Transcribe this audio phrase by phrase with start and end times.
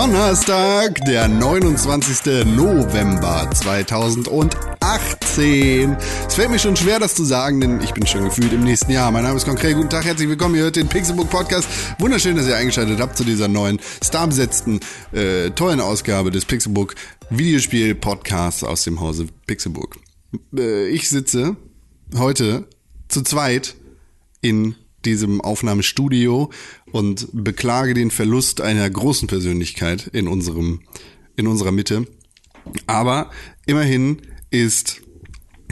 [0.00, 2.46] Donnerstag, der 29.
[2.56, 5.94] November 2018.
[6.26, 8.92] Es fällt mir schon schwer, das zu sagen, denn ich bin schon gefühlt im nächsten
[8.92, 9.10] Jahr.
[9.10, 9.76] Mein Name ist Konkret.
[9.76, 10.54] Guten Tag, herzlich willkommen.
[10.54, 11.68] Ihr hört den Pixelbook Podcast.
[11.98, 14.80] Wunderschön, dass ihr eingeschaltet habt zu dieser neuen, starbesetzten,
[15.12, 16.94] äh, tollen Ausgabe des Pixelbook
[17.28, 19.98] Videospiel Podcasts aus dem Hause Pixelbook.
[20.56, 21.56] Äh, ich sitze
[22.16, 22.66] heute
[23.08, 23.76] zu zweit
[24.40, 26.50] in diesem Aufnahmestudio
[26.92, 30.80] und beklage den Verlust einer großen Persönlichkeit in unserem,
[31.36, 32.06] in unserer Mitte.
[32.86, 33.30] Aber
[33.66, 35.02] immerhin ist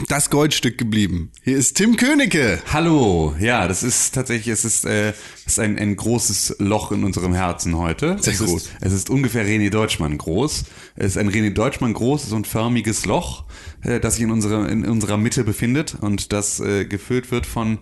[0.07, 1.31] das Goldstück geblieben.
[1.43, 2.61] Hier ist Tim Königke.
[2.71, 7.03] Hallo, ja, das ist tatsächlich, es ist, äh, es ist ein, ein großes Loch in
[7.03, 8.17] unserem Herzen heute.
[8.19, 8.63] Sehr es groß.
[8.63, 10.63] Ist, es ist ungefähr René Deutschmann groß.
[10.95, 13.45] Es ist ein René Deutschmann großes und förmiges Loch,
[13.81, 17.79] äh, das sich in unserer, in unserer Mitte befindet und das äh, gefüllt wird von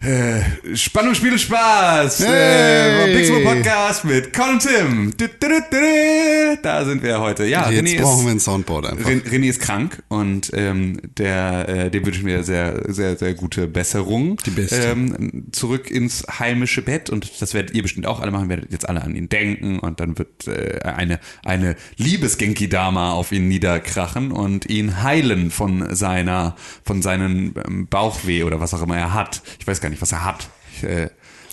[0.00, 2.20] äh, Spannung, Spiel, Spaß.
[2.24, 3.10] Hey.
[3.10, 5.12] Äh, Pixel Podcast mit Con und Tim.
[5.16, 6.58] Du, du, du, du.
[6.62, 7.44] Da sind wir heute.
[7.46, 9.08] Ja, Jetzt René brauchen ist, wir ein Soundboard einfach.
[9.08, 13.66] Ren- René ist krank und ähm, der, äh, dem wünschen wir sehr, sehr, sehr gute
[13.66, 14.36] Besserung.
[14.46, 14.76] Die beste.
[14.76, 18.88] Ähm, zurück ins heimische Bett und das werdet ihr bestimmt auch alle machen, werdet jetzt
[18.88, 24.66] alle an ihn denken und dann wird äh, eine, eine Liebes-Genki-Dama auf ihn niederkrachen und
[24.70, 29.42] ihn heilen von seiner, von seinen ähm, Bauchweh oder was auch immer er hat.
[29.58, 30.48] Ich weiß gar nicht, was er hat.
[30.76, 31.08] Ich, äh,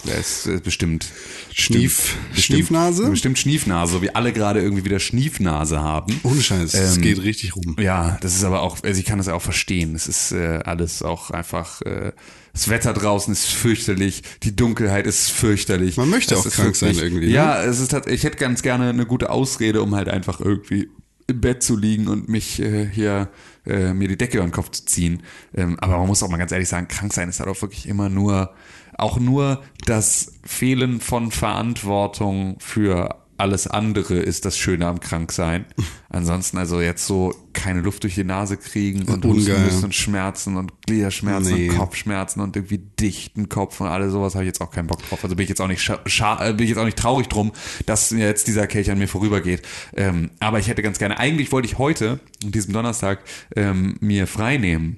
[0.08, 1.08] er ist äh, bestimmt
[1.52, 3.09] Schnief, bestimmt- Schniefnase?
[3.09, 6.19] Bestimmt Schniefnase, so wie alle gerade irgendwie wieder Schniefnase haben.
[6.23, 7.75] Ohne Scheiß, es Ähm, geht richtig rum.
[7.80, 9.95] Ja, das ist aber auch, also ich kann das ja auch verstehen.
[9.95, 12.11] Es ist äh, alles auch einfach, äh,
[12.53, 15.97] das Wetter draußen ist fürchterlich, die Dunkelheit ist fürchterlich.
[15.97, 17.31] Man möchte Es auch krank sein irgendwie, ne?
[17.33, 20.88] Ja, es ist ich hätte ganz gerne eine gute Ausrede, um halt einfach irgendwie
[21.27, 23.30] im Bett zu liegen und mich äh, hier
[23.65, 25.23] äh, mir die Decke über den Kopf zu ziehen.
[25.55, 27.87] Ähm, aber man muss auch mal ganz ehrlich sagen, krank sein ist halt auch wirklich
[27.87, 28.53] immer nur,
[28.98, 35.65] auch nur das Fehlen von Verantwortung für alles andere ist das Schöne am Kranksein.
[36.09, 40.55] Ansonsten also jetzt so keine Luft durch die Nase kriegen und husten müssen und Schmerzen
[40.55, 41.69] und Gliederschmerzen Nee.
[41.69, 45.01] und Kopfschmerzen und irgendwie dichten Kopf und alles sowas habe ich jetzt auch keinen Bock
[45.07, 45.23] drauf.
[45.23, 47.51] Also bin ich jetzt auch nicht scha äh, bin ich jetzt auch nicht traurig drum,
[47.85, 49.61] dass jetzt dieser Kelch an mir vorübergeht.
[49.95, 53.19] Ähm, aber ich hätte ganz gerne, eigentlich wollte ich heute, an diesem Donnerstag,
[53.55, 54.97] ähm, mir frei nehmen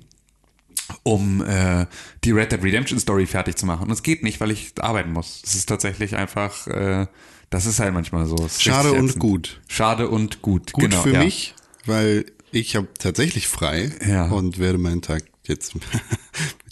[1.03, 1.85] um äh,
[2.23, 3.87] die Red Dead Redemption Story fertig zu machen.
[3.87, 5.41] Und es geht nicht, weil ich arbeiten muss.
[5.45, 7.07] Es ist tatsächlich einfach, äh,
[7.49, 8.35] das ist halt manchmal so.
[8.57, 9.61] Schade und gut.
[9.67, 10.73] Schade und gut.
[10.73, 11.23] Gut genau, für ja.
[11.23, 14.25] mich, weil ich habe tatsächlich frei Ja.
[14.25, 15.83] und werde meinen Tag jetzt mit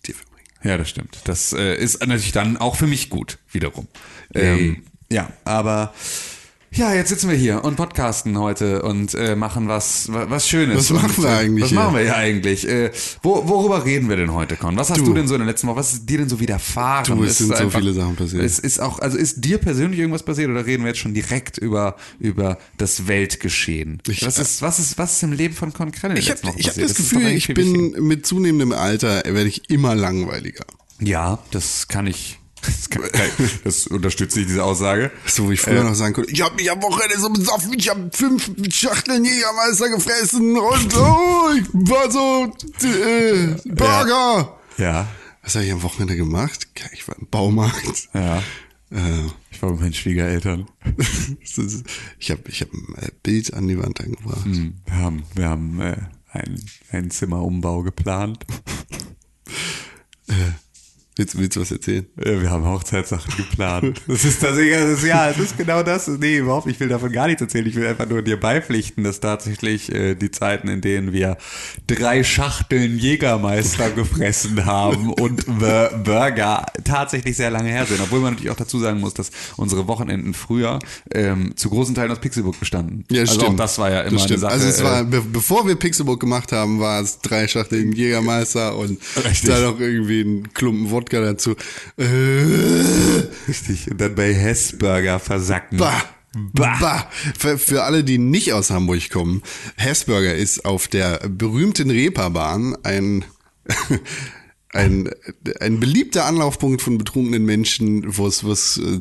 [0.08, 0.48] dir verbringen.
[0.64, 1.20] Ja, das stimmt.
[1.26, 3.88] Das äh, ist natürlich dann auch für mich gut, wiederum.
[4.34, 5.94] Ähm, ja, aber
[6.76, 10.78] ja, jetzt sitzen wir hier und podcasten heute und äh, machen was, wa- was Schönes.
[10.78, 11.80] Was machen wir äh, eigentlich Was hier?
[11.80, 12.68] machen wir hier eigentlich?
[12.68, 12.92] Äh,
[13.24, 14.76] wo, worüber reden wir denn heute, Con?
[14.76, 15.14] Was hast du, Du.
[15.14, 17.06] denn so in der letzten Woche, was ist dir denn so widerfahren?
[17.18, 18.44] Du, es Ist sind so einfach- viele Sachen passiert.
[18.44, 21.58] Es ist auch, also ist dir persönlich irgendwas passiert oder reden wir jetzt schon direkt
[21.58, 24.02] über, über das Weltgeschehen?
[24.08, 26.56] Ich- was ist, was ist, was ist im Leben von Con der Ich habe hab
[26.58, 30.66] das Gefühl, ich bin mit zunehmendem Alter werde ich immer langweiliger.
[31.00, 32.40] Ja, das kann ich.
[32.66, 33.04] Das, kann,
[33.64, 35.12] das unterstütze ich diese Aussage.
[35.26, 35.64] So wie ich Äh.
[35.72, 39.24] früher noch sagen konnte, ich habe mich am Wochenende so besoffen, ich habe fünf Schachteln
[39.26, 42.54] Jägermeister gefressen und oh, ich war so
[42.88, 44.58] äh, Burger.
[44.78, 45.08] Ja,
[45.44, 46.68] Was habe ich am Wochenende gemacht?
[46.94, 48.10] Ich war im Baumarkt.
[48.14, 48.38] ja.
[48.92, 50.68] Äh, Ich war mit meinen Schwiegereltern.
[51.40, 54.44] ich habe ich hab ein äh, Bild an die Wand angebracht.
[54.46, 55.96] Hm, Wir haben, wir haben äh,
[56.32, 58.46] einen, einen Zimmerumbau geplant.
[61.18, 62.06] Willst, willst du was erzählen?
[62.20, 64.02] Äh, Wir haben Hochzeitssachen geplant.
[64.08, 66.08] Das ist das ist, ja, es ist genau das.
[66.10, 67.66] Nee, überhaupt, ich will davon gar nichts erzählen.
[67.66, 71.38] Ich will einfach nur dir beipflichten, dass tatsächlich äh, die Zeiten, in denen wir
[71.88, 78.02] drei Schachteln Jägermeister gefressen haben und Bur- Burger tatsächlich sehr lange her sind.
[78.02, 80.80] Obwohl man natürlich auch dazu sagen muss, dass unsere Wochenenden früher
[81.14, 83.06] ähm, zu großen Teilen aus Pixelbook bestanden.
[83.10, 83.52] Ja, also stimmt.
[83.52, 84.38] auch das war ja immer Das eine.
[84.38, 84.52] Sache.
[84.52, 88.76] Also es war, äh, be bevor wir Pixelbook gemacht haben, war es drei Schachteln Jägermeister
[88.78, 89.50] und Richtig.
[89.50, 91.56] dann noch irgendwie ein Klumpen Wodka dazu.
[91.98, 92.06] Äh,
[93.48, 93.90] richtig.
[93.92, 95.78] Und dann bei Hessburger versacken.
[95.78, 96.04] bah.
[96.54, 97.10] Bah.
[97.38, 99.42] Für, für alle, die nicht aus Hamburg kommen,
[99.78, 103.24] Hessburger ist auf der berühmten Reeperbahn ein,
[104.74, 105.10] ein,
[105.62, 109.00] ein beliebter Anlaufpunkt von betrunkenen Menschen, wo es, äh,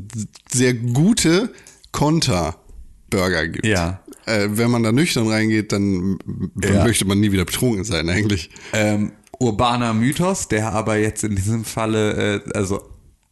[0.52, 1.52] sehr gute
[1.90, 3.66] Konter-Burger gibt.
[3.66, 4.00] Ja.
[4.26, 6.18] Äh, wenn man da nüchtern reingeht, dann
[6.62, 6.84] Ja.
[6.84, 8.50] möchte man nie wieder betrunken sein, eigentlich.
[8.72, 12.82] ähm, urbaner Mythos, der aber jetzt in diesem Falle, äh, also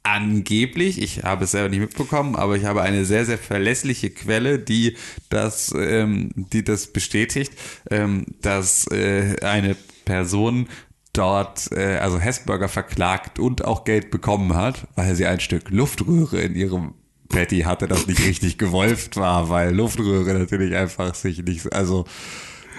[0.03, 4.59] angeblich, ich habe es selber nicht mitbekommen, aber ich habe eine sehr, sehr verlässliche Quelle,
[4.59, 4.97] die
[5.29, 7.53] das, ähm, die das bestätigt,
[7.91, 10.69] ähm, dass äh, eine Person
[11.13, 16.41] dort, äh, also Hessburger verklagt und auch Geld bekommen hat, weil sie ein Stück Luftröhre
[16.41, 16.95] in ihrem
[17.29, 22.05] Patty hatte, das nicht richtig gewolft war, weil Luftröhre natürlich einfach sich nicht, also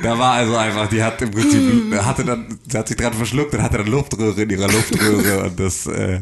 [0.02, 1.62] da war also einfach, die hat im Prinzip,
[2.04, 5.60] hatte dann, sie hat sich dran verschluckt und hatte dann Luftröhre in ihrer Luftröhre und
[5.60, 6.22] das, äh,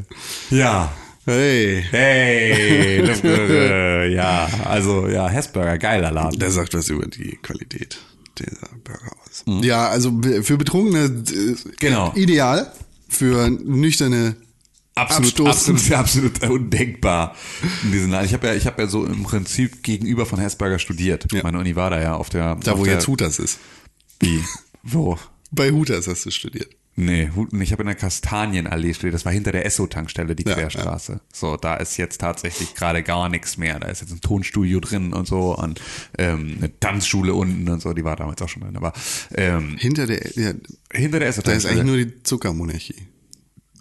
[0.50, 0.92] ja.
[1.26, 1.84] Hey.
[1.92, 4.50] Hey, Luftröhre, ja.
[4.66, 6.40] Also, ja, Hessburger, geiler Laden.
[6.40, 8.00] Der sagt was über die Qualität
[8.40, 9.44] dieser Burger aus.
[9.64, 12.12] Ja, also für Betrunkene äh, Genau.
[12.16, 12.72] ideal,
[13.08, 14.36] für nüchterne
[14.96, 17.36] Absolut, absolut, absolut undenkbar.
[17.84, 18.26] In diesen Laden.
[18.26, 21.32] Ich habe ja, ich habe ja so im Prinzip gegenüber von Hessberger studiert.
[21.32, 21.44] Ja.
[21.44, 22.56] Meine Uni war da ja auf der.
[22.56, 23.60] Da, auf wo der, jetzt Hutas ist.
[24.20, 24.44] Wie?
[24.84, 25.18] Wo?
[25.52, 26.76] Bei Hutas hast du studiert.
[26.98, 29.14] Nee, ich habe in der Kastanienallee studiert.
[29.14, 31.22] Das war hinter der Esso-Tankstelle, die Ja, Querstraße.
[31.34, 33.80] So, da ist jetzt tatsächlich gerade gar nichts mehr.
[33.80, 35.80] Da ist jetzt ein Tonstudio drin und so und
[36.18, 37.94] ähm, eine Tanzschule unten und so.
[37.94, 38.76] Die war damals auch schon drin.
[38.76, 38.92] Aber
[39.34, 40.54] ähm, Hinter der, ja,
[40.92, 41.82] hinter der da ist Esso-Tankstelle.
[41.82, 43.08] eigentlich nur die Zuckermonarchie.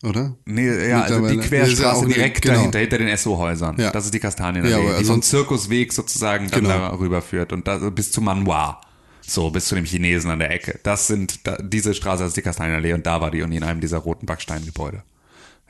[0.03, 0.35] Oder?
[0.47, 1.37] Nee, ja, also die.
[1.37, 2.55] Querstraße ja direkt genau.
[2.55, 3.77] dahinter, hinter den Esso-Häusern.
[3.79, 3.91] Ja.
[3.91, 6.79] Das ist die Kastanienallee, Ja, die so einen sonst- Zirkusweg sozusagen dann Genau.
[6.79, 8.81] darüber führt und da, bis zu Manoir.
[9.21, 10.81] So, bis zu dem Chinesen an der Ecke.
[10.83, 13.81] Das sind, da, diese Straße ist die Kastanienallee und da war die Uni in einem
[13.81, 15.03] dieser roten Backsteingebäude.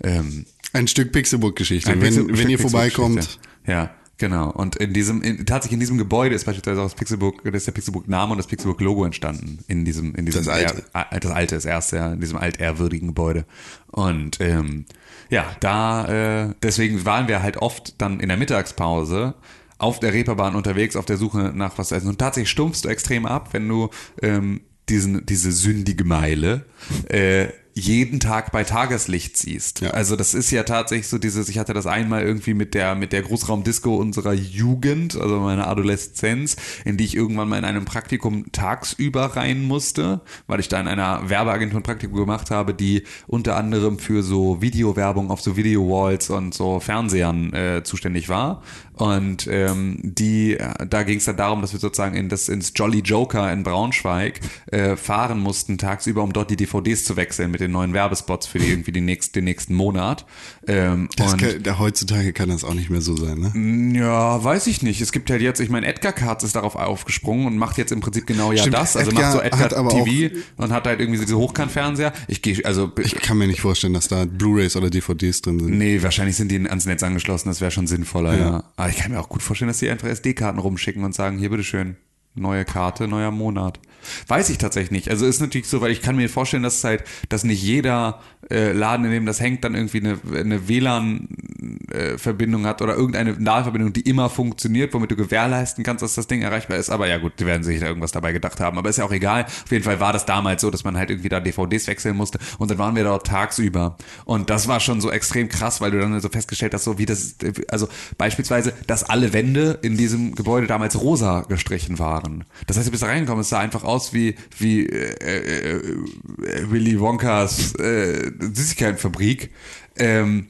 [0.03, 1.91] Ähm, Ein Stück Pixelbook-Geschichte.
[1.91, 3.39] ein Wenn, Pixel- wenn Stück ihr vorbeikommt.
[3.67, 3.91] Ja,
[4.21, 4.51] genau.
[4.51, 7.67] Und in diesem, in, tatsächlich in diesem Gebäude ist beispielsweise auch das Pixelbook, das ist
[7.67, 9.59] der Pixelbook-Name und das Pixelbook-Logo entstanden.
[9.67, 10.85] In diesem, in diesem Das alte.
[10.95, 13.45] äh, das alte, das erste, ja, in diesem altehrwürdigen Gebäude.
[13.89, 14.85] Und ähm,
[15.29, 19.35] ja, da, äh, deswegen waren wir halt oft dann in der Mittagspause
[19.79, 22.09] auf der Reeperbahn unterwegs, auf der Suche nach was zu essen.
[22.09, 23.89] Und tatsächlich stumpfst du extrem ab, wenn du
[24.23, 26.67] ähm, diesen, diese sündige Meile
[27.09, 29.81] äh, jeden Tag bei Tageslicht siehst.
[29.81, 29.91] Ja.
[29.91, 33.13] Also das ist ja tatsächlich so dieses, ich hatte das einmal irgendwie mit der, mit
[33.13, 38.51] der Großraumdisco unserer Jugend, also meiner Adoleszenz, in die ich irgendwann mal in einem Praktikum
[38.53, 43.57] tagsüber rein musste, weil ich da in einer Werbeagentur ein Praktikum gemacht habe, die unter
[43.57, 48.63] anderem für so Videowerbung auf so Video-Walls und so Fernsehern äh, zuständig war.
[49.01, 52.73] Und ähm, die, äh, da ging es dann darum, dass wir sozusagen in das, ins
[52.75, 57.60] Jolly Joker in Braunschweig äh, fahren mussten tagsüber, um dort die DVDs zu wechseln mit
[57.61, 60.27] den neuen Werbespots für die irgendwie den nächsten, den nächsten Monat.
[60.67, 63.99] Ähm, kann, da, heutzutage kann das auch nicht mehr so sein, ne?
[63.99, 65.01] ja, weiß ich nicht.
[65.01, 68.01] Es gibt halt jetzt, ich meine, Edgar Katz ist darauf aufgesprungen und macht jetzt im
[68.01, 68.97] Prinzip genau ja Stimmt, das.
[68.97, 72.13] Also Edgar macht so Edgar TV und hat halt irgendwie so diese Hochkantfernseher.
[72.29, 75.79] Ich gehe, also Ich kann mir nicht vorstellen, dass da Blu-Rays oder DVDs drin sind.
[75.79, 78.51] Nee, wahrscheinlich sind die ans Netz angeschlossen, das wäre schon sinnvoller, ja.
[78.51, 78.65] Ja.
[78.77, 81.51] Aber ich kann mir auch gut vorstellen, dass die einfach SD-Karten rumschicken und sagen, hier
[81.51, 81.97] bitteschön,
[82.35, 83.81] neue Karte, neuer Monat.
[84.29, 85.11] Weiß ich tatsächlich nicht.
[85.11, 88.21] Also ist natürlich so, weil ich kann mir vorstellen, dass halt, dass nicht jeder
[88.51, 93.93] äh, Laden, in dem das hängt, dann irgendwie eine, eine WLAN-Verbindung hat oder irgendeine Nahverbindung,
[93.93, 96.91] die immer funktioniert, womit du gewährleisten kannst, dass das Ding erreichbar ist.
[96.91, 98.79] Aber ja gut, die werden sich da irgendwas dabei gedacht haben.
[98.79, 99.45] Aber ist ja auch egal.
[99.45, 102.39] Auf jeden Fall war das damals so, dass man halt irgendwie da DVDs wechseln musste.
[102.59, 103.97] Und dann waren wir dort tagsüber.
[104.25, 107.07] Und das war schon so extrem krass, weil du dann so festgestellt hast, so wie
[107.07, 107.37] das,
[107.69, 107.89] also
[108.19, 112.45] beispielsweise, dass alle Wände in diesem Gebäude damals rosa gestrichen waren.
[112.67, 116.71] Das heißt, du bist da reingekommen, es sah einfach aus wie, wie äh, äh, äh,
[116.71, 119.51] Willy Wonkas äh, Süßigkeitenfabrik.
[119.97, 120.47] Ähm,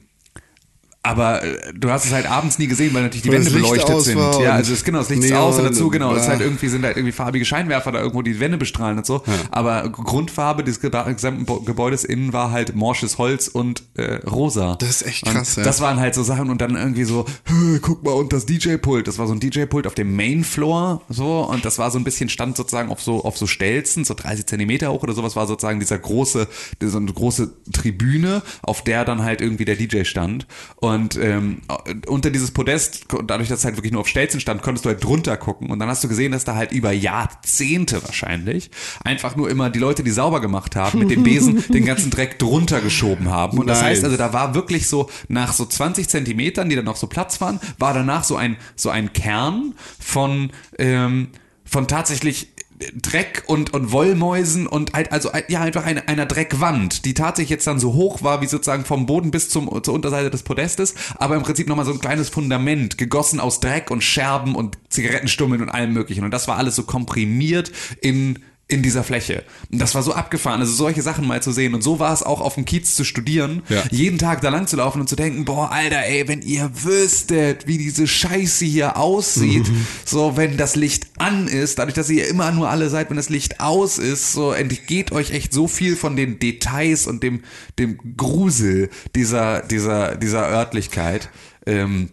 [1.03, 4.17] aber äh, du hast es halt abends nie gesehen, weil natürlich die Wände beleuchtet sind.
[4.39, 6.33] Ja, also es, genau, das Licht ist aus und dazu, genau, es ist bla.
[6.33, 9.23] halt irgendwie, sind halt irgendwie farbige Scheinwerfer da irgendwo die Wände bestrahlen und so.
[9.49, 14.75] Aber Grundfarbe des gesamten Gebäudes innen war halt morsches Holz und äh, rosa.
[14.75, 15.63] Das ist echt Und krass, ja.
[15.63, 19.07] Das waren halt so Sachen und dann irgendwie so, "Hö, guck mal, und das DJ-Pult.
[19.07, 22.29] Das war so ein DJ-Pult auf dem Main-Floor, so, und das war so ein bisschen,
[22.29, 25.79] stand sozusagen auf so, auf so Stelzen, so 30 Zentimeter hoch oder sowas, war sozusagen
[25.79, 26.47] dieser große,
[26.79, 30.45] so eine große Tribüne, auf der dann halt irgendwie der DJ stand.
[30.75, 31.61] Und ähm,
[32.07, 35.03] unter dieses Podest, dadurch, dass es halt wirklich nur auf Stelzen stand, konntest du halt
[35.03, 35.69] drunter gucken.
[35.69, 38.71] Und dann hast du gesehen, dass da halt über Jahrzehnte wahrscheinlich
[39.03, 42.39] einfach nur immer die Leute, die sauber gemacht haben, mit dem Besen den ganzen Dreck
[42.39, 43.57] drunter geschoben haben.
[43.57, 43.89] Und das Nice.
[43.89, 47.41] heißt also, da war wirklich so nach so 20 Zentimetern, die dann noch so Platz
[47.41, 51.29] waren, war danach so ein, so ein Kern von, ähm,
[51.63, 52.50] von tatsächlich
[52.95, 57.67] Dreck und, und Wollmäusen und halt, also ja, einfach eine, einer Dreckwand, die tatsächlich jetzt
[57.67, 61.35] dann so hoch war, wie sozusagen vom Boden bis zum, zur Unterseite des Podestes, aber
[61.35, 65.69] im Prinzip nochmal so ein kleines Fundament, gegossen aus Dreck und Scherben und Zigarettenstummeln und
[65.69, 66.23] allem möglichen.
[66.23, 67.71] Und das war alles so komprimiert
[68.01, 68.39] in
[68.71, 69.43] in dieser Fläche.
[69.71, 71.73] Und das war so abgefahren, also solche Sachen mal zu sehen.
[71.75, 73.83] Und so war es auch auf dem Kiez zu studieren, Ja.
[73.91, 77.67] jeden Tag da lang zu laufen und zu denken, boah, Alter, ey, wenn ihr wüsstet,
[77.67, 79.65] wie diese Scheiße hier aussieht,
[80.05, 83.29] so wenn das Licht an ist, dadurch, dass ihr immer nur alle seid, wenn das
[83.29, 87.41] Licht aus ist, so entgeht euch echt so viel von den Details und dem,
[87.77, 91.29] dem Grusel dieser, dieser, dieser Örtlichkeit.
[91.65, 92.09] Ähm,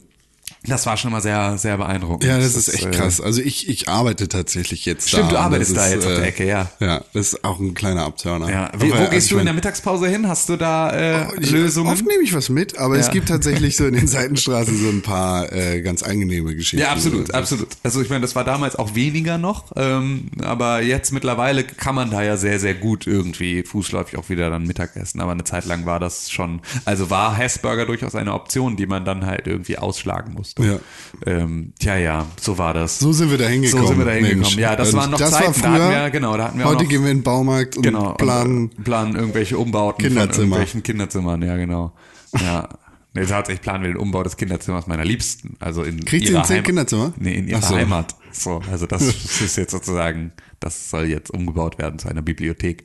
[0.66, 2.24] Das war schon mal sehr, sehr beeindruckend.
[2.24, 3.20] Ja, das ist echt äh, krass.
[3.20, 5.28] Also ich, ich arbeite tatsächlich jetzt Stimmt, da.
[5.28, 6.70] du und arbeitest das da ist, jetzt auf der äh, Ecke, ja.
[6.80, 8.50] Ja, das ist auch ein kleiner Abturner.
[8.50, 8.70] Ja.
[8.76, 10.26] Wie, Aber, wo also gehst ich du in mein, der Mittagspause hin?
[10.28, 11.92] Hast du da äh, Ich- Lösungen?
[11.92, 13.12] Oft nehme ich was mit, aber es Ja.
[13.12, 16.78] gibt tatsächlich so in den Seitenstraßen so ein paar äh, ganz angenehme Geschichten.
[16.84, 17.68] Ja, absolut, absolut.
[17.84, 22.10] Also ich meine, das war damals auch weniger noch, ähm, aber jetzt mittlerweile kann man
[22.10, 25.20] da ja sehr, sehr gut irgendwie fußläufig auch wieder dann Mittagessen.
[25.20, 29.04] Aber eine Zeit lang war das schon, also war Hessburger durchaus eine Option, die man
[29.04, 30.80] dann halt irgendwie ausschlagen musste.
[31.26, 31.32] Ja.
[31.32, 32.98] Ähm, tja, ja, so war das.
[32.98, 33.82] So sind wir da hingekommen.
[33.86, 34.58] So sind wir da hingekommen.
[34.58, 36.64] Ja, das waren noch das Zeiten, War da früher, hatten wir- genau, da hatten wir
[36.64, 38.12] Heute noch- gehen wir in den Baumarkt und Genau.
[38.14, 38.70] planen.
[38.78, 40.32] Äh, planen irgendwelche Umbauten Kinderzimmer.
[40.32, 41.92] von irgendwelchen Kinderzimmern, ja, genau.
[42.40, 42.68] Ja.
[43.14, 45.56] Nee, tatsächlich planen wir den Umbau des Kinderzimmers meiner Liebsten.
[45.60, 47.12] Also in Kriegt sie ihrer ein zehn Heim- Kinderzimmer?
[47.18, 47.74] Nee, in ihrer so.
[47.74, 48.14] Heimat.
[48.32, 49.02] So, also das
[49.40, 52.84] ist jetzt sozusagen, das soll jetzt umgebaut werden zu einer Bibliothek.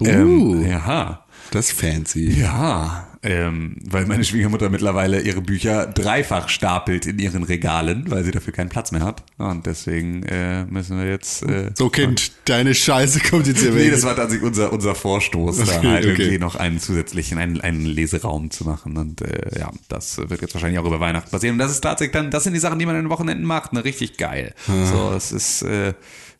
[0.00, 0.06] Uh.
[0.06, 1.24] Ähm, ja.
[1.50, 2.30] Das ist fancy.
[2.30, 8.30] Ja, ähm, weil meine Schwiegermutter mittlerweile ihre Bücher dreifach stapelt in ihren Regalen, weil sie
[8.30, 9.22] dafür keinen Platz mehr hat.
[9.36, 11.42] Und deswegen äh, müssen wir jetzt.
[11.42, 13.84] Äh, So, Kind, deine Scheiße kommt jetzt hier weg.
[13.84, 16.22] Nee, das war tatsächlich unser, unser Vorstoß, da Okay, halt okay.
[16.22, 18.96] irgendwie noch einen zusätzlichen, einen, einen Leseraum zu machen.
[18.96, 21.54] Und äh, ja, das wird jetzt wahrscheinlich auch über Weihnachten passieren.
[21.54, 23.74] Und das ist tatsächlich dann, das sind die Sachen, die man an den Wochenenden macht,
[23.74, 23.84] ne?
[23.84, 24.54] Richtig geil.
[24.66, 25.92] So, es ist äh,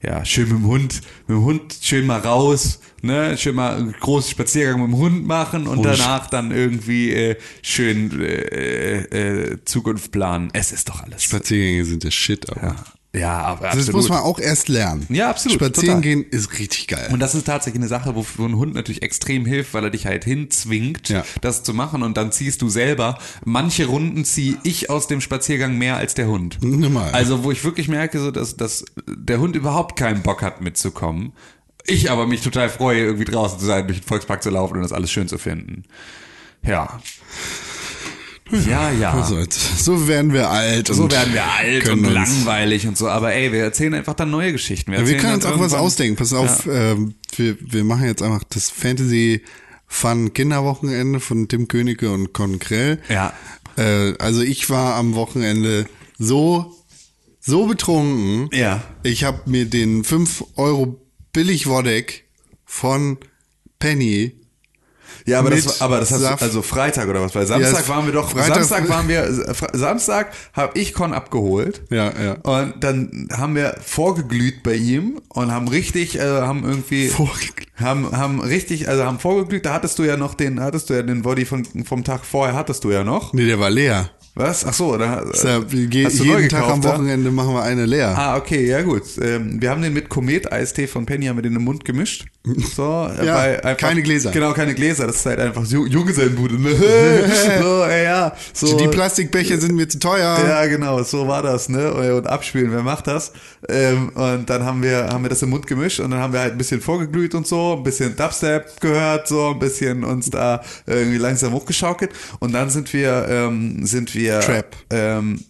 [0.02, 3.37] ja schön mit dem Hund, mit dem Hund schön mal raus, ne?
[3.37, 8.21] Schön mal einen großen Spaziergang mit dem Hund machen und danach dann irgendwie äh, schön
[8.21, 8.99] äh,
[9.52, 10.50] äh, Zukunft planen.
[10.52, 11.23] Es ist doch alles.
[11.23, 12.62] Spaziergänge sind der Shit, aber.
[12.62, 12.76] ja,
[13.14, 13.95] ja aber Das absolut.
[13.95, 15.07] muss man auch erst lernen.
[15.09, 16.00] Ja, absolut, Spazieren total.
[16.02, 17.09] gehen ist richtig geil.
[17.12, 19.90] Und das ist tatsächlich eine Sache, wo, wo ein Hund natürlich extrem hilft, weil er
[19.90, 21.25] dich halt hinzwingt, Ja.
[21.40, 23.19] das zu machen und dann ziehst du selber.
[23.45, 26.59] Manche Runden ziehe ich aus dem Spaziergang mehr als der Hund.
[26.62, 27.11] Normal.
[27.12, 31.33] Also wo ich wirklich merke, so dass, dass der Hund überhaupt keinen Bock hat mitzukommen.
[31.87, 34.83] Ich aber mich total freue, irgendwie draußen zu sein, durch den Volkspark zu laufen und
[34.83, 35.85] das alles schön zu finden.
[36.62, 37.00] Ja.
[38.69, 39.16] Ja, ja.
[39.16, 39.85] Was soll's.
[39.85, 40.88] So werden wir alt.
[40.88, 43.09] so und werden wir alt und langweilig und so.
[43.09, 44.92] Aber ey, wir erzählen einfach dann neue Geschichten.
[44.92, 46.16] Ja, wir können uns auch was ausdenken.
[46.16, 49.42] Pass auf, ähm, wir, wir machen jetzt einfach das Fantasy
[49.87, 53.00] Fun Kinderwochenende von Tim Königke und Con Krell.
[53.09, 53.33] Ja.
[53.76, 56.76] Äh, also ich war am Wochenende so,
[57.40, 58.49] so betrunken.
[58.57, 58.83] Ja.
[59.02, 61.00] Ich habe mir den 5 Euro
[61.33, 62.25] Billig-Wodek
[62.64, 63.19] von
[63.80, 64.40] Penny
[65.31, 66.41] Ja, aber das, aber das hast Saft.
[66.41, 67.35] du, also Freitag oder was?
[67.35, 69.29] Weil Samstag es- waren wir doch, Freitag- Samstag waren wir,
[69.73, 71.83] Samstag habe ich Con abgeholt.
[71.91, 72.33] Ja, ja.
[72.43, 77.69] Und dann haben wir vorgeglüht bei ihm und haben richtig, äh, haben irgendwie, Vorgeglüht.
[77.77, 81.03] haben, haben richtig, also haben vorgeglüht, da hattest du ja noch den, hattest du ja
[81.03, 83.33] den Body von, vom Tag vorher hattest du ja noch.
[83.33, 84.11] Nee, der war leer.
[84.37, 84.65] Was?
[84.65, 86.93] Ach so, da, Ist ja, je, hast du neu jeden Tag gekauft, am?
[86.95, 88.17] Wochenende machen wir eine leer.
[88.17, 89.03] Ah, okay, ja gut.
[89.21, 92.27] Ähm, wir haben den mit Komet Eistee von Penny haben wir den im Mund gemischt.
[92.75, 94.31] So, äh, Ja, einfach, keine Gläser.
[94.31, 95.07] Genau, keine Gläser.
[95.09, 96.55] Das ist halt einfach Ju- Junggesellenbude.
[96.63, 96.71] Ne?
[97.61, 98.33] so, äh, ja.
[98.55, 100.39] So, Die Plastikbecher sind mir zu teuer.
[100.49, 101.93] ja, genau, so war das, ne?
[101.93, 103.33] Und abspielen, wer macht das?
[103.69, 106.41] Ähm, und dann haben wir, haben wir das im Mund gemischt und dann haben wir
[106.41, 110.63] halt ein bisschen vorgeglüht und so, ein bisschen Dubstep gehört, so ein bisschen uns da
[110.87, 112.13] irgendwie langsam hochgeschaukelt.
[112.39, 114.77] Und dann sind wir, ähm, sind wir Trap.
[114.91, 115.41] Ähm,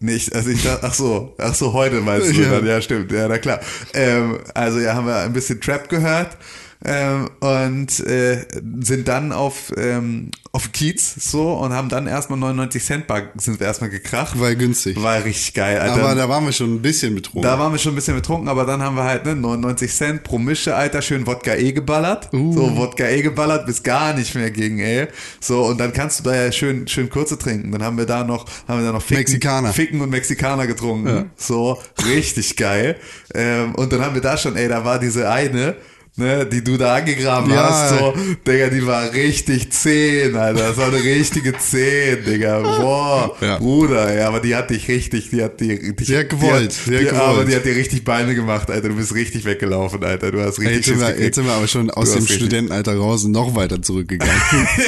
[0.00, 2.50] nicht, also ich dachte, ach so, ach so, heute meinst du, Ja.
[2.50, 3.60] dann, ja stimmt, ja, na klar.
[3.92, 6.36] Ähm, also ja, haben wir ein bisschen Trap gehört
[6.82, 8.46] ähm, und äh,
[8.80, 13.60] sind dann auf, ähm, auf Kiez so und haben dann erstmal 99 Cent Bar sind
[13.60, 14.40] wir erstmal gekracht.
[14.40, 15.00] War günstig.
[15.00, 16.02] War richtig geil, Alter.
[16.02, 17.42] Aber da waren wir schon ein bisschen betrunken.
[17.42, 20.24] Da waren wir schon ein bisschen betrunken, aber dann haben wir halt ne, 99 Cent
[20.24, 22.32] pro Mische, Alter, schön Wodka E geballert.
[22.32, 22.54] Uh.
[22.54, 25.08] So, Wodka E geballert, bis gar nicht mehr ging, ey.
[25.38, 27.72] So, und dann kannst du da ja schön, schön kurze trinken.
[27.72, 29.72] Dann haben wir da noch, haben wir da noch Ficken, Mexikaner.
[29.74, 31.30] Ficken und Mexikaner getrunken.
[31.36, 32.96] So, richtig geil.
[33.34, 35.76] Ähm, und dann haben wir da schon, ey, da war diese eine,
[36.20, 37.70] Ne, die du da angegraben Ja.
[37.70, 38.14] hast, so,
[38.46, 40.68] Digga, die war richtig zehn, Alter.
[40.68, 42.60] Das war eine richtige zehn, Digga.
[42.60, 43.56] Boah, Ja.
[43.58, 46.90] Bruder, ja, aber die hat dich richtig, die hat die, die Sie hat gewollt, die
[46.90, 47.48] sie hat die, Aber gewollt.
[47.48, 48.90] die hat dir richtig Beine gemacht, Alter.
[48.90, 50.30] Du bist richtig weggelaufen, Alter.
[50.30, 53.24] Du hast richtig Jetzt sind, wir, jetzt sind wir aber schon aus dem Studentenalter raus
[53.24, 54.34] und noch weiter zurückgegangen.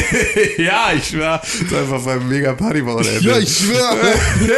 [0.59, 3.27] ja, ich schwör, das ist einfach beim mega Partywochenende.
[3.27, 3.97] ja, ich schwöre.
[4.41, 4.53] Hey.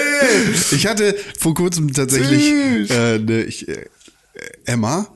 [0.73, 2.51] Ich hatte vor kurzem tatsächlich
[2.91, 3.85] äh, ne, ich, äh,
[4.65, 5.07] Emma,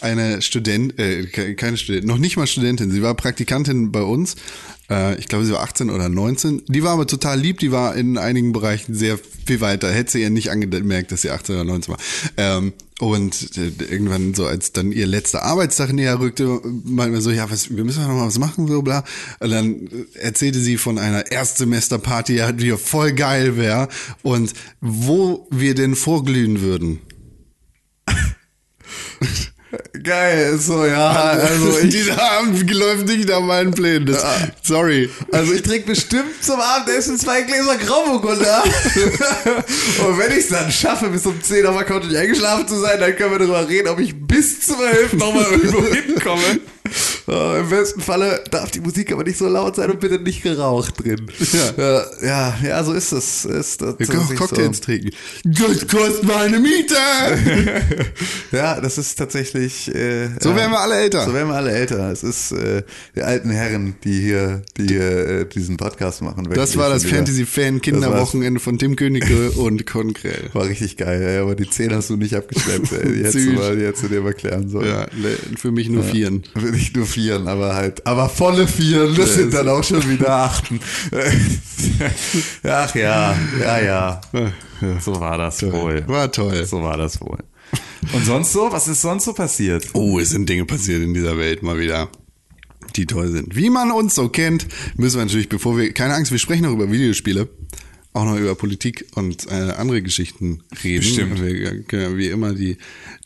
[0.00, 4.36] eine Student, äh, ke- keine Studentin, noch nicht mal Studentin, sie war Praktikantin bei uns.
[4.90, 6.62] Äh, ich glaube, sie war 18 oder 19.
[6.68, 9.90] Die war aber total lieb, die war in einigen Bereichen sehr viel weiter.
[9.90, 12.00] Hätte sie ihr nicht angemerkt, dass sie 18 oder 19 war.
[12.36, 17.30] Ähm, und äh, irgendwann so, als dann ihr letzter Arbeitstag näher rückte, meinten wir so,
[17.30, 19.04] ja, was, wir müssen noch mal was machen, so bla.
[19.40, 23.88] Und dann äh, erzählte sie von einer Erstsemesterparty, ja, die voll geil wäre
[24.22, 27.00] und wo wir denn vorglühen würden.
[30.02, 31.10] Geil, so, ja.
[31.10, 34.06] Also ich, Dieser Abend läuft nicht nach meinen Plänen.
[34.06, 34.24] Das,
[34.62, 35.10] Sorry.
[35.32, 38.64] also ich trinke bestimmt zum Abendessen zwei Gläser Grauburgunder.
[40.06, 42.76] Und wenn ich es dann schaffe, bis um 10 auf der Couch nicht eingeschlafen zu
[42.76, 46.60] sein, dann können wir darüber reden, ob ich bis 12 nochmal irgendwo hinkomme.
[47.28, 50.42] Äh, Im besten Falle darf die Musik aber nicht so laut sein und bitte nicht
[50.42, 51.26] geraucht drin.
[51.76, 52.04] Ja.
[52.22, 53.44] Ja, ja, so ist es.
[53.44, 54.84] Ist das Wir können auch Cocktails so.
[54.84, 55.10] trinken.
[55.44, 56.94] Das kostet meine Miete.
[58.52, 59.92] Ja, das ist tatsächlich.
[59.94, 61.24] Äh, So ja, werden wir alle älter.
[61.26, 62.10] So werden wir alle älter.
[62.10, 62.82] Es ist äh,
[63.14, 66.48] die alten Herren, die hier, die hier äh, diesen Podcast machen.
[66.54, 70.50] Das war das Fantasy-Fan-Kinderwochenende von Tim Königke und Konkrell.
[70.52, 72.92] War richtig geil, ey, aber die 10 hast du nicht abgeschleppt.
[72.92, 73.12] Ey.
[73.12, 73.54] Die, hättest du Süß.
[73.58, 74.88] mal, die hättest du dir mal klären sollen.
[74.88, 75.06] Ja,
[75.56, 76.44] für mich nur Vieren.
[76.76, 80.78] Nicht nur Vieren, aber halt, aber volle Vieren, das sind dann auch schon wieder Achten.
[82.62, 84.20] Ach ja, ja, ja.
[85.00, 86.06] So war das wohl.
[86.06, 86.66] War toll.
[86.66, 87.38] So war das wohl.
[88.12, 88.70] Und sonst so?
[88.70, 89.86] Was ist sonst so passiert?
[89.94, 92.10] Oh, es sind Dinge passiert in dieser Welt mal wieder,
[92.94, 93.56] die toll sind.
[93.56, 94.66] Wie man uns so kennt,
[94.96, 97.48] müssen wir natürlich, bevor wir, keine Angst, wir sprechen noch über Videospiele,
[98.12, 101.00] auch noch über Politik und äh, andere Geschichten reden.
[101.00, 101.42] Bestimmt.
[101.42, 102.78] Wir können ja wie immer die,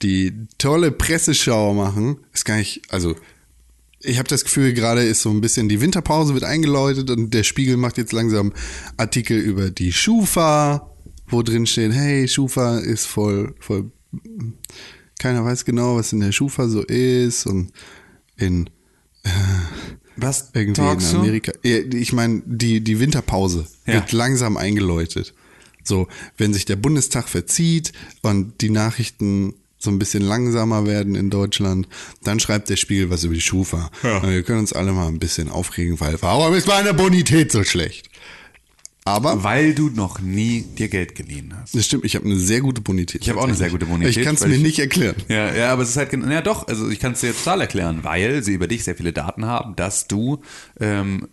[0.02, 2.18] die tolle Presseschau machen.
[2.32, 3.16] Ist gar nicht, also
[4.02, 7.42] ich habe das Gefühl, gerade ist so ein bisschen die Winterpause wird eingeläutet und der
[7.44, 8.52] Spiegel macht jetzt langsam
[8.96, 10.90] Artikel über die Schufa,
[11.28, 13.90] wo drin stehen, hey, Schufa ist voll, voll,
[15.18, 17.72] keiner weiß genau, was in der Schufa so ist und
[18.36, 18.70] in
[20.16, 20.50] Was?
[20.54, 21.18] irgendwie in?
[21.20, 21.52] Amerika.
[21.62, 23.94] Ich meine, die, die Winterpause Ja.
[23.94, 25.34] wird langsam eingeläutet.
[25.84, 27.92] So, wenn sich der Bundestag verzieht
[28.22, 31.88] und die Nachrichten so ein bisschen langsamer werden in Deutschland,
[32.22, 33.90] dann schreibt der Spiegel was über die Schufa.
[34.04, 34.22] Ja.
[34.28, 38.08] Wir können uns alle mal ein bisschen aufregen, weil warum ist meine Bonität so schlecht?
[39.06, 41.74] Aber Weil du noch nie dir Geld geliehen hast.
[41.74, 43.22] das stimmt, ich habe eine sehr gute Bonität.
[43.22, 45.16] Ich habe auch eine sehr gute Bonität, Ich kann es mir ich- nicht erklären.
[45.28, 48.00] Ja, ja, aber es ist halt, ja doch, also ich kann es dir total erklären,
[48.04, 50.42] weil sie über dich sehr viele Daten haben, dass du
[50.78, 51.26] ähm,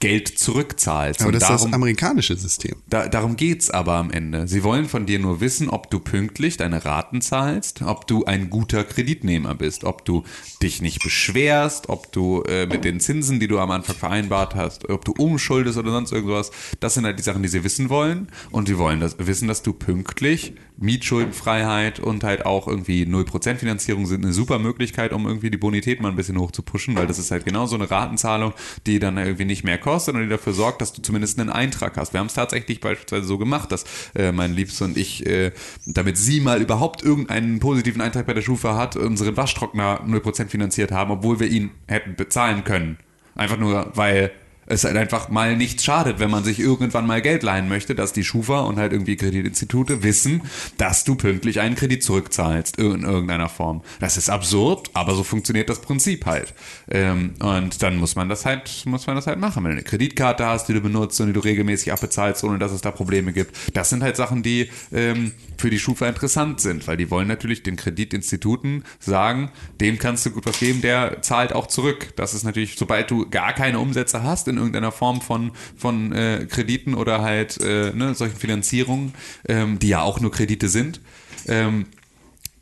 [0.00, 1.20] Geld zurückzahlst.
[1.20, 2.76] Aber das ist darum, das amerikanische System.
[2.88, 4.48] Da, darum geht's aber am Ende.
[4.48, 8.48] Sie wollen von dir nur wissen, ob du pünktlich deine Raten zahlst, ob du ein
[8.48, 10.24] guter Kreditnehmer bist, ob du
[10.62, 14.88] dich nicht beschwerst, ob du äh, mit den Zinsen, die du am Anfang vereinbart hast,
[14.88, 16.50] ob du umschuldest oder sonst irgendwas.
[16.80, 18.28] Das sind halt die Sachen, die sie wissen wollen.
[18.50, 24.06] Und sie wollen das, wissen, dass du pünktlich Mietschuldenfreiheit und halt auch irgendwie 0% Finanzierung
[24.06, 27.06] sind eine super Möglichkeit, um irgendwie die Bonität mal ein bisschen hoch zu pushen, weil
[27.06, 28.54] das ist halt genau so eine Ratenzahlung,
[28.86, 31.96] die dann irgendwie nicht mehr kostet und die dafür sorgt, dass du zumindest einen Eintrag
[31.96, 32.14] hast.
[32.14, 35.52] Wir haben es tatsächlich beispielsweise so gemacht, dass äh, mein Liebster und ich, äh,
[35.86, 40.92] damit sie mal überhaupt irgendeinen positiven Eintrag bei der Schufa hat, unseren Waschtrockner 0% finanziert
[40.92, 42.96] haben, obwohl wir ihn hätten bezahlen können.
[43.34, 44.32] Einfach nur, weil
[44.70, 48.12] es halt einfach mal nichts schadet, wenn man sich irgendwann mal Geld leihen möchte, dass
[48.12, 50.42] die Schufa und halt irgendwie Kreditinstitute wissen,
[50.76, 53.82] dass du pünktlich einen Kredit zurückzahlst in irgendeiner Form.
[53.98, 56.54] Das ist absurd, aber so funktioniert das Prinzip halt.
[56.88, 59.64] Ähm, und dann muss man das halt, muss man das halt machen.
[59.64, 62.70] Wenn du eine Kreditkarte hast, die du benutzt und die du regelmäßig abbezahlst, ohne dass
[62.70, 63.56] es da Probleme gibt.
[63.74, 67.64] Das sind halt Sachen, die ähm, für die Schufa interessant sind, weil die wollen natürlich
[67.64, 72.12] den Kreditinstituten sagen, dem kannst du gut was geben, der zahlt auch zurück.
[72.16, 76.46] Das ist natürlich, sobald du gar keine Umsätze hast in irgendeiner Form von, von äh,
[76.48, 79.14] Krediten oder halt äh, ne, solchen Finanzierungen,
[79.48, 81.00] ähm, die ja auch nur Kredite sind,
[81.48, 81.86] ähm,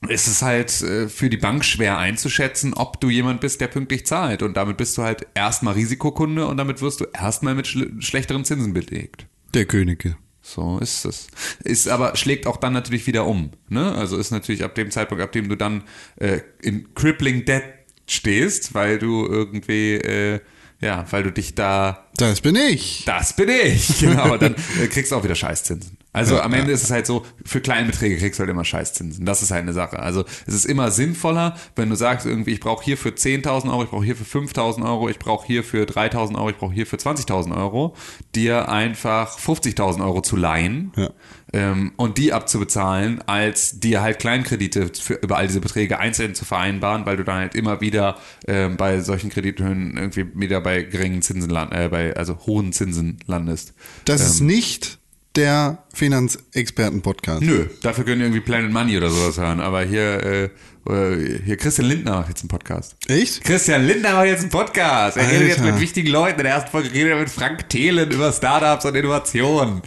[0.06, 4.06] ist es halt äh, für die Bank schwer einzuschätzen, ob du jemand bist, der pünktlich
[4.06, 4.42] zahlt.
[4.42, 8.44] Und damit bist du halt erstmal Risikokunde und damit wirst du erstmal mit schl schlechteren
[8.44, 9.26] Zinsen belegt.
[9.54, 10.16] Der Könige.
[10.40, 11.26] So ist es.
[11.62, 13.50] Ist aber, schlägt auch dann natürlich wieder um.
[13.68, 13.92] Ne?
[13.92, 15.84] Also ist natürlich ab dem Zeitpunkt, ab dem du dann
[16.16, 17.64] äh, in crippling debt
[18.06, 20.40] stehst, weil du irgendwie, äh,
[20.80, 23.04] ja, weil du dich da Das bin ich.
[23.04, 23.98] das bin ich.
[24.00, 25.96] Genau, aber dann äh, kriegst du auch wieder Scheißzinsen.
[26.12, 26.74] Also Ja, am Ende ja.
[26.74, 29.24] ist es halt so, für kleine Beträge kriegst du halt immer Scheißzinsen.
[29.26, 29.98] Das ist halt eine Sache.
[29.98, 33.82] Also es ist immer sinnvoller, wenn du sagst irgendwie, ich brauche hier für 10.000 Euro,
[33.84, 36.86] ich brauche hier für 5.000 Euro, ich brauche hier für 3.000 Euro, ich brauche hier
[36.86, 37.94] für 20.000 Euro,
[38.34, 41.10] dir einfach 50.000 Euro zu leihen Ja.
[41.52, 46.44] Ähm, und die abzubezahlen, als dir halt Kleinkredite für, über all diese Beträge einzeln zu
[46.44, 51.22] vereinbaren, weil du dann halt immer wieder ähm, bei solchen Kredithöhen irgendwie wieder bei geringen
[51.22, 53.74] Zinsen land, äh, bei also hohen Zinsen landest.
[54.04, 54.98] Das ist nicht
[55.36, 57.42] der Finanzexperten-Podcast.
[57.42, 59.60] Nö, dafür können irgendwie Planet Money oder sowas hören.
[59.60, 60.44] Aber hier, äh,
[60.90, 62.96] äh, hier Christian Lindner macht jetzt einen Podcast.
[63.06, 63.44] Echt?
[63.44, 65.16] Christian Lindner macht jetzt einen Podcast.
[65.16, 65.72] Er redet jetzt Alter.
[65.72, 66.40] mit wichtigen Leuten.
[66.40, 69.82] In der ersten Folge redet er mit Frank Thelen über Startups und Innovationen.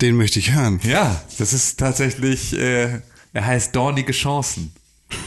[0.00, 0.80] Den möchte ich hören.
[0.82, 3.00] Ja, das ist tatsächlich, äh,
[3.32, 4.72] er heißt Dornige Chancen.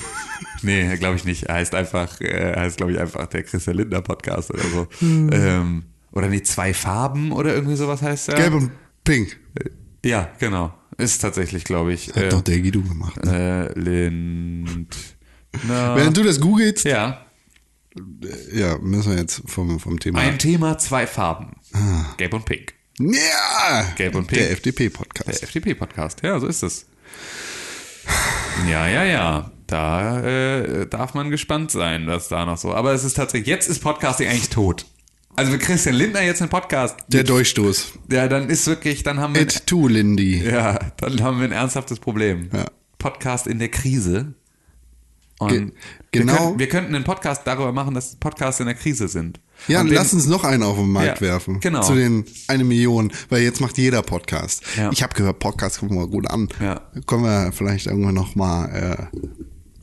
[0.63, 1.43] nee, glaube ich nicht.
[1.43, 4.87] Er heißt einfach, äh, er heißt, glaube ich, einfach der Christian Lindner Podcast oder so.
[5.01, 8.35] Ähm, oder nee, zwei Farben oder irgendwie sowas heißt er.
[8.35, 8.71] Gelb und
[9.03, 9.37] Pink.
[10.03, 10.73] Ja, genau.
[10.97, 12.09] Ist tatsächlich, glaube ich.
[12.09, 13.23] Hat äh, doch der Guido gemacht.
[13.23, 13.71] Ne?
[13.75, 14.95] äh, Lind.
[15.67, 17.25] Na, Während du das googelst, ja.
[18.51, 20.19] ja, müssen wir jetzt vom, vom Thema.
[20.19, 21.57] Ein Thema, zwei Farben.
[22.17, 22.73] Gelb und Pink.
[22.99, 23.83] Ja!
[23.95, 24.41] Gelb und Pink.
[24.41, 25.27] Der FDP-Podcast.
[25.41, 26.85] Der FDP-Podcast, ja, so ist es.
[28.69, 29.51] Ja, ja, ja.
[29.67, 32.73] Da äh, darf man gespannt sein, was da noch so.
[32.73, 34.85] Aber es ist tatsächlich, jetzt ist Podcasting eigentlich tot.
[35.35, 37.93] Also wenn Christian Lindner jetzt einen Podcast, Der Durchstoß.
[38.11, 40.43] ja, dann ist wirklich, dann haben wir, It too, Lindy.
[40.47, 42.49] ja, dann haben wir ein ernsthaftes Problem.
[42.53, 42.65] Ja.
[42.99, 44.33] Podcast in der Krise.
[45.39, 45.71] Und Ge-
[46.11, 46.33] genau.
[46.33, 49.39] Wir, könnten, wir könnten einen Podcast darüber machen, dass Podcasts in der Krise sind.
[49.67, 51.59] Ja, Und lass uns noch einen auf den Markt Ja, werfen.
[51.59, 51.81] genau.
[51.81, 54.63] Zu den eine Million, weil jetzt macht jeder Podcast.
[54.77, 54.91] Ja.
[54.91, 56.49] Ich habe gehört, Podcast kommen wir gut an.
[56.59, 56.81] Ja.
[57.07, 59.17] Können wir vielleicht irgendwann noch mal äh,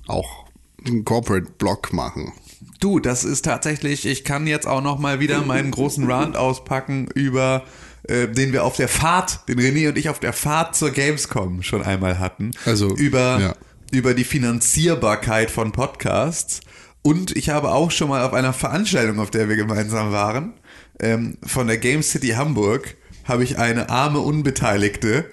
[0.06, 0.44] auch
[0.86, 2.32] einen Corporate-Blog machen.
[2.78, 7.08] Du, das ist tatsächlich, ich kann jetzt auch noch mal wieder meinen großen Rant auspacken
[7.14, 7.64] über
[8.04, 11.62] äh, den wir auf der Fahrt, den René und ich auf der Fahrt zur Gamescom
[11.62, 12.52] schon einmal hatten.
[12.64, 13.54] Also, über, ja.
[13.92, 16.60] über die Finanzierbarkeit von Podcasts.
[17.02, 20.54] Und ich habe auch schon mal auf einer Veranstaltung, auf der wir gemeinsam waren,
[20.98, 25.30] ähm, von der Game City Hamburg, habe ich eine arme Unbeteiligte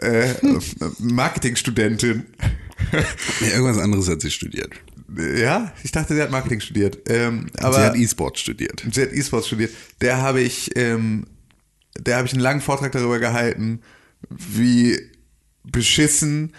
[0.00, 0.34] äh,
[0.98, 2.26] Marketingstudentin
[3.40, 4.72] Ja, irgendwas anderes hat sie studiert.
[5.36, 6.98] ja, ich dachte, sie hat Marketing studiert.
[7.08, 8.84] Ähm, aber sie hat E-Sport studiert.
[8.90, 9.72] sie hat E-Sports studiert.
[10.00, 11.26] Der habe ich, ähm,
[11.98, 13.80] der habe ich einen langen Vortrag darüber gehalten,
[14.28, 14.98] wie
[15.64, 16.52] beschissen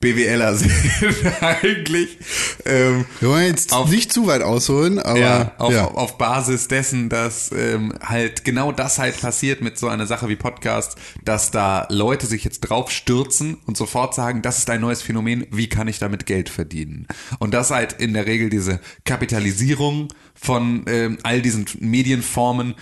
[0.00, 0.72] BWLer sind
[1.42, 2.16] eigentlich.
[2.64, 5.84] Ähm, Wir wollen jetzt Auf- nicht zu weit ausholen, aber ja, auf, ja.
[5.88, 10.36] auf Basis dessen, dass ähm, halt genau das halt passiert mit so einer Sache wie
[10.36, 15.02] Podcast, dass da Leute sich jetzt drauf stürzen und sofort sagen, das ist ein neues
[15.02, 17.06] Phänomen, wie kann ich damit Geld verdienen?
[17.38, 22.74] Und das halt in der Regel diese Kapitalisierung von ähm, all diesen Medienformen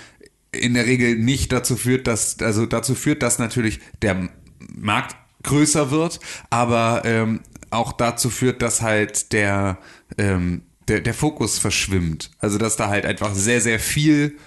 [0.52, 4.28] in der Regel nicht dazu führt, dass, also dazu führt, dass natürlich der
[4.72, 6.20] Markt größer wird,
[6.50, 9.78] aber ähm, auch dazu führt, dass halt der,
[10.16, 12.30] ähm, der, der Fokus verschwimmt.
[12.38, 14.38] Also dass da halt einfach sehr, sehr viel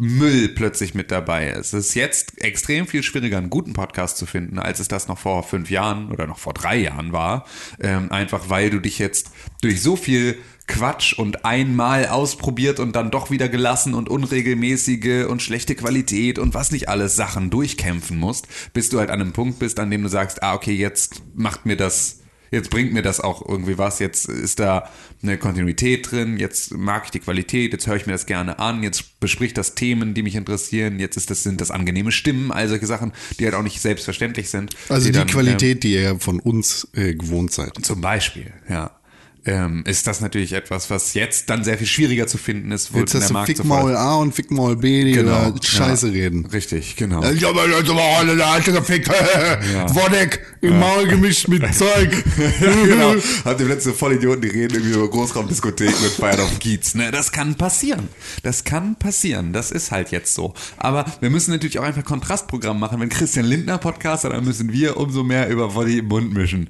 [0.00, 1.74] Müll plötzlich mit dabei ist.
[1.74, 5.18] Es ist jetzt extrem viel schwieriger, einen guten Podcast zu finden, als es das noch
[5.18, 7.46] vor fünf Jahren oder noch vor drei Jahren war.
[7.78, 13.10] Ähm, einfach weil du dich jetzt durch so viel Quatsch und einmal ausprobiert und dann
[13.10, 18.46] doch wieder gelassen und unregelmäßige und schlechte Qualität und was nicht alles Sachen durchkämpfen musst,
[18.72, 21.66] bis du halt an einem Punkt bist, an dem du sagst, ah, okay, jetzt macht
[21.66, 22.19] mir das
[22.50, 23.98] Jetzt bringt mir das auch irgendwie was.
[23.98, 24.90] Jetzt ist da
[25.22, 26.38] eine Kontinuität drin.
[26.38, 27.72] Jetzt mag ich die Qualität.
[27.72, 28.82] Jetzt höre ich mir das gerne an.
[28.82, 30.98] Jetzt bespricht das Themen, die mich interessieren.
[30.98, 32.50] Jetzt ist das, sind das angenehme Stimmen.
[32.50, 34.74] All solche Sachen, die halt auch nicht selbstverständlich sind.
[34.88, 37.76] Also die dann, Qualität, die ihr von uns äh, gewohnt seid.
[37.76, 38.90] Ähm, zum Beispiel, ja.
[39.46, 42.98] Ähm, ist das natürlich etwas, was jetzt dann sehr viel schwieriger zu finden ist, wo
[42.98, 46.12] Jetzt der hast du Fickmaul A und Fickmaul B, die Genau, über Scheiße ja.
[46.12, 46.44] reden.
[46.46, 47.22] Richtig, genau.
[47.30, 49.08] Ich habe aber alle eine alte gefickt.
[49.08, 52.10] Wodek im Maul gemischt mit Zeug.
[52.84, 53.14] genau.
[53.44, 56.94] Habt ihr letzte Vollidioten, die reden irgendwie über Großraumdiskotheken und feiern auf dem Kiez.
[56.94, 58.08] Ne, das kann passieren.
[58.42, 59.52] Das kann passieren.
[59.54, 60.52] Das ist halt jetzt so.
[60.76, 63.00] Aber wir müssen natürlich auch einfach Kontrastprogramm machen.
[63.00, 66.68] Wenn Christian Lindner Podcast hat, dann müssen wir umso mehr über Wolli im Mund mischen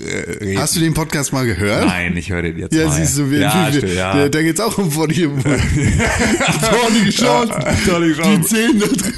[0.00, 0.60] äh, reden.
[0.60, 1.86] Hast du den Podcast mal gehört?
[1.86, 2.92] Nein, ich höre den jetzt Ja, mal.
[2.92, 4.14] siehst du, wir, ja, wir, ja.
[4.16, 5.42] Da, da geht's auch um Mund.
[5.42, 7.52] Tornige Chance.
[7.86, 8.48] Tornige Die Chance.
[8.48, 9.12] Zähne da drin.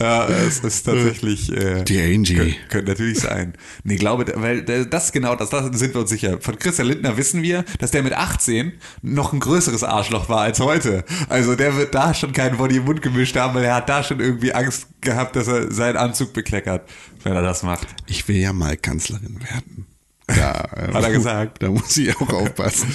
[0.00, 1.50] Ja, es ist tatsächlich.
[1.52, 2.34] Äh, Die Angie.
[2.34, 3.54] Könnte, könnte natürlich sein.
[3.84, 6.38] Nee, glaube, weil das genau, das, das sind wir uns sicher.
[6.40, 10.60] Von Christian Lindner wissen wir, dass der mit 18 noch ein größeres Arschloch war als
[10.60, 11.04] heute.
[11.28, 14.02] Also der wird da schon keinen Body im Mund gemischt haben, weil er hat da
[14.02, 16.88] schon irgendwie Angst gehabt, dass er seinen Anzug bekleckert,
[17.22, 17.86] wenn er das macht.
[18.06, 19.86] Ich will ja mal Kanzlerin werden.
[20.30, 21.62] Ja, äh, Hat er gesagt.
[21.62, 22.92] Da muss ich auch aufpassen.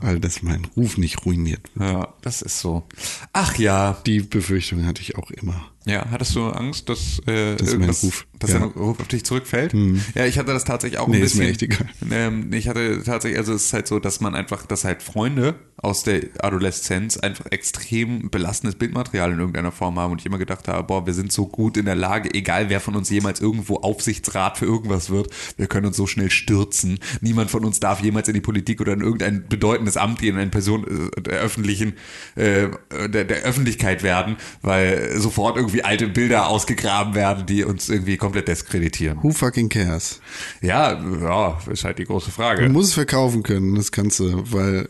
[0.00, 1.70] Weil das mein Ruf nicht ruiniert.
[1.78, 2.84] Ja, das ist so.
[3.32, 3.96] Ach ja.
[4.06, 5.70] Die Befürchtung hatte ich auch immer.
[5.86, 8.26] Ja, hattest du Angst, dass, äh, Das ist irgendwas- Ruf.
[8.38, 8.58] dass Ja.
[8.58, 9.72] der Ruf auf dich zurückfällt?
[10.14, 11.44] Ja, ich hatte das tatsächlich auch Nee, ein ist bisschen.
[11.44, 11.86] mir echt egal.
[12.10, 15.54] Ähm, ich hatte tatsächlich, also es ist halt so, dass man einfach, dass halt Freunde
[15.76, 20.66] aus der Adoleszenz einfach extrem belastendes Bildmaterial in irgendeiner Form haben und ich immer gedacht
[20.68, 23.76] habe, boah, wir sind so gut in der Lage, egal wer von uns jemals irgendwo
[23.76, 26.98] Aufsichtsrat für irgendwas wird, wir können uns so schnell stürzen.
[27.20, 30.40] Niemand von uns darf jemals in die Politik oder in irgendein bedeutendes Amt gehen, in
[30.40, 31.92] eine Person äh, der öffentlichen,
[32.34, 32.68] äh,
[33.08, 38.48] der, der Öffentlichkeit werden, weil sofort irgendwie alte Bilder ausgegraben werden, die uns irgendwie komplett
[38.48, 39.22] diskreditieren.
[39.22, 40.20] Who fucking cares?
[40.60, 42.68] Ja, ja, ist halt die große Du Frage.
[42.68, 44.88] musst es verkaufen können, das kannst du, weil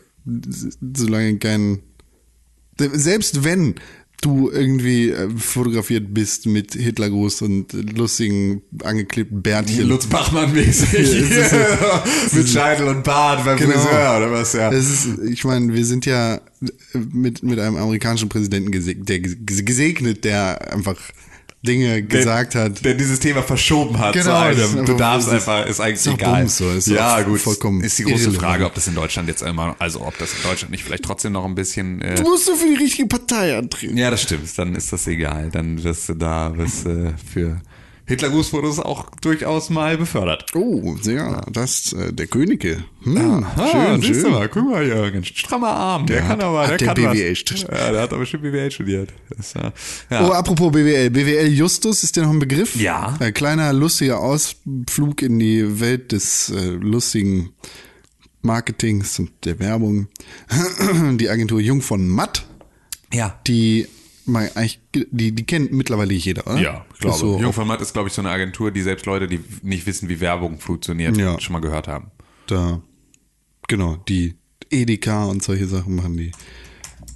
[0.94, 1.80] solange kein.
[2.78, 3.76] Selbst wenn
[4.20, 9.88] du irgendwie äh, fotografiert bist mit Hitlergruß und lustigen angeklebten Bärtchen.
[9.88, 10.96] Lutz Bachmann-mäßig.
[11.36, 13.72] Ja, Mit Scheitel und Bart beim Genau.
[13.72, 14.72] Friseur oder was, ja.
[14.72, 16.40] Es ist, ich meine, wir sind ja
[16.92, 20.96] mit, mit einem amerikanischen Präsidenten gesegnet, der, gesegnet, der einfach
[21.66, 22.82] Dinge gesagt hat.
[22.84, 24.84] Der dieses Thema verschoben hat Genau, zu einem.
[24.86, 26.40] Du darfst einfach, ist eigentlich ist egal.
[26.40, 27.40] Bums so, ist ja, gut.
[27.40, 28.42] vollkommen ist die große irrelevant.
[28.42, 31.32] Frage, ob das in Deutschland jetzt immer, also ob das in Deutschland nicht vielleicht trotzdem
[31.32, 32.00] noch ein bisschen.
[32.00, 33.96] Äh, Du musst doch für die richtige Partei antreten.
[33.98, 34.56] ja, das stimmt.
[34.56, 35.50] Dann ist das egal.
[35.52, 37.60] Dann wirst du da wirst, äh, für
[38.08, 40.46] Hitler-Grußfotos auch durchaus mal befördert.
[40.54, 42.84] Oh, ja, das, äh, der Könige.
[43.02, 44.30] Hm, Ah, schön, siehst du schön.
[44.32, 46.06] mal, guck mal ganz strammer Arm.
[46.06, 47.38] Der, Der kann hat- aber, hat der der kann BWL was.
[47.38, 47.68] studiert.
[47.72, 49.12] Ja, der hat aber bestimmt BWL studiert.
[49.36, 49.70] Das, äh,
[50.10, 50.28] ja.
[50.28, 51.10] Oh, apropos BWL.
[51.10, 52.76] BWL Justus, ist dir noch ein Begriff?
[52.76, 53.16] Ja.
[53.18, 57.50] Ein kleiner, lustiger Ausflug in die Welt des äh, lustigen
[58.42, 60.06] Marketings und der Werbung.
[61.16, 62.46] Die Agentur Jung von Matt,
[63.12, 63.38] ja.
[63.48, 63.88] die
[64.28, 66.58] mal eigentlich, die, die kennt mittlerweile jeder, oder?
[66.58, 67.16] Ja, ich glaube.
[67.18, 70.20] So, Jungformat ist, glaube ich, so eine Agentur, die selbst Leute, die nicht wissen, wie
[70.20, 71.40] Werbung funktioniert, Ja.
[71.40, 72.10] schon mal gehört haben.
[72.46, 72.80] da,
[73.68, 74.34] genau, die
[74.70, 76.32] Edeka und solche Sachen machen die.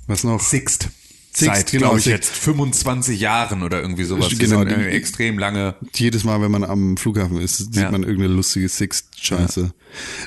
[0.06, 0.40] Was noch?
[0.40, 0.88] Sixt.
[1.32, 4.28] Seit, genau, glaube ich, jetzt 25 Jahren oder irgendwie sowas.
[4.36, 5.76] Genau, sind die- extrem lange.
[5.94, 7.90] Jedes Mal, wenn man am Flughafen ist, sieht Ja.
[7.90, 9.72] man irgendeine lustige Sixt-Scheiße.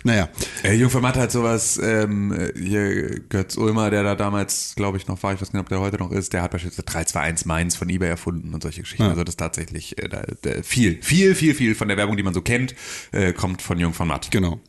[0.03, 0.29] Naja,
[0.63, 5.33] Äh, Jungformat hat sowas, ähm, hier Götz Ulmer, der da damals, glaube ich, noch war,
[5.33, 8.09] ich weiß nicht, ob der heute noch ist, der hat beispielsweise 321 Mainz von eBay
[8.09, 9.03] erfunden und solche Geschichten.
[9.03, 12.23] Also das ist tatsächlich äh, da, da viel, viel, viel, viel von der Werbung, die
[12.23, 12.75] man so kennt,
[13.11, 14.31] äh, kommt von Jungformat.
[14.31, 14.59] genau.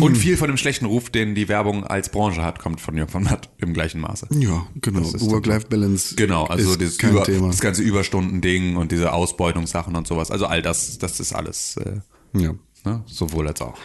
[0.00, 3.50] Und viel von dem schlechten Ruf, den die Werbung als Branche hat, kommt von Jungformat
[3.58, 4.26] im gleichen Maße.
[4.38, 5.00] Ja, genau.
[5.02, 6.14] Work-Life-Balance.
[6.16, 7.48] Genau, also ist dieses kein über, Thema.
[7.48, 10.30] das ganze Überstunden-Ding und diese Ausbeutungssachen und sowas.
[10.30, 12.00] Also all das, das ist alles äh,
[12.38, 12.54] Ja.
[12.84, 13.76] ne, sowohl als auch.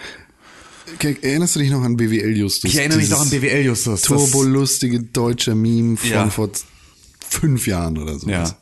[0.95, 2.71] Okay, erinnerst du dich noch an BWL Justus?
[2.71, 4.01] Ich erinnere mich noch an BWL Justus.
[4.03, 6.29] Turbolustige deutsche Meme von Ja.
[6.29, 6.49] vor
[7.29, 8.29] fünf Jahren oder so.
[8.29, 8.57] Ja.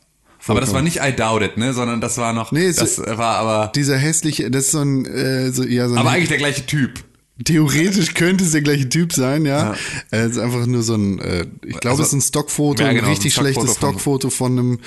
[0.48, 3.36] Aber das war nicht I Doubt It, ne, sondern das war noch, Nee, das war
[3.38, 6.38] aber, Dieser hässliche, das ist so ein, äh, so, ja, so ein aber eigentlich der
[6.38, 7.02] gleiche Typ.
[7.44, 9.74] Theoretisch könnte es der gleiche Typ sein, ja.
[10.10, 12.82] Äh, Es ist einfach nur so ein, äh, ich glaube, Also- es ist ein Stockfoto,
[12.82, 14.78] Ja, ein genau, richtig ein schlechtes Stockfoto Stockfoto von einem,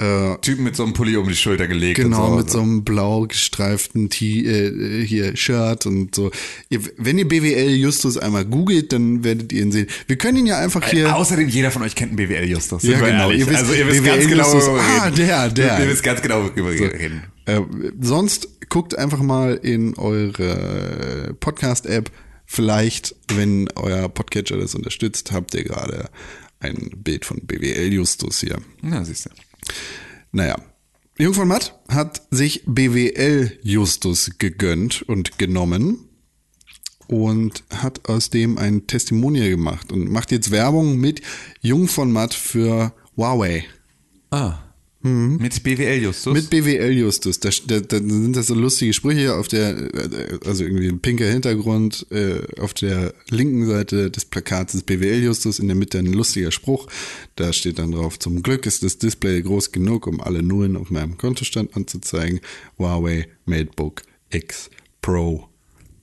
[0.00, 1.94] äh, Typ mit so einem Pulli um die Schulter gelegt.
[2.00, 2.36] genau, und so.
[2.38, 6.32] mit so einem blau gestreiften T äh, hier Shirt und so.
[6.70, 9.86] Ihr, wenn ihr BWL Justus einmal googelt, dann werdet ihr ihn sehen.
[10.08, 11.14] Wir können ihn ja einfach hier.
[11.14, 12.82] Außerdem, jeder von euch kennt einen BWL Justus.
[12.82, 13.30] Ja, genau.
[13.30, 14.80] Ihr wisst, also ihr wisst BWL ganz genau, Justus.
[15.00, 15.78] Ah, der, der.
[15.78, 17.22] Ihr wisst ganz genau, worüber wir reden.
[17.44, 17.60] Äh,
[18.00, 22.10] sonst guckt einfach mal in eure Podcast-App.
[22.46, 26.10] Vielleicht, wenn euer Podcatcher das unterstützt, habt ihr gerade
[26.60, 28.58] ein Bild von BWL Justus hier.
[28.80, 29.30] Na, siehst du.
[30.32, 30.56] Naja.
[31.18, 36.08] Jung von Matt hat sich BWL Justus gegönnt und genommen
[37.06, 41.20] und hat aus dem ein Testimonial gemacht und macht jetzt Werbung mit
[41.60, 43.66] Jung von Matt für Huawei.
[44.30, 44.58] Ah.
[45.02, 46.32] Mit BWL Justus?
[46.32, 46.40] Mhm.
[46.40, 47.40] Mit BWL Justus.
[47.40, 51.26] Da, da, da sind das so lustige Sprüche auf der, äh, also irgendwie ein pinker
[51.28, 56.06] Hintergrund, äh, auf der linken Seite des Plakats ist BWL Justus, in der Mitte ein
[56.06, 56.86] lustiger Spruch.
[57.36, 60.90] Da steht dann drauf, zum Glück ist das Display groß genug, um alle Nullen auf
[60.90, 62.40] meinem Kontostand anzuzeigen.
[62.78, 65.48] Huawei MateBook X Pro.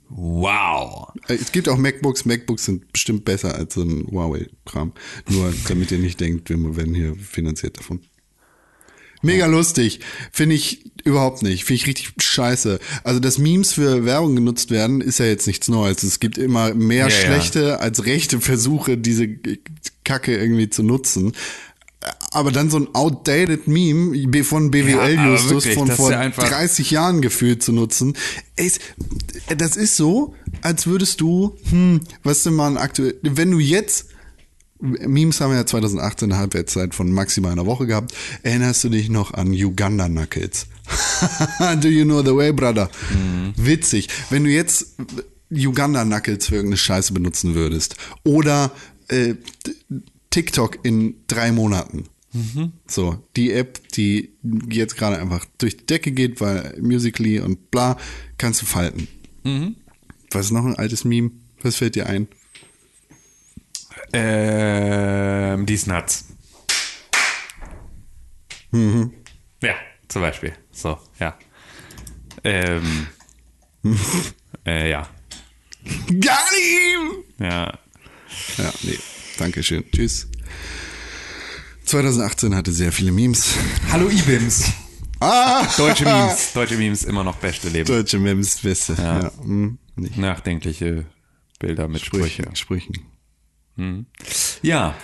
[0.10, 1.08] wow.
[1.28, 2.26] Äh, Es gibt auch MacBooks.
[2.26, 4.92] MacBooks sind bestimmt besser als so ein Huawei-Kram.
[5.30, 8.02] Nur damit ihr nicht denkt, wir werden hier finanziert davon.
[9.22, 10.00] Mega lustig.
[10.32, 11.66] Finde ich überhaupt nicht.
[11.66, 12.80] Finde ich richtig scheiße.
[13.04, 16.04] Also, dass Memes für Werbung genutzt werden, ist ja jetzt nichts Neues.
[16.04, 17.26] Es gibt immer mehr Ja, ja.
[17.26, 19.28] schlechte als rechte Versuche, diese
[20.04, 21.34] Kacke irgendwie zu nutzen.
[22.32, 27.22] Aber dann so ein outdated Meme von BWL Ja, von vor ja einfach- 30 Jahren
[27.22, 28.16] gefühlt zu nutzen.
[28.56, 28.80] Ist,
[29.58, 34.06] das ist so, als würdest du, hm, was denn mal ein aktuell, wenn du jetzt,
[34.80, 38.14] Memes haben ja 2018 eine Halbwertszeit von maximal einer Woche gehabt,
[38.44, 40.68] erinnerst du dich noch an Uganda Knuckles?
[41.82, 42.90] Do you know the way, brother?
[43.58, 44.08] Witzig.
[44.30, 44.96] Wenn du jetzt
[45.52, 48.72] Uganda Knuckles für irgendeine Scheiße benutzen würdest oder
[49.10, 49.36] äh,
[50.30, 52.06] TikTok in drei Monaten.
[52.88, 54.30] So, die App, die
[54.70, 57.98] jetzt gerade einfach durch die Decke geht, weil Musically und bla,
[58.38, 59.08] kannst du falten.
[60.32, 61.32] Was ist noch ein altes Meme?
[61.64, 62.28] Was fällt dir ein?
[64.14, 66.26] Ähm, die Nuts.
[68.72, 69.14] Mhm.
[69.62, 69.76] Ja,
[70.08, 70.54] zum Beispiel.
[70.72, 71.38] So, ja.
[72.44, 73.08] Ähm,
[74.66, 75.08] äh, ja.
[76.08, 77.40] Gar nicht!
[77.40, 77.80] Ja.
[78.58, 79.00] Ja, nee.
[79.38, 79.84] Dankeschön.
[79.92, 80.28] Tschüss.
[81.86, 83.56] 2018 hatte sehr viele Memes.
[83.92, 84.72] Hallo Ibims.
[85.20, 85.68] Ah!
[85.78, 86.54] Deutsche Memes.
[86.54, 87.88] Deutsche Memes immer noch beste Leben.
[87.88, 88.94] Deutsche Memes, beste.
[88.94, 89.32] Ja.
[89.42, 90.18] hm, nicht.
[90.18, 91.06] Nachdenkliche
[91.60, 92.56] Bilder mit Sprüchen.
[92.56, 92.94] Sprüchen.
[93.80, 94.06] Sprüchen.
[94.62, 94.96] Ja.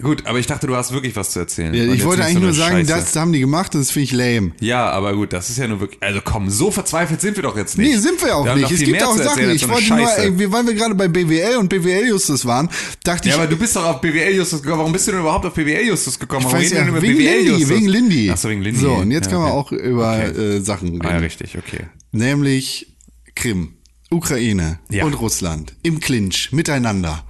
[0.00, 1.72] Gut, aber ich dachte, du hast wirklich was zu erzählen.
[1.72, 2.92] Ja, Und ich wollte eigentlich so nur sagen, Scheiße.
[2.92, 4.52] das haben die gemacht, das finde ich lame.
[4.60, 6.02] Ja, aber gut, das ist ja nur wirklich.
[6.02, 7.92] Also komm, so verzweifelt sind wir doch jetzt nicht.
[7.94, 8.70] Nee, sind wir auch haben nicht.
[8.70, 9.48] Es gibt auch Sachen.
[9.50, 12.68] Ich so wollte nur, ey, wir, weil wir gerade bei BWL und BWL-Justus waren,
[13.04, 14.80] dachte ich, Ja, aber du bist doch auf BWL-Justus gekommen.
[14.80, 16.40] Warum bist du denn überhaupt auf BWL-Justus gekommen?
[16.42, 17.70] ich Warum weiß reden wir ja, denn wegen über Lindy, BWL-Justus?
[17.70, 18.30] wegen Lindy.
[18.32, 18.80] Ach so, wegen Lindy.
[18.80, 19.76] So, und jetzt Ja, können wir okay.
[19.76, 20.40] auch über Okay.
[20.56, 21.06] äh, Sachen reden.
[21.06, 21.86] Ah, ja, richtig, okay.
[22.12, 22.94] Nämlich
[23.34, 23.76] Krim,
[24.10, 25.06] Ukraine Ja.
[25.06, 27.24] und Russland im Clinch miteinander.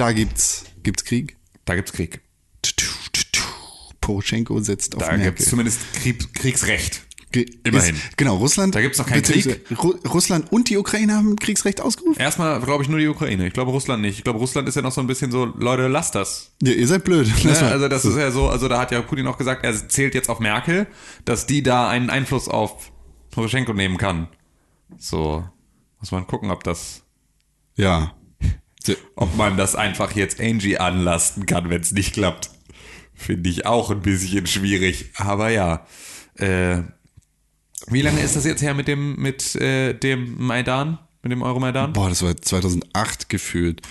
[0.00, 1.36] Da gibt's gibt's Krieg.
[1.66, 2.22] Da gibt's Krieg.
[4.00, 5.26] Poroschenko setzt auf Da Merkel.
[5.26, 7.02] gibt's zumindest Krieg, Kriegsrecht.
[7.64, 7.94] Immerhin.
[7.94, 8.74] Ist, genau, Russland.
[8.74, 12.18] Da gibt's noch keinen beziehungsweise Ru Russland und die Ukraine haben Kriegsrecht ausgerufen.
[12.18, 13.46] Erstmal glaube ich nur die Ukraine.
[13.46, 14.16] Ich glaube Russland nicht.
[14.16, 16.52] Ich glaube Russland ist ja noch so ein bisschen so, Leute, lasst das.
[16.62, 17.26] Ja, ihr seid blöd.
[17.26, 17.34] Ne?
[17.50, 17.70] Lass mal.
[17.70, 20.30] Also das ist ja so, also da hat ja Putin auch gesagt, er zählt jetzt
[20.30, 20.86] auf Merkel,
[21.26, 22.90] dass die da einen Einfluss auf
[23.32, 24.28] Poroschenko nehmen kann.
[24.96, 25.44] So,
[26.00, 27.02] muss man gucken, ob das,
[27.76, 28.14] ja.
[29.16, 32.50] Ob man das einfach jetzt Angie anlasten kann, wenn es nicht klappt.
[33.14, 35.10] Finde ich auch ein bisschen schwierig.
[35.16, 35.86] Aber ja.
[36.36, 36.82] Äh,
[37.88, 40.98] wie lange ist das jetzt her mit dem, mit äh, dem Maidan?
[41.22, 41.92] Mit dem Euromaidan?
[41.92, 43.82] Boah, das war 2008 gefühlt.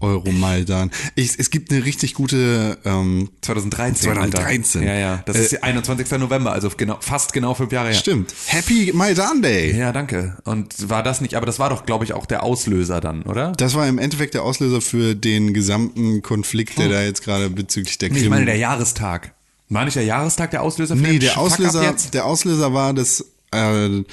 [0.00, 0.90] Euromaidan.
[1.14, 4.12] Ich, es gibt eine richtig gute, ähm, 2013.
[4.12, 4.80] 2013.
[4.82, 4.92] Alter.
[4.92, 5.22] Ja, ja.
[5.26, 6.10] Das ist der 21.
[6.18, 7.94] November, also genau, fast genau fünf Jahre her.
[7.94, 8.34] stimmt.
[8.46, 9.76] Happy Maidan Day.
[9.76, 10.36] Ja, danke.
[10.44, 13.52] Und war das nicht, aber das war doch, glaube ich, auch der Auslöser dann, oder?
[13.52, 17.98] Das war im Endeffekt der Auslöser für den gesamten Konflikt, der da jetzt gerade bezüglich
[17.98, 18.22] der Krim.
[18.22, 19.32] Ich meine, der Jahrestag.
[19.68, 23.24] War nicht der Jahrestag der Auslöser für nee, den der Auslöser, der Auslöser war, dass
[23.50, 24.04] äh,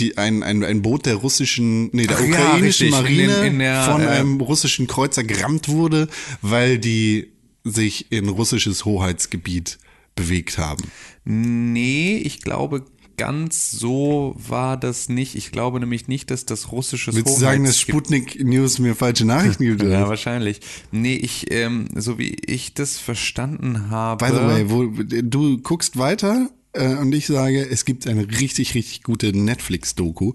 [0.00, 2.90] die, ein, ein, ein Boot der russischen, nee, der Ach ja, ukrainischen richtig.
[2.90, 6.08] Marine In in der, von äh, einem russischen Kreuzer gerammt wurde,
[6.42, 7.32] weil die
[7.64, 9.78] sich in russisches Hoheitsgebiet
[10.14, 10.84] bewegt haben.
[11.24, 12.84] Nee, ich glaube,
[13.18, 15.34] ganz so war das nicht.
[15.34, 19.26] Ich glaube nämlich nicht, dass das russische Willst du sagen, dass Sputnik News mir falsche
[19.26, 19.82] Nachrichten gibt?
[19.82, 20.60] oder Ja, wahrscheinlich.
[20.90, 24.24] Nee, ich, ähm, so wie ich das verstanden habe.
[24.24, 24.86] By the way, wo,
[25.22, 30.32] du guckst weiter äh, und ich sage, es gibt eine richtig, richtig gute Netflix-Doku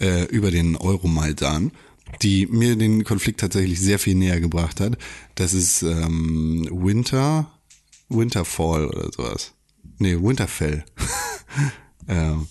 [0.00, 1.72] äh, über den Euromaidan,
[2.22, 4.96] die mir den Konflikt tatsächlich sehr viel näher gebracht hat.
[5.34, 7.50] Das ist ähm, Winter,
[8.08, 9.52] Winterfall oder sowas.
[9.98, 10.84] Nee, Winterfell.
[12.08, 12.46] ähm,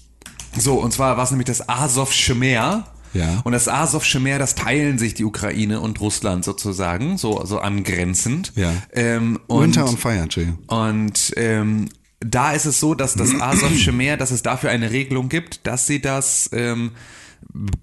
[0.58, 2.88] So, und zwar war es nämlich das Asowsche Meer.
[3.14, 3.42] Ja.
[3.44, 8.54] Und das Asowsche Meer, das teilen sich die Ukraine und Russland sozusagen, so, so angrenzend.
[8.56, 8.74] Ja.
[8.92, 10.60] Ähm, und, Winter on Fire, Entschuldigung.
[10.68, 11.90] Und ähm,
[12.26, 15.88] da ist es so, dass das Asowsche Meer, dass es dafür eine Regelung gibt, dass
[15.88, 16.92] sie das ähm,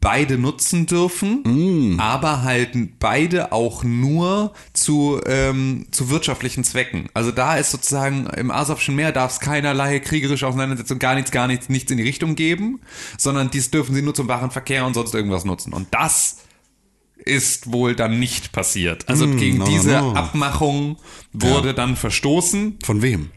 [0.01, 7.09] beide nutzen dürfen, aber halt beide auch nur zu, ähm, zu wirtschaftlichen Zwecken.
[7.15, 11.47] Also da ist sozusagen im Asowschen Meer darf es keinerlei kriegerische Auseinandersetzung, gar nichts, gar
[11.47, 12.81] nichts, nichts in die Richtung geben,
[13.19, 15.73] sondern dies dürfen sie nur zum Warenverkehr und sonst irgendwas nutzen.
[15.73, 16.39] Und das
[17.17, 19.09] ist wohl dann nicht passiert.
[19.09, 20.15] Also gegen no, diese no.
[20.15, 20.97] Abmachung
[21.33, 22.79] wurde dann verstoßen.
[22.83, 23.31] Von wem?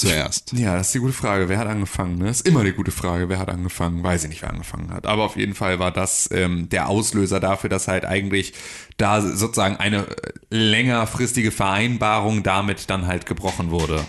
[0.00, 0.52] Zuerst.
[0.52, 1.48] Ja, das ist die gute Frage.
[1.48, 2.18] Wer hat angefangen?
[2.18, 2.26] Ne?
[2.26, 3.28] Das ist immer die gute Frage.
[3.28, 4.02] Wer hat angefangen?
[4.02, 5.06] Weiß ich nicht, wer angefangen hat.
[5.06, 8.54] Aber auf jeden Fall war das ähm, der Auslöser dafür, dass halt eigentlich
[8.96, 14.04] da sozusagen eine äh, längerfristige Vereinbarung damit dann halt gebrochen wurde.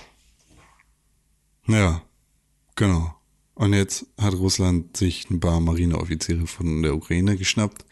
[1.68, 2.02] Ja,
[2.76, 3.14] genau.
[3.54, 7.86] Und jetzt hat Russland sich ein paar Marineoffiziere von der Ukraine geschnappt.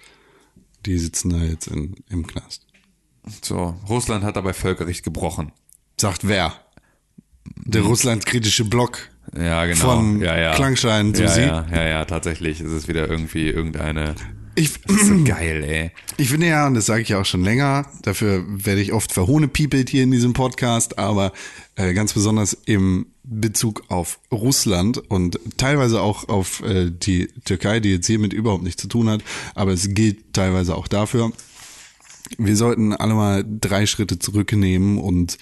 [0.86, 2.66] Die sitzen da jetzt in, im Knast.
[3.42, 5.52] So, Russland hat dabei Völkerrecht gebrochen.
[6.00, 6.54] Sagt wer?
[7.46, 9.80] Der russlandkritische Block Ja, genau.
[9.80, 10.54] von ja, ja.
[10.56, 11.46] Klangschein zu ja, Sieg.
[11.46, 14.16] ja, ja, ja, tatsächlich ist es wieder irgendwie irgendeine.
[14.56, 15.92] Ich, Das ist so geil, ey.
[16.18, 19.14] ich finde ja, und das sage ich ja auch schon länger, dafür werde ich oft
[19.14, 21.32] verhohnepiepelt hier in diesem Podcast, aber
[21.76, 27.92] äh, ganz besonders im Bezug auf Russland und teilweise auch auf äh, die Türkei, die
[27.92, 29.22] jetzt hiermit überhaupt nichts zu tun hat,
[29.56, 31.32] aber es gilt teilweise auch dafür.
[32.38, 35.38] Wir sollten alle mal drei Schritte zurücknehmen und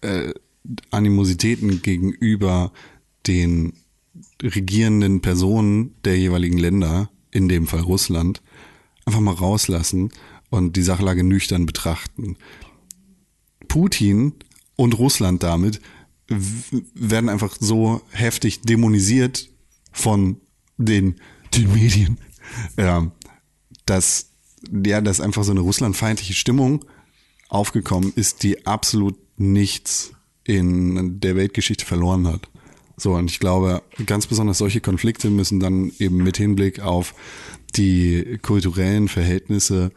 [0.00, 0.32] äh,
[0.90, 2.72] Animositäten gegenüber
[3.26, 3.74] den
[4.42, 8.42] regierenden Personen der jeweiligen Länder, in dem Fall Russland,
[9.04, 10.10] einfach mal rauslassen
[10.50, 12.36] und die Sachlage nüchtern betrachten.
[13.68, 14.34] Putin
[14.76, 15.80] und Russland damit
[16.28, 19.48] werden einfach so heftig dämonisiert
[19.92, 20.40] von
[20.76, 21.16] den,
[21.54, 22.18] den Medien,
[22.76, 23.10] ja,
[23.86, 24.30] dass,
[24.84, 26.84] ja, dass einfach so eine russlandfeindliche Stimmung
[27.48, 30.11] aufgekommen ist, die absolut nichts
[30.44, 32.48] in der Weltgeschichte verloren hat.
[32.96, 37.14] So, und ich glaube, ganz besonders solche Konflikte müssen dann eben mit Hinblick auf
[37.76, 39.92] die kulturellen Verhältnisse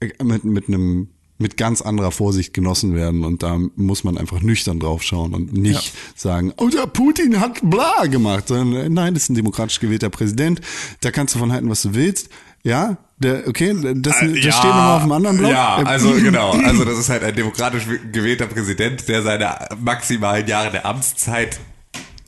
[0.00, 1.08] äh, mit, mit einem
[1.40, 5.52] mit ganz anderer Vorsicht genossen werden und da muss man einfach nüchtern drauf schauen und
[5.52, 9.78] nicht sagen, oh, der Putin hat bla gemacht, sondern äh, nein, das ist ein demokratisch
[9.78, 10.60] gewählter Präsident,
[11.00, 12.28] da kannst du von halten, was du willst.
[12.68, 15.50] Ja, der, okay, das, Äh, das ja, steht nochmal auf dem anderen Block.
[15.50, 16.50] Ja, Äh, also genau.
[16.50, 21.58] Also das ist halt ein demokratisch gewählter Präsident, der seine maximalen Jahre der Amtszeit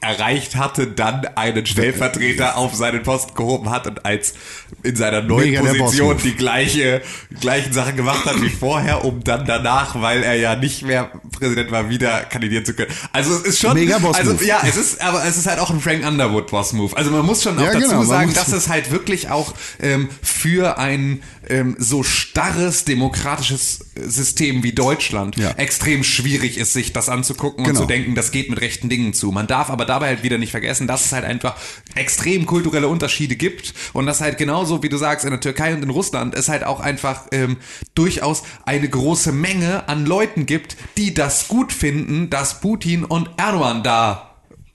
[0.01, 4.35] erreicht hatte, dann einen Stellvertreter auf seinen Posten gehoben hat und als
[4.83, 7.03] in seiner neuen Mega Position die gleiche
[7.41, 11.71] gleichen Sachen gemacht hat wie vorher, um dann danach, weil er ja nicht mehr Präsident
[11.71, 12.91] war, wieder kandidieren zu können.
[13.13, 14.31] Also es ist schon Mega Boss-Move.
[14.31, 16.97] also ja, es ist aber es ist halt auch ein Frank Underwood Boss Move.
[16.97, 20.09] Also man muss schon auch Ja, dazu genau, sagen, dass es halt wirklich auch ähm,
[20.23, 25.51] für ein ähm, so starres demokratisches System wie Deutschland Ja.
[25.53, 27.81] extrem schwierig ist, sich das anzugucken und Genau.
[27.81, 29.33] zu denken, das geht mit rechten Dingen zu.
[29.33, 31.57] Man darf aber dabei halt wieder nicht vergessen, dass es halt einfach
[31.95, 35.83] extrem kulturelle Unterschiede gibt und dass halt genauso, wie du sagst, in der Türkei und
[35.83, 37.57] in Russland es halt auch einfach ähm,
[37.95, 43.83] durchaus eine große Menge an Leuten gibt, die das gut finden, dass Putin und Erdogan
[43.83, 44.30] da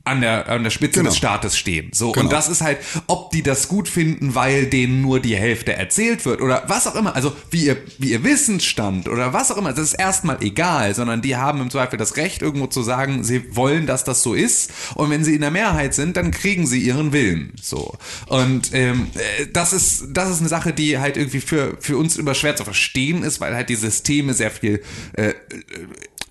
[0.06, 1.10] an der, an der Spitze Genau.
[1.10, 1.89] des Staates stehen.
[1.93, 2.26] So, Genau.
[2.26, 2.78] und das ist halt,
[3.08, 6.95] ob die das gut finden, weil denen nur die Hälfte erzählt wird oder was auch
[6.95, 7.16] immer.
[7.16, 11.22] Also wie ihr, wie ihr Wissensstand oder was auch immer, das ist erstmal egal, sondern
[11.22, 14.72] die haben im Zweifel das Recht, irgendwo zu sagen, sie wollen, dass das so ist.
[14.93, 17.53] Und wenn sie in der Mehrheit sind, dann kriegen sie ihren Willen.
[17.62, 17.95] So.
[18.28, 22.18] Und ähm, äh, das ist, das ist eine Sache, die halt irgendwie für, für uns
[22.18, 24.84] immer schwer zu verstehen ist, weil halt die Systeme sehr viel
[25.14, 25.34] äh,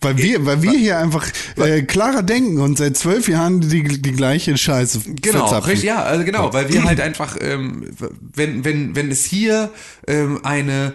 [0.05, 1.27] Weil wir, weil wir hier einfach
[1.57, 5.71] äh, klarer denken und seit zwölf Jahren die, die gleiche Scheiße Genau, verzapfen.
[5.71, 7.91] richtig, ja, also genau, weil wir halt einfach, ähm,
[8.35, 9.71] wenn, wenn, wenn es hier
[10.07, 10.93] ähm, eine,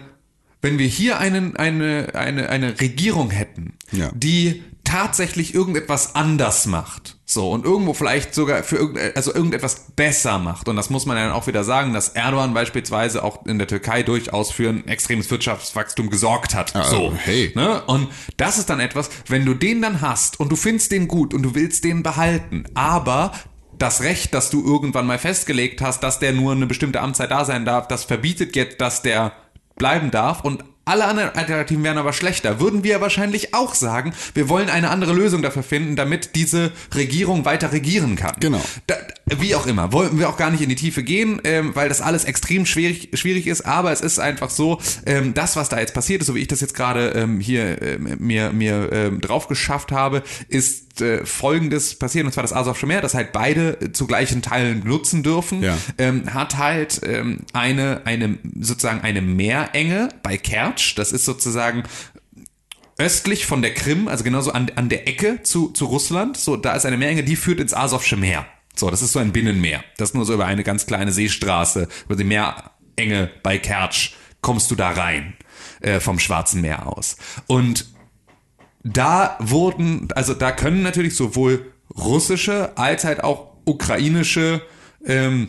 [0.62, 4.10] wenn wir hier einen, eine, eine, eine Regierung hätten, Ja.
[4.14, 10.38] die tatsächlich irgendetwas anders macht, so und irgendwo vielleicht sogar für irgend, also irgendetwas besser
[10.38, 13.68] macht und das muss man dann auch wieder sagen, dass Erdogan beispielsweise auch in der
[13.68, 16.74] Türkei durchaus für ein extremes Wirtschaftswachstum gesorgt hat.
[16.74, 17.52] Ah, so, hey.
[17.54, 17.82] Ne?
[17.86, 21.34] Und das ist dann etwas, wenn du den dann hast und du findest den gut
[21.34, 23.32] und du willst den behalten, aber
[23.78, 27.44] das Recht, das du irgendwann mal festgelegt hast, dass der nur eine bestimmte Amtszeit da
[27.44, 29.32] sein darf, das verbietet jetzt, dass der
[29.76, 32.60] bleiben darf und alle anderen Alternativen wären aber schlechter.
[32.60, 37.44] Würden wir wahrscheinlich auch sagen, wir wollen eine andere Lösung dafür finden, damit diese Regierung
[37.44, 38.34] weiter regieren kann.
[38.40, 38.60] Genau.
[38.86, 41.88] Da, wie auch immer, wollen wir auch gar nicht in die Tiefe gehen, ähm, weil
[41.88, 45.78] das alles extrem schwierig, schwierig ist, aber es ist einfach so, ähm, das, was da
[45.78, 49.20] jetzt passiert ist, so wie ich das jetzt gerade ähm, hier ähm, mir, mir ähm,
[49.20, 53.80] drauf geschafft habe, ist äh, folgendes passiert, und zwar das Azovsche Meer, das halt beide
[53.80, 55.76] äh, zu gleichen Teilen nutzen dürfen, Ja.
[55.98, 61.84] ähm, hat halt ähm, eine, eine, sozusagen eine Meerenge bei Kertsch, das ist sozusagen
[62.98, 66.74] östlich von der Krim, also genauso an, an der Ecke zu, zu Russland, so, da
[66.74, 68.46] ist eine Meerenge, die führt ins Asowsche Meer.
[68.76, 69.82] So, das ist so ein Binnenmeer.
[69.96, 74.12] Das ist nur so über eine ganz kleine Seestraße, über die Meerenge bei Kertsch
[74.42, 75.34] kommst du da rein,
[75.80, 77.16] äh, vom Schwarzen Meer aus.
[77.46, 77.86] Und
[78.82, 81.66] da wurden, also da können natürlich sowohl
[81.96, 84.62] russische als halt auch ukrainische,
[85.04, 85.48] ähm,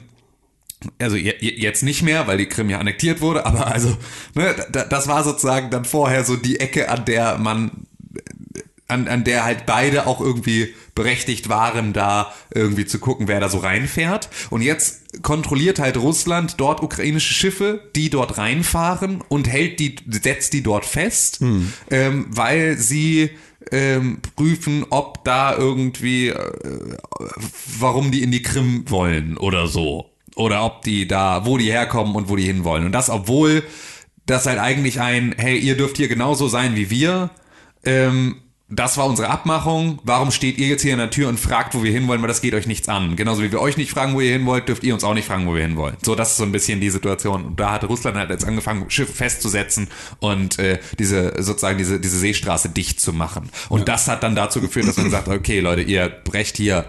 [1.00, 3.96] also je- je- jetzt nicht mehr, weil die Krim ja annektiert wurde, aber also,
[4.34, 7.72] ne, da- das war sozusagen dann vorher so die Ecke, an der man,
[8.92, 13.50] an, an der halt beide auch irgendwie berechtigt waren, da irgendwie zu gucken, wer da
[13.50, 14.30] so reinfährt.
[14.50, 20.54] Und jetzt kontrolliert halt Russland dort ukrainische Schiffe, die dort reinfahren und hält die, setzt
[20.54, 21.40] die dort fest,
[21.90, 23.32] ähm, weil sie
[23.72, 26.98] ähm, prüfen, ob da irgendwie, äh,
[27.80, 30.10] warum die in die Krim wollen oder so.
[30.36, 32.86] Oder ob die da, wo die herkommen und wo die hinwollen.
[32.86, 33.64] Und das, obwohl
[34.26, 37.32] das halt eigentlich ein, hey, ihr dürft hier genauso sein wie wir.
[37.84, 38.38] Ähm,
[38.72, 40.00] das war unsere Abmachung.
[40.04, 42.42] Warum steht ihr jetzt hier in der Tür und fragt, wo wir hinwollen, weil das
[42.42, 43.18] geht euch nichts an.
[43.18, 45.28] Genauso wie wir euch nicht fragen, wo ihr hin wollt, dürft ihr uns auch nicht
[45.28, 45.98] fragen, wo wir hinwollen.
[46.02, 47.44] So, das ist so ein bisschen die Situation.
[47.44, 52.18] Und da hat Russland halt jetzt angefangen, Schiffe festzusetzen und äh, diese sozusagen diese, diese
[52.18, 53.50] Seestraße dicht zu machen.
[53.68, 56.86] Und das hat dann dazu geführt, dass man sagt, okay, Leute, ihr brecht hier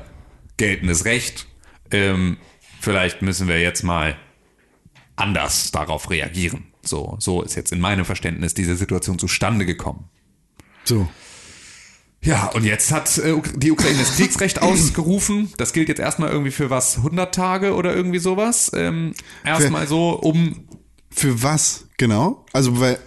[0.59, 1.47] geltendes Recht.
[1.91, 2.37] Ähm,
[2.81, 4.17] vielleicht müssen wir jetzt mal
[5.17, 6.67] anders darauf reagieren.
[6.83, 10.09] So, so ist jetzt in meinem Verständnis diese Situation zustande gekommen.
[10.85, 11.09] So.
[12.25, 15.53] Ja, und jetzt hat äh, die Ukraine das Kriegsrecht ausgerufen.
[15.57, 18.71] Das gilt jetzt erstmal irgendwie für was, 100 Tage oder irgendwie sowas.
[18.75, 19.15] Ähm,
[19.45, 20.69] erstmal so, um
[21.11, 22.47] Für was genau?
[22.53, 22.99] Also weil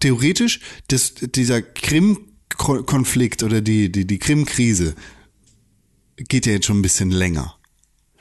[0.00, 4.94] theoretisch das, dieser Krim-Konflikt oder die, die, die Krim-Krise
[6.16, 7.56] geht ja jetzt schon ein bisschen länger.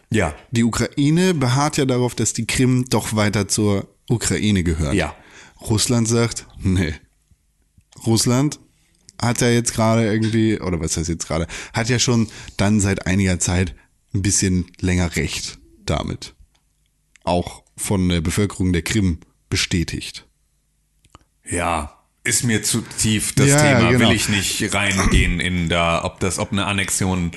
[0.10, 4.94] ja, Die Ukraine beharrt ja darauf, dass die Krim doch weiter zur Ukraine gehört.
[4.94, 5.14] Ja.
[5.62, 6.94] Russland sagt, nee.
[8.06, 8.60] Russland
[9.22, 13.08] hat ja jetzt gerade irgendwie, oder was heißt jetzt gerade, hat ja schon dann seit
[13.08, 13.76] einiger Zeit
[14.14, 16.34] ein bisschen länger Recht damit.
[17.24, 20.26] Auch von der Bevölkerung der Krim bestätigt.
[21.50, 23.92] ja, ist mir zu tief das Ja, Thema.
[23.92, 24.10] genau.
[24.10, 27.32] Will ich nicht reingehen in da, ob das, ob eine Annexion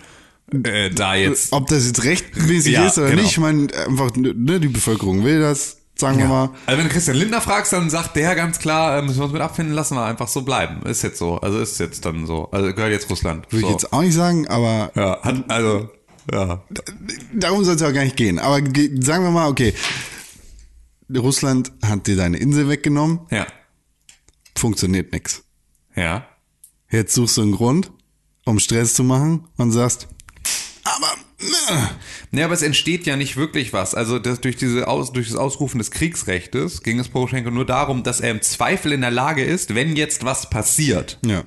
[0.65, 1.53] äh, da jetzt.
[1.53, 3.23] Ob das jetzt rechtmäßig Ja, ist oder genau.
[3.23, 6.51] nicht, ich meine, einfach, ne, die Bevölkerung will das, sagen wir mal.
[6.67, 9.33] Also wenn du Christian Lindner fragst, dann sagt der ganz klar, äh, müssen wir uns
[9.33, 10.83] mit abfinden, lassen wir einfach so bleiben.
[10.87, 11.39] Ist jetzt so.
[11.39, 12.51] Also ist jetzt dann so.
[12.51, 13.51] Also gehört jetzt Russland.
[13.51, 13.67] Würde so.
[13.67, 15.89] ich jetzt auch nicht sagen, aber ja, hat, also,
[16.33, 16.63] ja.
[17.35, 18.39] darum soll es ja auch gar nicht gehen.
[18.39, 19.75] Aber ge- sagen wir mal, okay,
[21.15, 23.47] Russland hat dir deine Insel weggenommen, Ja.
[24.57, 25.45] funktioniert nix.
[25.95, 26.27] Ja.
[26.91, 27.91] Jetzt suchst du einen Grund,
[28.45, 30.09] um Stress zu machen und sagst,
[30.85, 31.09] aber
[32.33, 33.95] Ja, aber es entsteht ja nicht wirklich was.
[33.95, 38.03] Also das, durch, diese Aus, durch das Ausrufen des Kriegsrechtes ging es Poroschenko nur darum,
[38.03, 41.45] dass er im Zweifel in der Lage ist, wenn jetzt was passiert, ja.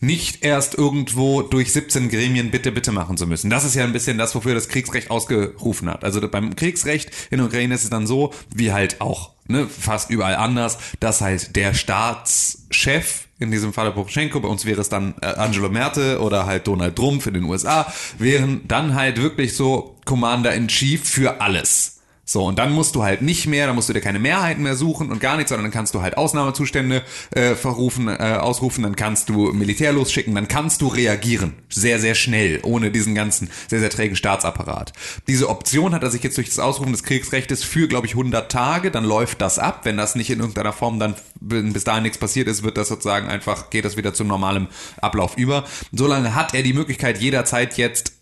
[0.00, 3.48] nicht erst irgendwo durch 17 Gremien bitte, bitte machen zu müssen.
[3.48, 6.04] Das ist ja ein bisschen das, wofür das Kriegsrecht ausgerufen hat.
[6.04, 10.10] Also beim Kriegsrecht in der Ukraine ist es dann so, wie halt auch ne, fast
[10.10, 15.14] überall anders, dass halt der Staatschef, in diesem Falle Poroschenko, bei uns wäre es dann
[15.20, 19.96] äh, Angelo Merte oder halt Donald Trump in den USA, wären dann halt wirklich so
[20.04, 21.93] Commander-in-Chief für alles.
[22.24, 24.76] So, und dann musst du halt nicht mehr, dann musst du dir keine Mehrheiten mehr
[24.76, 27.02] suchen und gar nichts, sondern dann kannst du halt Ausnahmezustände
[27.32, 31.54] äh, verrufen, äh, ausrufen, dann kannst du Militär losschicken, dann kannst du reagieren.
[31.68, 34.92] Sehr, sehr schnell, ohne diesen ganzen sehr, sehr trägen Staatsapparat.
[35.28, 38.50] Diese Option hat er sich jetzt durch das Ausrufen des Kriegsrechtes für, glaube ich, 100
[38.50, 39.80] Tage, dann läuft das ab.
[39.84, 42.88] Wenn das nicht in irgendeiner Form dann wenn bis dahin nichts passiert ist, wird das
[42.88, 44.68] sozusagen einfach, geht das wieder zum normalen
[45.00, 45.64] Ablauf über.
[45.92, 48.12] Solange hat er die Möglichkeit, jederzeit jetzt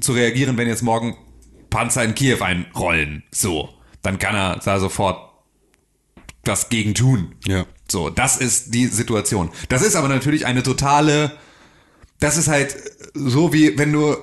[0.00, 1.16] zu reagieren, wenn jetzt morgen
[1.72, 3.24] Panzer in Kiew einrollen.
[3.32, 3.70] So.
[4.02, 5.32] Dann kann er da sofort
[6.44, 7.34] was gegen tun.
[7.46, 7.66] Ja.
[7.90, 9.50] So, das ist die Situation.
[9.68, 11.32] Das ist aber natürlich eine totale,
[12.20, 12.76] das ist halt
[13.14, 14.16] so wie wenn du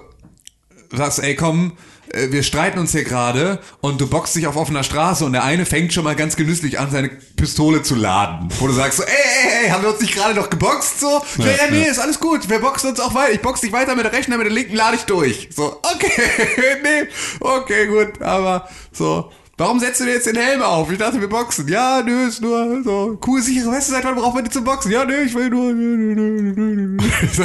[0.92, 1.74] sagst, ey komm,
[2.14, 5.66] wir streiten uns hier gerade und du boxst dich auf offener Straße und der eine
[5.66, 8.50] fängt schon mal ganz genüsslich an, seine Pistole zu laden.
[8.60, 11.00] Wo du sagst so, ey, ey, ey, haben wir uns nicht gerade noch geboxt?
[11.00, 13.34] So, ja, ja, nee, ist alles gut, wir boxen uns auch weiter.
[13.34, 15.50] Ich box dich weiter mit der rechten, mit der linken lade ich durch.
[15.56, 16.12] So, okay,
[16.84, 17.08] nee,
[17.40, 19.32] okay, gut, aber so.
[19.58, 20.90] Warum setzt du dir jetzt den Helm auf?
[20.90, 21.68] Ich dachte, wir boxen.
[21.68, 23.20] Ja, nö, ist nur so.
[23.28, 24.90] Cool, sichere Weste, seit wann braucht man die zum Boxen?
[24.90, 25.74] Ja, nö, ich will nur.
[25.74, 26.98] Nö, nö, nö, nö.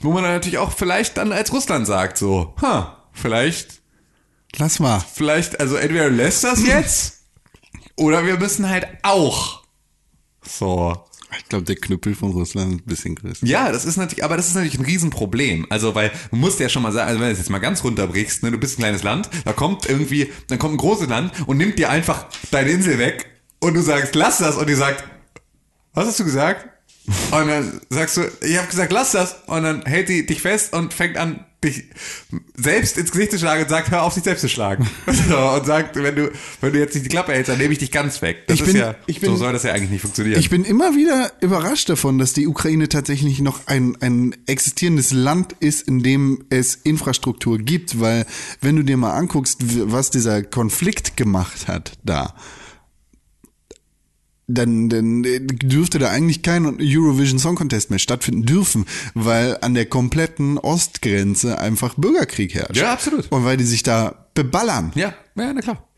[0.00, 3.83] Wo man dann natürlich auch vielleicht dann als Russland sagt, so, ha, vielleicht
[4.56, 5.04] Lass mal.
[5.14, 7.24] vielleicht, also entweder lässt das jetzt
[7.96, 9.62] oder wir müssen halt auch.
[10.42, 10.96] So.
[11.38, 13.44] Ich glaube, der Knüppel von Russland ist ein bisschen größer.
[13.46, 15.66] Ja, das ist natürlich, aber das ist natürlich ein Riesenproblem.
[15.68, 17.82] Also, weil du musst ja schon mal sagen, also wenn du es jetzt mal ganz
[17.82, 21.32] runterbrichst, ne, du bist ein kleines Land, da kommt irgendwie, dann kommt ein großes Land
[21.46, 23.26] und nimmt dir einfach deine Insel weg
[23.58, 25.04] und du sagst, lass das und die sagt,
[25.92, 26.68] was hast du gesagt?
[27.06, 29.36] Und dann sagst du, ich habe gesagt, lass das.
[29.46, 31.84] Und dann hält die dich fest und fängt an, dich
[32.56, 34.88] selbst ins Gesicht zu schlagen und sagt, hör auf, dich selbst zu schlagen.
[35.28, 37.78] So, und sagt, wenn du, wenn du jetzt nicht die Klappe hältst, dann nehme ich
[37.78, 38.46] dich ganz weg.
[38.46, 40.38] Das Ich bin- ja, ich bin- so soll das ja eigentlich nicht funktionieren.
[40.38, 45.54] Ich bin immer wieder überrascht davon, dass die Ukraine tatsächlich noch ein, ein existierendes Land
[45.60, 48.26] ist, in dem es Infrastruktur gibt, weil
[48.60, 49.58] wenn du dir mal anguckst,
[49.90, 52.34] was dieser Konflikt gemacht hat da,
[54.46, 58.84] dann, dann äh, dürfte da eigentlich kein Eurovision Song Contest mehr stattfinden dürfen,
[59.14, 62.76] weil an der kompletten Ostgrenze einfach Bürgerkrieg herrscht.
[62.76, 63.30] Ja, absolut.
[63.32, 64.92] Und weil die sich da beballern.
[64.94, 65.88] Ja, ja, na klar.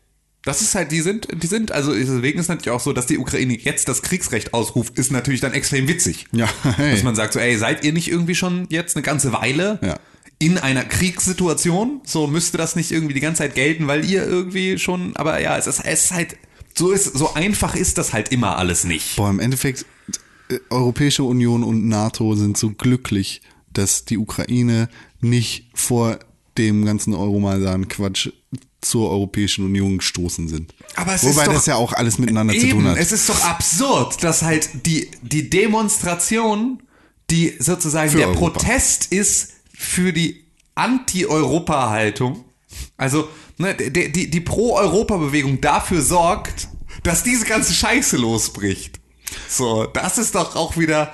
[0.43, 3.17] Das ist halt, die sind, die sind, also deswegen ist natürlich auch so, dass die
[3.17, 6.27] Ukraine jetzt das Kriegsrecht ausruft, ist natürlich dann extrem witzig.
[6.31, 6.91] Ja, hey.
[6.91, 9.99] Dass man sagt so, ey, seid ihr nicht irgendwie schon jetzt eine ganze Weile Ja.
[10.39, 11.99] in einer Kriegssituation?
[12.05, 15.57] So müsste das nicht irgendwie die ganze Zeit gelten, weil ihr irgendwie schon, aber ja,
[15.57, 16.37] es ist, es ist halt,
[16.77, 19.15] so ist, so einfach ist das halt immer alles nicht.
[19.15, 19.85] Boah, im Endeffekt,
[20.49, 23.41] äh, Europäische Union und NATO sind so glücklich,
[23.73, 26.19] dass die Ukraine nicht vor
[26.57, 28.29] dem ganzen Euromaidan-Quatsch
[28.81, 30.73] zur Europäischen Union gestoßen sind.
[30.95, 32.97] Aber es Wobei ist doch- das ja auch alles miteinander zu Eben, tun hat.
[32.97, 36.81] es ist doch absurd, dass halt die, die Demonstration,
[37.29, 38.59] die sozusagen Für der Europa.
[38.59, 42.45] Protest ist für die Anti-Europa-Haltung,
[42.97, 43.27] also
[43.57, 46.69] ne, die, die, die Pro-Europa-Bewegung dafür sorgt,
[47.03, 48.99] dass diese ganze Scheiße losbricht.
[49.49, 51.13] So, das ist doch auch wieder,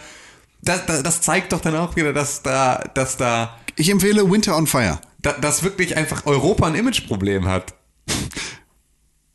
[0.61, 4.55] das, das, das zeigt doch dann auch wieder, dass da, dass da, Ich empfehle Winter
[4.55, 4.99] on Fire.
[5.21, 7.73] da dass wirklich einfach Europa ein Imageproblem hat.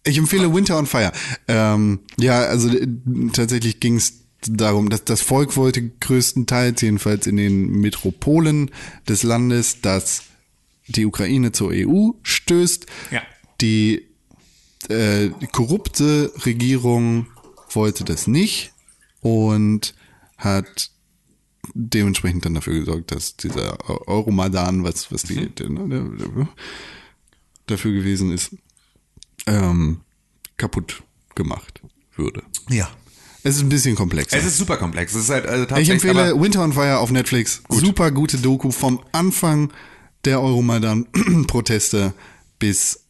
[0.04, 1.12] Ich empfehle Winter on Fire.
[1.48, 2.86] Ähm, ja, also äh,
[3.32, 8.70] tatsächlich ging es darum, dass das Volk wollte größtenteils, jedenfalls in den Metropolen
[9.08, 10.22] des Landes, dass
[10.88, 12.86] die Ukraine zur EU stößt.
[13.10, 13.22] Ja.
[13.60, 14.06] Die
[14.88, 17.26] äh, korrupte Regierung
[17.70, 18.72] wollte das nicht
[19.20, 19.94] und
[20.36, 20.90] hat
[21.74, 26.48] dementsprechend dann dafür gesorgt, dass dieser Euromaidan, was, was die, der, ne,
[27.66, 28.56] dafür gewesen ist,
[29.46, 30.00] ähm,
[30.56, 31.02] kaputt
[31.34, 31.82] gemacht
[32.16, 32.42] würde.
[32.70, 32.88] Ja.
[33.44, 34.36] Es ist ein bisschen komplexer.
[34.36, 35.14] Es ist super komplex.
[35.14, 37.62] Es ist halt, also ich empfehle Winter on Fire auf Netflix.
[37.68, 39.72] Super gute Doku vom Anfang
[40.24, 42.12] der Euromaidan-Proteste
[42.58, 43.04] bis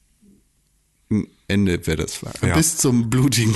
[1.48, 2.20] Ende wäre das.
[2.46, 2.54] Ja.
[2.54, 3.54] Bis zum blutigen.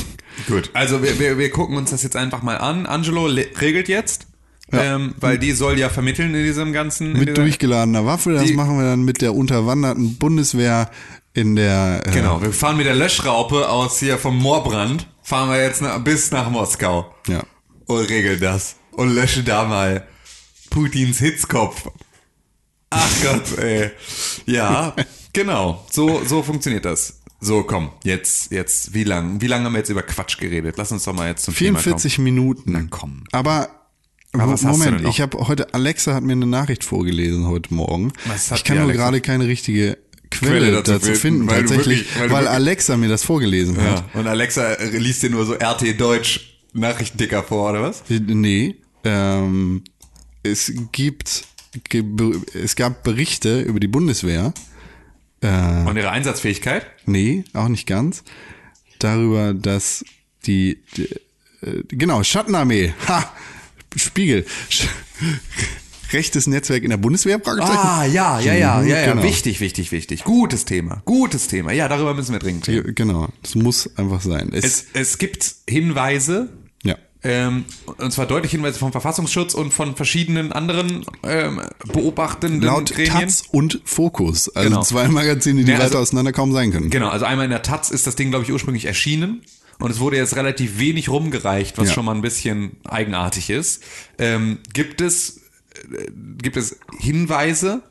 [0.48, 0.70] Gut.
[0.72, 2.86] Also wir, wir, wir gucken uns das jetzt einfach mal an.
[2.86, 4.26] Angelo regelt jetzt,
[4.72, 4.94] Ja.
[4.96, 7.12] ähm, weil die soll ja vermitteln in diesem ganzen.
[7.12, 8.32] Mit durchgeladener Waffe.
[8.32, 10.90] Das machen wir dann mit der unterwanderten Bundeswehr
[11.34, 12.00] in der.
[12.06, 15.98] Äh, Genau, wir fahren mit der Löschraupe aus hier vom Moorbrand, fahren wir jetzt nach,
[16.02, 17.42] bis nach Moskau Ja.
[17.84, 20.06] und regeln das und löschen da mal
[20.70, 21.88] Putins Hitzkopf.
[22.94, 23.90] Ach Gott, ey.
[24.46, 24.94] Ja,
[25.32, 25.84] genau.
[25.90, 27.20] So, so funktioniert das.
[27.40, 30.76] So, komm, jetzt, jetzt, wie lang, wie lange haben wir jetzt über Quatsch geredet?
[30.78, 32.72] Lass uns doch mal jetzt zum 44 Minuten.
[32.72, 33.24] Na komm.
[33.32, 33.68] Aber.
[34.34, 38.12] Aber Moment, ich habe heute, Alexa hat mir eine Nachricht vorgelesen heute Morgen.
[38.54, 39.02] Ich kann nur Alexa?
[39.02, 39.98] gerade keine richtige
[40.30, 43.88] Quelle, Quelle dazu dazu, finden, weil tatsächlich, wirklich- weil weil, Alexa mir das vorgelesen kommen.
[43.90, 44.04] hat.
[44.14, 48.02] Ja, und Alexa liest dir nur so RT Deutsch Nachrichtenticker vor, oder was?
[48.08, 49.82] Nee, ähm,
[50.42, 51.44] es gibt,
[52.54, 54.52] es gab Berichte über die Bundeswehr.
[55.40, 56.86] Äh, Und ihre Einsatzfähigkeit?
[57.06, 58.22] nee, auch nicht ganz.
[58.98, 60.04] Darüber, dass
[60.46, 61.08] die, die
[61.66, 63.32] äh, genau, Schattenarmee, ha,
[63.96, 64.86] Spiegel, Sch
[66.12, 67.78] rechtes Netzwerk in der Bundeswehr, Fragezeichen.
[67.78, 69.12] Ah, ja, ja, ja, Mhm, ja, ja.
[69.12, 69.22] genau.
[69.22, 70.24] Wichtig, wichtig, wichtig.
[70.24, 71.72] Gutes Thema, gutes Thema.
[71.72, 72.94] Ja, darüber müssen wir dringend reden.
[72.94, 74.50] Genau, das muss einfach sein.
[74.52, 76.50] Es, Es, es gibt Hinweise.
[77.24, 77.64] Ähm,
[77.98, 81.60] und zwar deutliche Hinweise vom Verfassungsschutz und von verschiedenen anderen ähm,
[81.92, 83.12] beobachtenden Laut Gremien.
[83.12, 84.82] Taz und Fokus, also Genau.
[84.82, 86.90] zwei Magazine, die Ja, also- weiter auseinander kaum sein können.
[86.90, 89.42] Genau, also einmal in der Taz ist das Ding, glaube ich, ursprünglich erschienen.
[89.78, 91.94] Und es wurde jetzt relativ wenig rumgereicht, was Ja.
[91.94, 93.82] schon mal ein bisschen eigenartig ist.
[94.18, 95.38] Ähm, gibt es
[95.92, 96.10] äh,
[96.40, 97.82] gibt es Hinweise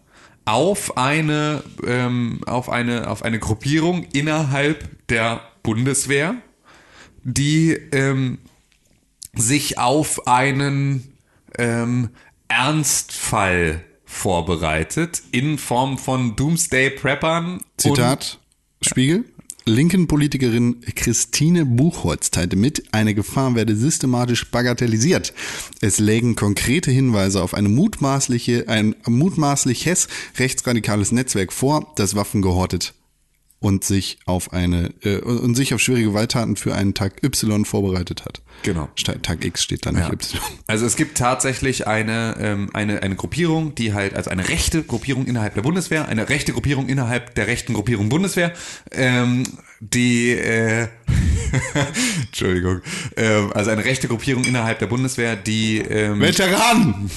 [0.45, 6.35] auf eine ähm, auf eine auf eine Gruppierung innerhalb der Bundeswehr,
[7.23, 8.37] die ähm,
[9.35, 11.17] sich auf einen
[11.57, 12.09] ähm,
[12.47, 18.39] Ernstfall vorbereitet in Form von Doomsday Preppern und Zitat
[18.81, 19.25] Spiegel.
[19.65, 25.33] Linken Politikerin Christine Buchholz teilte mit, eine Gefahr werde systematisch bagatellisiert.
[25.81, 30.07] Es lägen konkrete Hinweise auf eine mutmaßliche, ein mutmaßliches
[30.39, 32.95] rechtsradikales Netzwerk vor, das Waffen gehortet
[33.61, 38.25] und sich auf eine äh, und sich auf schwere Gewalttaten für einen Tag Y vorbereitet
[38.25, 38.41] hat.
[38.63, 38.89] Genau.
[39.21, 40.11] Tag X steht da nicht Ja.
[40.11, 40.41] Y.
[40.65, 45.27] Also es gibt tatsächlich eine, ähm, eine, eine Gruppierung, die halt, also eine rechte Gruppierung
[45.27, 48.51] innerhalb der Bundeswehr, eine rechte Gruppierung innerhalb der rechten Gruppierung Bundeswehr,
[48.91, 49.43] ähm,
[49.79, 50.87] die, äh,
[52.25, 52.81] Entschuldigung,
[53.15, 57.11] ähm, also eine rechte Gruppierung innerhalb der Bundeswehr, die, ähm, Veteran!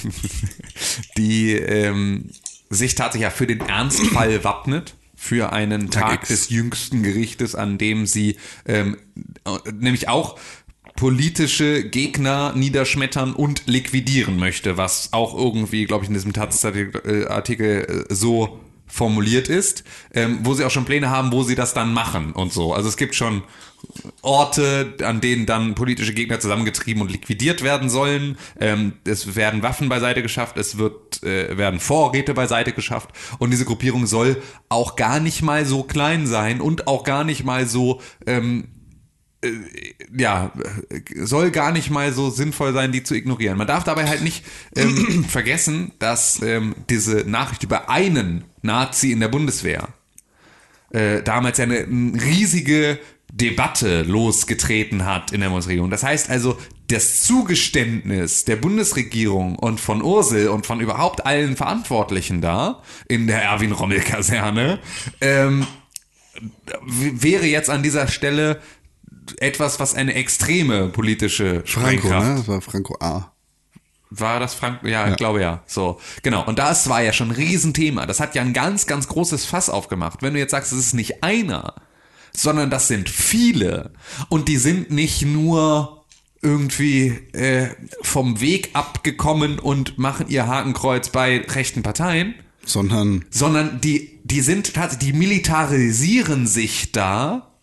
[1.16, 2.30] die ähm,
[2.68, 4.95] sich tatsächlich ja für den Ernstfall wappnet,
[5.25, 8.99] für einen Tag Tag, des jüngsten Gerichtes, an dem sie ähm,
[9.47, 10.39] äh, nämlich auch
[10.97, 18.14] politische Gegner niederschmettern und liquidieren möchte, was auch irgendwie, glaube ich, in diesem Taz-Artikel äh,
[18.14, 22.33] so formuliert ist, ähm, wo sie auch schon Pläne haben, wo sie das dann machen
[22.35, 22.75] und so.
[22.75, 23.43] Also es gibt schon
[24.22, 28.36] Orte, an denen dann politische Gegner zusammengetrieben und liquidiert werden sollen.
[28.61, 33.64] Ähm, es werden Waffen beiseite geschafft, es wird, äh, werden Vorräte beiseite geschafft und diese
[33.64, 38.01] Gruppierung soll auch gar nicht mal so klein sein und auch gar nicht mal so
[38.26, 38.68] ähm,
[39.45, 39.53] äh,
[40.16, 40.53] ja,
[41.16, 43.59] soll gar nicht mal so sinnvoll sein, die zu ignorieren.
[43.59, 44.45] Man darf dabei halt nicht
[44.76, 49.88] ähm, vergessen, dass ähm, diese Nachricht über einen Nazi in der Bundeswehr
[50.90, 52.99] äh, damals ja eine, eine riesige
[53.37, 55.91] Debatte losgetreten hat in der Bundesregierung.
[55.91, 56.57] Das heißt also,
[56.87, 63.43] das Zugeständnis der Bundesregierung und von Ursel und von überhaupt allen Verantwortlichen da in der
[63.43, 64.78] Erwin-Rommel-Kaserne
[65.20, 65.66] ähm,
[66.87, 68.61] wäre jetzt an dieser Stelle
[69.39, 72.35] etwas, was eine extreme politische Franco, ne?
[72.37, 73.32] Das war Franco A.
[74.11, 74.80] war das Frank?
[74.85, 75.64] Ja, ich glaube ja.
[75.66, 76.45] So, genau.
[76.47, 78.07] Und das war ja schon ein Riesenthema.
[78.07, 80.22] Das hat ja ein ganz, ganz großes Fass aufgemacht.
[80.22, 81.74] Wenn du jetzt sagst, es ist nicht einer,
[82.37, 83.93] sondern das sind viele.
[84.28, 86.05] Und die sind nicht nur
[86.43, 87.68] irgendwie äh,
[88.03, 92.35] vom Weg abgekommen und machen ihr Hakenkreuz bei rechten Parteien,
[92.66, 97.55] Sondern sondern die, die sind tatsächlich, die militarisieren sich da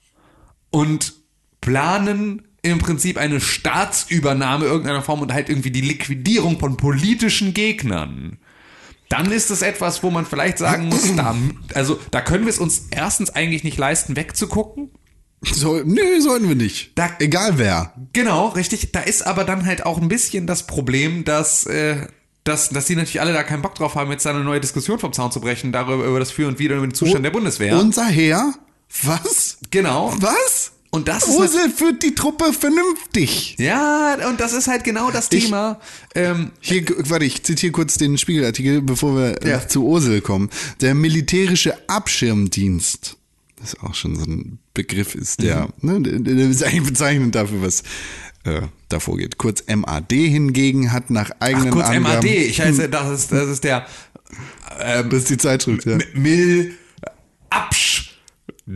[0.72, 1.14] und
[1.60, 8.38] planen im Prinzip eine Staatsübernahme irgendeiner Form und halt irgendwie die Liquidierung von politischen Gegnern.
[9.12, 11.36] Dann ist es etwas, wo man vielleicht sagen muss, da,
[11.76, 14.90] also da können wir es uns erstens eigentlich nicht leisten, wegzugucken.
[15.44, 16.98] so, nö, sollten wir nicht.
[16.98, 17.94] Da- Egal wer.
[18.14, 18.92] Genau, richtig.
[18.94, 22.08] Da ist aber dann halt auch ein bisschen das Problem, dass, äh,
[22.46, 25.12] dass, dass die natürlich alle da keinen Bock drauf haben, jetzt eine neue Diskussion vom
[25.14, 27.78] Zaun zu brechen, darüber über das Für und Wider über den Zustand der Bundeswehr.
[27.78, 28.54] Unser Heer?
[29.04, 29.58] Was?
[29.72, 30.14] genau.
[30.20, 30.72] Was?
[30.94, 33.56] Und das ist Ursel führt die Truppe vernünftig.
[33.58, 35.80] Ja, und das ist halt genau das Ich- Thema.
[36.16, 39.58] Ähm, Hier, warte, ich zitiere kurz den Spiegelartikel, bevor wir Ja.
[39.62, 40.50] äh, zu Ursel kommen.
[40.82, 43.16] Der militärische Abschirmdienst
[43.62, 46.02] Das auch schon so ein Begriff ist, der, mhm.
[46.02, 47.84] ne, der ist eigentlich bezeichnend dafür, was
[48.44, 49.38] äh, davor geht.
[49.38, 53.48] Kurz MAD hingegen hat nach eigenen Ach, kurz Angaben, MAD, ich heiße, das ist, das
[53.50, 53.86] ist der
[54.80, 56.00] ähm, Das ist die Zeitschrift, ja.
[56.16, 56.74] Mil
[57.52, 58.18] Absch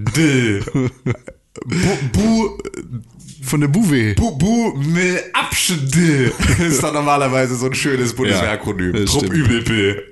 [1.63, 2.57] Bu, bu
[3.41, 4.15] von der Buwe.
[4.15, 6.33] Bu, bu, mil, abschde.
[6.59, 8.95] ist doch normalerweise so ein schönes Bundeswehrakronym.
[8.95, 10.03] Ja, Trupp Übelpil.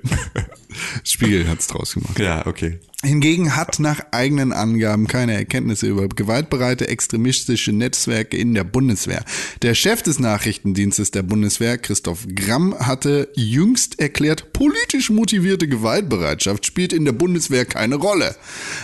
[1.04, 2.18] Spiegel hat's draus gemacht.
[2.18, 2.78] Ja, okay.
[3.04, 9.22] Hingegen hat nach eigenen Angaben keine Erkenntnisse über gewaltbereite extremistische Netzwerke in der Bundeswehr.
[9.60, 16.94] Der Chef des Nachrichtendienstes der Bundeswehr, Christoph Gramm, hatte jüngst erklärt, politisch motivierte Gewaltbereitschaft spielt
[16.94, 18.36] in der Bundeswehr keine Rolle.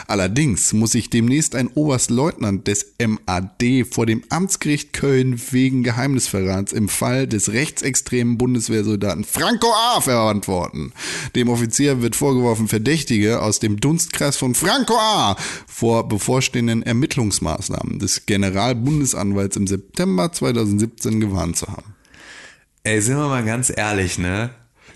[0.06, 6.90] Allerdings muss sich demnächst ein Oberstleutnant des MAD vor dem Amtsgericht Köln wegen Geheimnisverrats im
[6.90, 10.02] Fall des rechtsextremen Bundeswehrsoldaten Franco A.
[10.02, 10.92] verantworten.
[11.34, 15.36] Dem Offizier wird vorgeworfen, Verdächtige aus dem Dunst Dunstkreis von Franco A.
[15.66, 21.94] vor bevorstehenden Ermittlungsmaßnahmen des Generalbundesanwalts im September 2017 gewarnt zu haben.
[22.82, 24.50] Ey, sind wir mal ganz ehrlich, ne?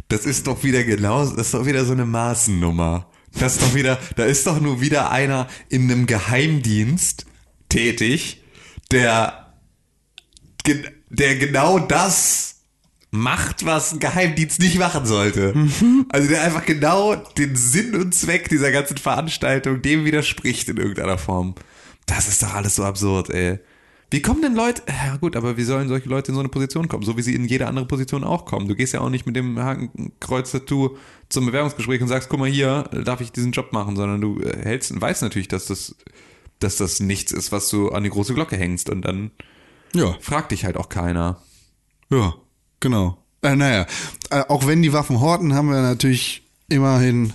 [0.09, 3.07] Das ist doch wieder genau, das ist doch wieder so eine Maßennummer.
[3.39, 7.27] Das ist doch wieder, da ist doch nur wieder einer in einem Geheimdienst
[7.69, 8.43] tätig,
[8.91, 9.55] der,
[11.09, 12.54] der genau das
[13.15, 15.55] macht, was ein Geheimdienst nicht machen sollte.
[15.55, 16.07] Mhm.
[16.09, 21.17] Also der einfach genau den Sinn und Zweck dieser ganzen Veranstaltung dem widerspricht in irgendeiner
[21.19, 21.55] Form.
[22.07, 23.61] Das ist doch alles so absurd, ey.
[24.11, 26.89] Wie kommen denn Leute, ja gut, aber wie sollen solche Leute in so eine Position
[26.89, 27.05] kommen?
[27.05, 28.69] So wie sie in jede andere Position auch kommen.
[28.69, 30.97] Du gehst ja auch nicht mit dem Hakenkreuz-Tattoo
[31.29, 34.57] zum Bewerbungsgespräch und sagst, guck mal hier, darf ich diesen Job machen, sondern du äh,
[34.63, 35.97] hältst und weißt natürlich, dass das,
[36.59, 39.31] dass das nichts ist, was du an die große Glocke hängst und dann
[39.95, 40.15] ja.
[40.21, 41.41] fragt dich halt auch keiner.
[42.11, 42.35] Ja.
[42.85, 43.17] Genau.
[43.41, 43.87] Äh, naja,
[44.29, 47.33] äh, auch wenn die Waffen horten, haben wir natürlich immerhin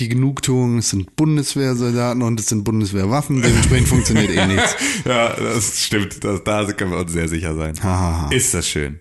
[0.00, 4.74] die Genugtuung, es sind Bundeswehrsoldaten und es sind Bundeswehrwaffen, dementsprechend funktioniert eh nichts.
[5.04, 7.74] Ja, das stimmt, das, da können wir uns sehr sicher sein.
[7.82, 8.30] Ha, ha, ha.
[8.32, 9.00] Ist das schön.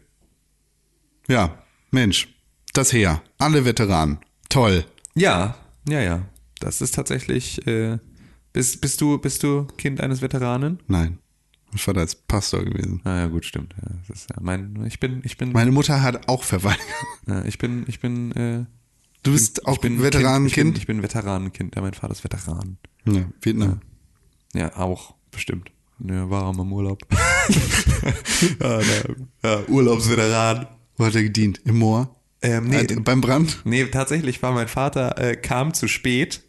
[1.29, 1.59] Ja,
[1.91, 2.27] Mensch,
[2.73, 4.17] das Heer, alle Veteranen,
[4.49, 4.83] toll.
[5.13, 5.55] Ja,
[5.87, 6.23] ja, ja,
[6.59, 7.99] das ist tatsächlich, äh,
[8.51, 10.79] bist, bist, du, bist du Kind eines Veteranen?
[10.87, 11.19] Nein.
[11.75, 13.01] Mein Vater ist Pastor gewesen.
[13.03, 13.75] Ah ja, gut, stimmt.
[13.75, 15.51] Ja, das ist ja mein, ich bin, ich bin.
[15.51, 16.79] Meine Mutter hat auch verweigert.
[17.27, 18.31] Ja, ich bin, ich bin.
[18.31, 18.65] Äh,
[19.23, 20.77] du bist bin, auch bin Veteranenkind.
[20.77, 21.75] Ich bin, ich bin Veteranenkind.
[21.75, 22.77] Ja, mein Vater ist Veteran.
[23.05, 23.81] Ja, Vietnam.
[24.53, 25.69] Ja, ja auch bestimmt.
[25.99, 27.01] Ja, war im Urlaub.
[28.61, 28.81] ja,
[29.43, 30.67] ja, Urlaubsveteran.
[30.95, 31.59] Wo hat er gedient?
[31.65, 32.15] Im Moor?
[32.41, 33.63] Ähm, nee, äh, beim Brand?
[33.65, 36.41] Nee, tatsächlich war mein Vater, äh, kam zu spät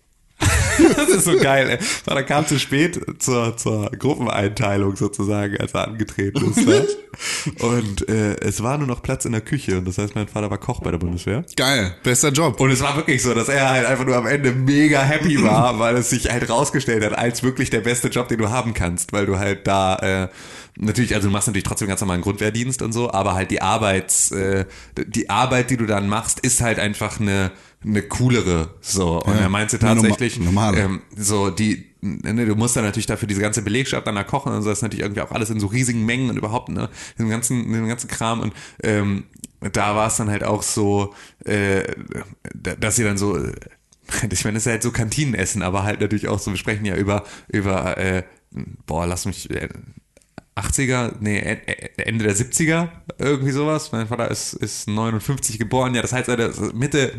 [0.96, 1.78] das ist so geil, ey.
[1.78, 6.66] Vater kam zu spät zur, zur Gruppeneinteilung sozusagen, als er angetreten ist.
[6.66, 6.86] Ne?
[7.60, 10.50] Und äh, es war nur noch Platz in der Küche und das heißt, mein Vater
[10.50, 11.44] war Koch bei der Bundeswehr.
[11.56, 12.60] Geil, bester Job.
[12.60, 15.78] Und es war wirklich so, dass er halt einfach nur am Ende mega happy war,
[15.78, 19.12] weil es sich halt rausgestellt hat als wirklich der beste Job, den du haben kannst,
[19.12, 20.28] weil du halt da äh,
[20.78, 24.30] natürlich, also du machst natürlich trotzdem ganz normalen Grundwehrdienst und so, aber halt die Arbeits,
[24.32, 24.66] äh,
[24.96, 27.50] die Arbeit, die du dann machst, ist halt einfach eine
[27.86, 29.20] eine coolere so.
[29.22, 33.28] Und ja, er meinte tatsächlich normal, ähm, so die ne, du musst dann natürlich dafür
[33.28, 35.60] diese ganze Belegschaft dann da kochen und so das ist natürlich irgendwie auch alles in
[35.60, 38.40] so riesigen Mengen und überhaupt ne den ganzen den ganzen Kram.
[38.40, 39.24] Und ähm,
[39.72, 41.14] da war es dann halt auch so
[41.44, 41.84] äh,
[42.54, 43.38] dass sie dann so
[44.30, 46.96] ich meine, es ist halt so Kantinenessen, aber halt natürlich auch so, wir sprechen ja
[46.96, 48.22] über, über äh,
[48.86, 49.68] boah, lass mich, äh,
[50.56, 51.38] 80er, nee,
[51.98, 52.88] Ende der 70er,
[53.18, 53.92] irgendwie sowas.
[53.92, 56.28] Mein Vater ist, ist 59 geboren, ja, das heißt,
[56.72, 57.12] Mitte,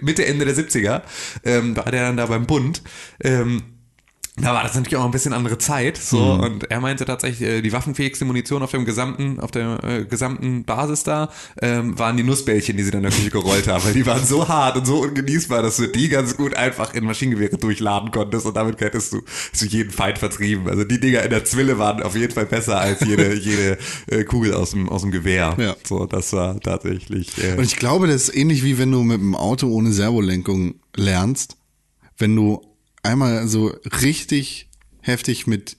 [0.00, 1.02] Mitte, Ende der 70er,
[1.44, 2.82] ähm, war der dann da beim Bund.
[3.20, 3.73] Ähm,
[4.36, 6.40] da war das natürlich auch ein bisschen andere Zeit, so mhm.
[6.40, 10.64] und er meinte tatsächlich, äh, die waffenfähigste Munition auf dem gesamten, auf der äh, gesamten
[10.64, 11.30] Basis da
[11.62, 14.76] ähm, waren die Nussbällchen, die sie dann natürlich gerollt haben, weil die waren so hart
[14.76, 18.80] und so ungenießbar, dass du die ganz gut einfach in Maschinengewehre durchladen konntest und damit
[18.80, 20.68] hättest du, hättest du jeden Feind vertrieben.
[20.68, 23.78] Also die Dinger in der Zwille waren auf jeden Fall besser als jede jede
[24.08, 25.54] äh, Kugel aus dem aus dem Gewehr.
[25.58, 25.76] Ja.
[25.84, 27.38] So, das war tatsächlich.
[27.38, 30.74] Äh, und ich glaube, das ist ähnlich wie wenn du mit dem Auto ohne Servolenkung
[30.96, 31.56] lernst,
[32.18, 32.73] wenn du
[33.04, 33.68] einmal so
[34.02, 34.68] richtig
[35.00, 35.76] heftig mit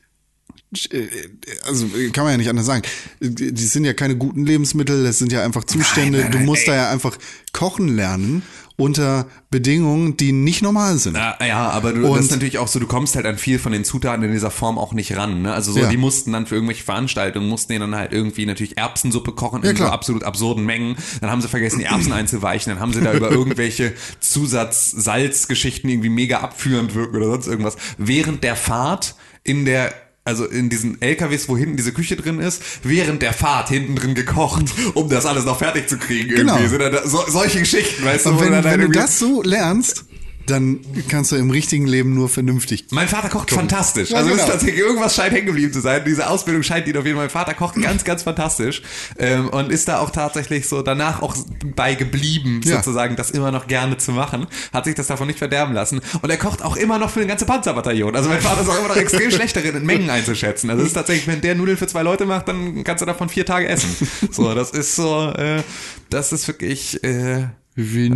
[1.65, 2.84] also kann man ja nicht anders sagen.
[3.19, 6.19] Die sind ja keine guten Lebensmittel, das sind ja einfach Zustände.
[6.19, 6.67] Nein, nein, du musst ey.
[6.67, 7.17] da ja einfach
[7.53, 8.43] kochen lernen
[8.78, 11.13] unter Bedingungen, die nicht normal sind.
[11.13, 13.57] Na, ja, aber du, und, das ist natürlich auch so, du kommst halt an viel
[13.57, 15.43] von den Zutaten in dieser Form auch nicht ran.
[15.43, 15.53] Ne?
[15.53, 15.89] Also so, ja.
[15.89, 19.78] die mussten dann für irgendwelche Veranstaltungen, mussten die dann halt irgendwie natürlich Erbsensuppe kochen in
[19.78, 20.97] ja, so absolut absurden Mengen.
[21.21, 22.73] Dann haben sie vergessen, die Erbsen einzuweichen.
[22.73, 27.78] Dann haben sie da über irgendwelche Zusatz-Salzgeschichten irgendwie mega abführend wirken oder sonst irgendwas.
[27.97, 29.93] Während der Fahrt in der
[30.26, 34.15] also in diesen LKWs, wo hinten diese Küche drin ist, während der Fahrt hinten drin
[34.15, 34.65] gekocht,
[34.95, 36.32] um das alles noch fertig zu kriegen.
[36.32, 36.67] Irgendwie.
[36.67, 36.89] Genau.
[36.89, 38.45] Da so, solche Geschichten, weißt Und du?
[38.45, 40.05] Wenn, wenn du das so lernst,
[40.47, 40.79] dann
[41.09, 42.85] kannst du im richtigen Leben nur vernünftig.
[42.91, 44.11] Mein Vater kocht fantastisch.
[44.11, 44.45] Ja, also es genau.
[44.45, 46.03] ist tatsächlich irgendwas scheint hängen geblieben zu sein.
[46.05, 47.25] Diese Ausbildung scheint ihn auf jeden Fall.
[47.25, 48.81] Mein Vater kocht ganz, ganz fantastisch
[49.17, 51.35] ähm, und ist da auch tatsächlich so danach auch
[51.75, 52.77] bei geblieben, Ja.
[52.77, 54.47] sozusagen, das immer noch gerne zu machen.
[54.73, 56.01] Hat sich das davon nicht verderben lassen.
[56.21, 58.15] Und er kocht auch immer noch für eine ganze Panzerbataillon.
[58.15, 60.69] Also mein Vater ist auch immer noch extrem schlecht darin, in Mengen einzuschätzen.
[60.69, 63.29] Also es ist tatsächlich, wenn der Nudeln für zwei Leute macht, dann kannst du davon
[63.29, 63.89] vier Tage essen.
[64.31, 65.61] So, das ist so, äh,
[66.09, 67.03] das ist wirklich.
[67.03, 68.09] Äh, Wie?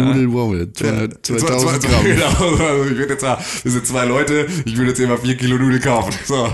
[0.78, 2.06] 200 Zwei- 2000 zwei- Gramm.
[2.06, 5.36] Genau, also ich würde jetzt sagen, wir sind zwei Leute, ich würde jetzt immer vier
[5.36, 6.14] Kilo Nudeln kaufen.
[6.26, 6.48] So,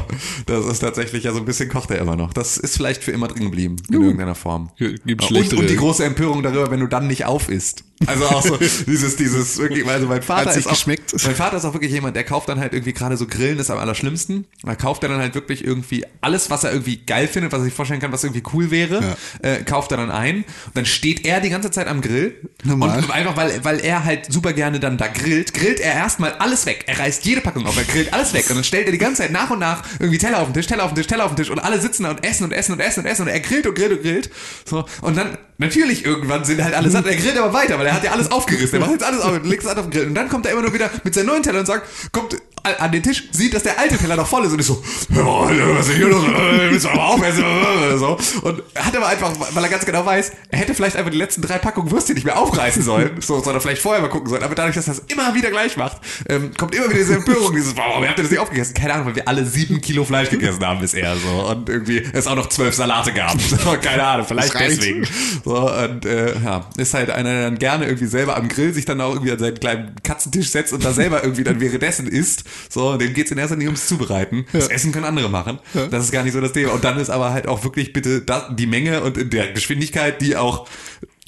[0.47, 2.33] das ist tatsächlich, ja so ein bisschen kocht er immer noch.
[2.33, 4.71] Das ist vielleicht für immer drin geblieben, in irgendeiner Form.
[4.77, 7.83] Gibt und, und die große Empörung darüber, wenn du dann nicht auf isst.
[8.05, 11.13] Also auch so dieses, dieses wirklich, also mein Vater ist auch, geschmeckt?
[11.23, 13.71] mein Vater ist auch wirklich jemand, der kauft dann halt irgendwie gerade so Grillen ist
[13.71, 14.45] am allerschlimmsten.
[14.63, 17.65] Da kauft er dann halt wirklich irgendwie alles, was er irgendwie geil findet, was er
[17.65, 20.37] sich vorstellen kann, was irgendwie cool wäre, äh, kauft er dann ein.
[20.37, 22.35] Und dann steht er die ganze Zeit am Grill.
[22.63, 22.99] Normal.
[22.99, 26.65] Und einfach, weil, weil er halt super gerne dann da grillt, grillt er erstmal alles
[26.65, 26.83] weg.
[26.87, 28.49] Er reißt jede Packung auf, er grillt alles weg.
[28.49, 30.67] Und dann stellt er die ganze Zeit nach und nach irgendwie Teller auf den Tisch,
[30.67, 31.49] Teller auf den Tisch, Teller auf den Tisch.
[31.49, 33.21] Und alle sitzen da und essen und essen und essen und essen.
[33.21, 34.29] Und er grillt und grillt und grillt.
[34.65, 34.85] So.
[35.01, 37.05] Und dann, natürlich irgendwann sind halt alle satt.
[37.05, 38.75] Er grillt aber weiter, weil er hat ja alles aufgerissen.
[38.75, 40.07] Er macht jetzt alles auf legt es alles auf den Grill.
[40.07, 42.35] Und dann kommt er immer nur wieder mit seinem neuen Teller und sagt, kommt
[42.65, 45.87] an den Tisch, sieht, dass der alte Teller noch voll ist und ist so, was
[45.87, 46.23] ist hier los?
[46.25, 47.43] Äh, Willst du aber aufessen?
[47.43, 48.17] Äh, So.
[48.41, 51.41] Und hat aber einfach, weil er ganz genau weiß, er hätte vielleicht einfach die letzten
[51.41, 54.43] drei Packungen Würstchen nicht mehr aufreißen sollen, so, sondern vielleicht vorher mal gucken sollen.
[54.43, 55.97] Aber dadurch, dass er das immer wieder gleich macht,
[56.27, 58.73] ähm, kommt immer wieder diese Empörung, dieses, warum habt ihr das nicht aufgegessen?
[58.73, 61.47] Keine Ahnung, weil wir alle sieben Kilo Fleisch gegessen haben bisher, so.
[61.47, 63.35] Und irgendwie es auch noch zwölf Salate gab.
[63.65, 65.07] So, keine Ahnung, vielleicht deswegen.
[65.43, 68.85] So, und äh, ja, ist halt einer, der dann gerne irgendwie selber am Grill sich
[68.85, 72.43] dann auch irgendwie an seinen kleinen Katzentisch setzt und da selber irgendwie dann währenddessen isst.
[72.69, 74.45] So, dem geht's in erster Linie ums Zubereiten.
[74.53, 75.59] Das Essen können andere machen.
[75.73, 76.73] Das ist gar nicht so das Thema.
[76.73, 80.21] Und dann ist aber halt auch wirklich bitte das, die Menge und in der Geschwindigkeit,
[80.21, 80.67] die auch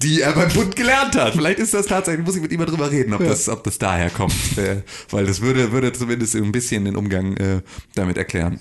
[0.02, 1.34] die er beim Bund gelernt hat.
[1.34, 3.80] Vielleicht ist das tatsächlich, muss ich mit ihm mal drüber reden, ob, das, ob das
[3.80, 4.58] daher kommt.
[4.58, 7.62] äh, weil das würde, würde zumindest ein bisschen den Umgang äh,
[7.96, 8.60] damit erklären.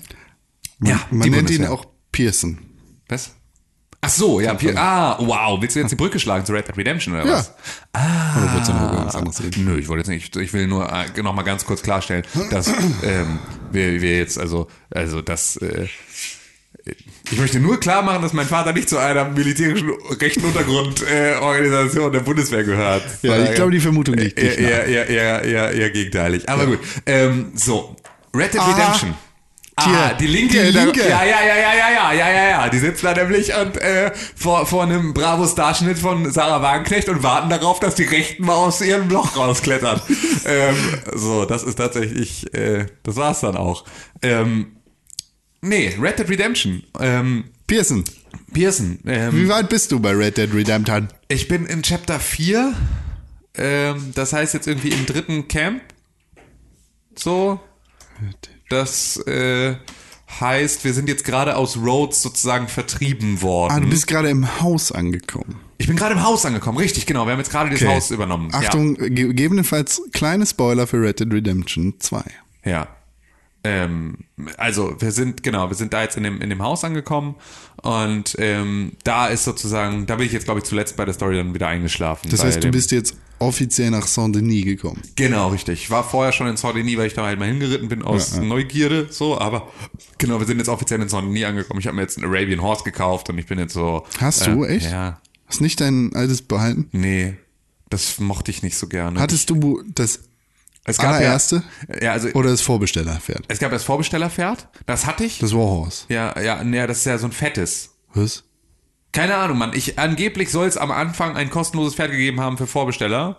[0.81, 2.59] Ja, Man die nennt ihn auch Pearson.
[3.07, 3.35] Was?
[4.01, 4.53] Ach so, ja.
[4.53, 5.59] Pi- Ah, wow.
[5.59, 7.33] Willst du jetzt die Brücke schlagen zu Red Dead Redemption oder Ja.
[7.33, 7.51] was?
[7.93, 8.37] Ah.
[8.37, 9.65] Oder wolltest du noch über was anderes reden?
[9.65, 10.35] Nö, ich wollte jetzt nicht.
[10.35, 12.67] Ich will nur äh, noch mal ganz kurz klarstellen, dass
[13.03, 13.39] ähm,
[13.71, 15.87] wir, wir jetzt also also das äh,
[17.29, 19.89] ich möchte nur klar machen, dass mein Vater nicht zu einer militärischen
[20.21, 23.03] rechten Untergrundorganisation äh, der Bundeswehr gehört.
[23.23, 26.47] Ja, ich glaube, die Vermutung liegt nicht eher, eher, eher, eher, eher gegenteilig.
[26.47, 26.79] Aber gut.
[27.05, 27.95] Ähm, so,
[28.33, 28.71] Red Dead Ah.
[28.71, 29.15] Redemption.
[29.79, 31.01] Ah, die linke, die Linke.
[31.01, 32.69] Ja, ja, ja, ja, ja, ja, ja, ja, ja.
[32.69, 37.49] Die sitzen da nämlich und äh, vor, vor einem Bravo-Starschnitt von Sarah Wagenknecht und warten
[37.49, 40.01] darauf, dass die Rechten mal aus ihrem Loch rausklettern.
[40.45, 40.75] ähm,
[41.13, 43.85] so, das ist tatsächlich, äh, das war's dann auch.
[44.23, 44.77] Ähm,
[45.61, 46.81] nee, Red Dead Redemption.
[46.99, 48.03] Ähm, Pearson,
[48.51, 48.97] Pearson.
[49.05, 51.09] Ähm, wie weit bist du bei Red Dead Redemption?
[51.27, 52.73] ich bin in Chapter 4.
[53.53, 55.83] Ähm, das heißt jetzt irgendwie im dritten Camp.
[57.15, 57.59] So.
[58.69, 59.75] Das äh,
[60.39, 63.73] heißt, wir sind jetzt gerade aus Rhodes sozusagen vertrieben worden.
[63.73, 65.55] Ah, du bist gerade im Haus angekommen.
[65.77, 67.25] ich bin gerade im Haus angekommen, richtig, genau.
[67.25, 67.93] Wir haben jetzt gerade das Okay.
[67.95, 68.49] Haus übernommen.
[68.53, 72.17] Achtung, ge- gegebenenfalls kleine Spoiler für Red Dead Redemption 2.
[72.65, 72.71] Ja.
[72.71, 72.87] ja.
[73.63, 74.19] Ähm,
[74.57, 77.35] also wir sind, genau, wir sind da jetzt in dem, in dem Haus angekommen
[77.81, 81.35] und ähm, da ist sozusagen, da bin ich jetzt, glaube ich, zuletzt bei der Story
[81.37, 82.29] dann wieder eingeschlafen.
[82.29, 85.01] Das heißt, du bist jetzt offiziell nach Saint-Denis gekommen.
[85.15, 85.83] Genau, richtig.
[85.83, 88.41] Ich war vorher schon in Saint-Denis, weil ich da halt mal hingeritten bin aus Ja,
[88.41, 88.47] ja.
[88.47, 89.71] Neugierde, so, aber
[90.17, 91.79] genau, wir sind jetzt offiziell in Saint-Denis angekommen.
[91.79, 94.05] Ich habe mir jetzt einen Arabian Horse gekauft und ich bin jetzt so.
[94.19, 94.89] Hast du, äh, echt?
[94.91, 95.21] Ja.
[95.45, 96.89] Hast nicht dein altes behalten?
[96.91, 97.37] Nee,
[97.89, 99.19] das mochte ich nicht so gerne.
[99.19, 100.19] Hattest du das
[100.83, 103.43] es allererste Ja, ja, also oder das Vorbestellerpferd?
[103.49, 105.39] es gab das Vorbestellerpferd, das hatte ich.
[105.39, 106.05] Das Warhorse.
[106.09, 107.91] ja, ja, nee, das ist ja so ein fettes.
[108.13, 108.43] Was?
[109.17, 109.71] Keine Ahnung, Mann.
[109.73, 113.37] Ich, angeblich soll es am Anfang ein kostenloses Pferd gegeben haben für Vorbesteller.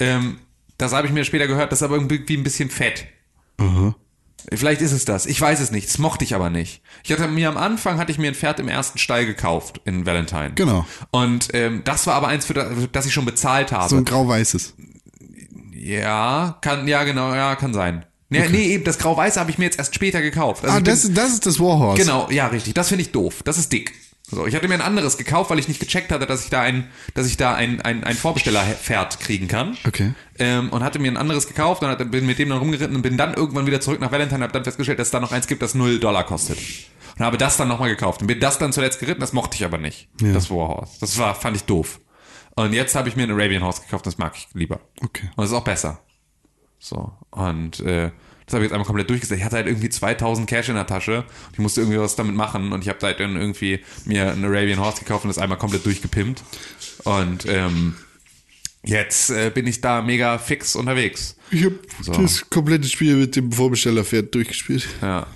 [0.00, 0.38] Ähm,
[0.78, 3.06] das habe ich mir später gehört, das ist aber irgendwie ein bisschen fett.
[4.52, 5.26] Vielleicht ist es das.
[5.26, 5.86] Ich weiß es nicht.
[5.88, 6.82] Das mochte ich aber nicht.
[7.04, 10.04] Ich hatte mir am Anfang hatte ich mir ein Pferd im ersten Stall gekauft in
[10.04, 10.52] Valentine.
[10.54, 10.84] Genau.
[11.10, 13.88] Und ähm, das war aber eins, für das, das ich schon bezahlt habe.
[13.88, 14.74] So ein grau-weißes.
[15.74, 18.04] ja, kann, ja genau, ja, kann sein.
[18.30, 20.64] Nee, nee eben das Grau-Weiße habe ich mir jetzt erst später gekauft.
[20.64, 22.02] Also Ah, bin- das, ist- das ist das Warhorse.
[22.02, 22.72] Genau, ja, richtig.
[22.72, 23.42] Das finde ich doof.
[23.44, 23.92] Das ist dick.
[24.34, 26.62] So, ich hatte mir ein anderes gekauft, weil ich nicht gecheckt hatte, dass ich da
[26.62, 29.76] ein, dass ich da ein, ein, ein Vorbestellerpferd kriegen kann.
[29.86, 30.14] Okay.
[30.38, 33.02] Ähm, und hatte mir ein anderes gekauft und hatte, bin mit dem dann rumgeritten und
[33.02, 35.32] bin dann irgendwann wieder zurück nach Valentine und habe dann festgestellt, dass es da noch
[35.32, 36.56] eins gibt, das 0 Dollar kostet.
[37.18, 39.66] Und habe das dann nochmal gekauft und bin das dann zuletzt geritten, das mochte ich
[39.66, 40.08] aber nicht.
[40.32, 40.92] Das Warhorse.
[41.00, 42.00] Das war, fand ich doof.
[42.54, 44.80] Und jetzt habe ich mir ein Arabian Horse gekauft, das mag ich lieber.
[45.02, 45.28] Okay.
[45.36, 46.00] Und das ist auch besser.
[46.78, 47.12] So.
[47.30, 48.12] Und äh,
[48.46, 49.38] das habe ich jetzt einmal komplett durchgesetzt.
[49.38, 51.18] Ich hatte halt irgendwie 2000 Cash in der Tasche.
[51.18, 52.72] Und ich musste irgendwie was damit machen.
[52.72, 55.86] Und ich habe halt dann irgendwie mir einen Arabian Horse gekauft und das einmal komplett
[55.86, 56.42] durchgepimpt.
[57.04, 57.94] Und ähm,
[58.84, 61.36] jetzt äh, bin ich da mega fix unterwegs.
[61.50, 62.12] Ich habe So.
[62.12, 64.88] das komplette Spiel mit dem Vorbestellerpferd durchgespielt.
[65.00, 65.26] Ja.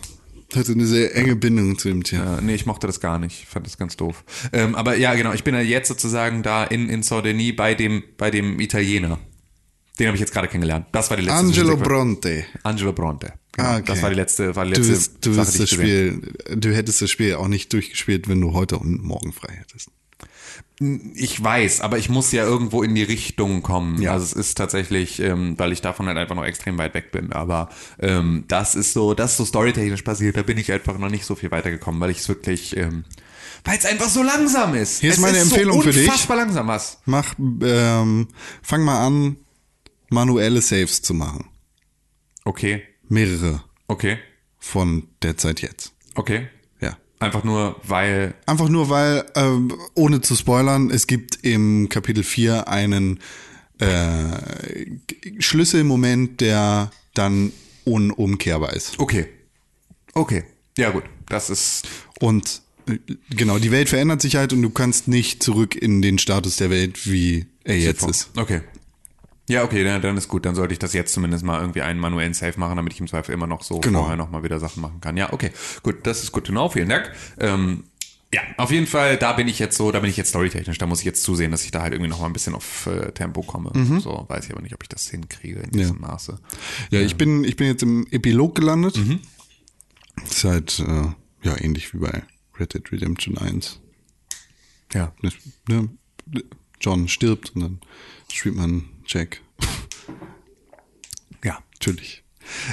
[0.54, 2.38] Hatte eine sehr enge Bindung zu dem Tier.
[2.38, 3.42] Äh, nee, ich mochte das gar nicht.
[3.42, 4.24] Ich fand das ganz doof.
[4.52, 8.02] Ähm, aber ja, genau, ich bin ja jetzt sozusagen da in, in Saint-Denis bei dem,
[8.16, 9.18] bei dem Italiener.
[9.98, 10.86] Den habe ich jetzt gerade kennengelernt.
[10.92, 11.76] Das war die letzte Angelo.
[11.76, 12.44] Bronte.
[12.62, 13.32] Angelo Bronte.
[13.52, 13.84] Genau, Ah, okay.
[13.86, 17.00] Das war die letzte, war die Du, letzte wirst, du, Sache, das Spiel, du hättest
[17.00, 19.90] das Spiel auch nicht durchgespielt, wenn du heute und morgen frei hättest.
[21.14, 24.00] Ich weiß, aber ich muss ja irgendwo in die Richtung kommen.
[24.02, 24.12] Ja.
[24.12, 27.32] Also es ist tatsächlich, ähm, weil ich davon halt einfach noch extrem weit weg bin.
[27.32, 30.36] Aber ähm, das ist so, das ist so storytechnisch passiert.
[30.36, 33.04] Da bin ich einfach noch nicht so viel weitergekommen, weil ich es wirklich, ähm,
[33.64, 35.00] weil es einfach so langsam ist.
[35.00, 36.04] Hier ist es meine ist Empfehlung so für dich.
[36.08, 36.98] Unfassbar langsam was.
[37.06, 38.28] Mach, ähm,
[38.62, 39.36] fang mal an,
[40.10, 41.46] manuelle Saves zu machen.
[42.44, 44.18] Okay, Mehrere okay,
[44.58, 45.92] von der Zeit jetzt.
[46.14, 46.48] okay.
[46.80, 46.96] Ja.
[47.18, 52.68] Einfach nur, weil Einfach nur, weil, ähm, ohne zu spoilern, es gibt im Kapitel 4
[52.68, 53.20] einen
[53.78, 54.86] äh,
[55.38, 57.52] Schlüsselmoment, der dann
[57.84, 58.98] unumkehrbar ist.
[58.98, 59.28] Okay.
[60.14, 60.44] Okay.
[60.78, 61.04] Ja, gut.
[61.28, 61.86] Das ist.
[62.20, 62.98] Und äh,
[63.30, 66.70] genau, die Welt verändert sich halt und du kannst nicht zurück in den Status der
[66.70, 68.30] Welt, wie er jetzt ist.
[68.36, 68.60] Okay.
[69.48, 70.44] Ja, okay, dann, dann ist gut.
[70.44, 73.06] Dann sollte ich das jetzt zumindest mal irgendwie einen manuellen Save machen, damit ich im
[73.06, 74.00] Zweifel immer noch so Genau.
[74.00, 75.16] vorher nochmal wieder Sachen machen kann.
[75.16, 75.52] Ja, okay.
[75.82, 76.68] Gut, das ist gut know.
[76.68, 77.12] Vielen Dank.
[77.38, 77.84] Ähm,
[78.34, 80.86] ja, auf jeden Fall, da bin ich jetzt so, da bin ich jetzt storytechnisch, da
[80.86, 83.12] muss ich jetzt zusehen, dass ich da halt irgendwie noch mal ein bisschen auf äh,
[83.12, 83.70] Tempo komme.
[84.00, 86.40] So, weiß ich aber nicht, ob ich das hinkriege in diesem Maße.
[86.90, 88.98] Ja, ich bin, ich bin jetzt im Epilog gelandet.
[90.20, 92.24] Das ist halt, äh, ja, ähnlich wie bei
[92.58, 93.80] Red Dead Redemption 1.
[94.92, 95.12] Ja.
[95.68, 95.88] Ne?
[96.80, 97.80] John stirbt und dann
[98.32, 99.40] spielt man Jack.
[101.44, 101.58] Ja.
[101.74, 102.22] Natürlich.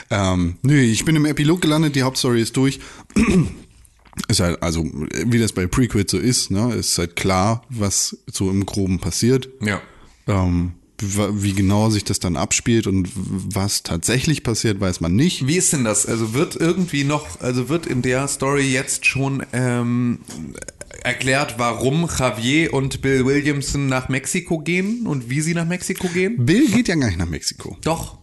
[0.10, 2.80] Ähm, nö, ich bin im Epilog gelandet, die Hauptstory ist durch.
[4.28, 8.50] ist halt, also, wie das bei Prequel so ist, ne, ist halt klar, was so
[8.50, 9.50] im Groben passiert.
[9.62, 9.82] Ja.
[10.28, 15.48] Ähm, wie genau sich das dann abspielt und was tatsächlich passiert, weiß man nicht.
[15.48, 16.06] Wie ist denn das?
[16.06, 20.20] Also wird irgendwie noch, also wird in der Story jetzt schon ähm,
[21.04, 26.46] erklärt, warum Javier und Bill Williamson nach Mexiko gehen und wie sie nach Mexiko gehen?
[26.46, 27.78] Bill geht ja gar nicht nach Mexiko.
[27.82, 28.20] Doch.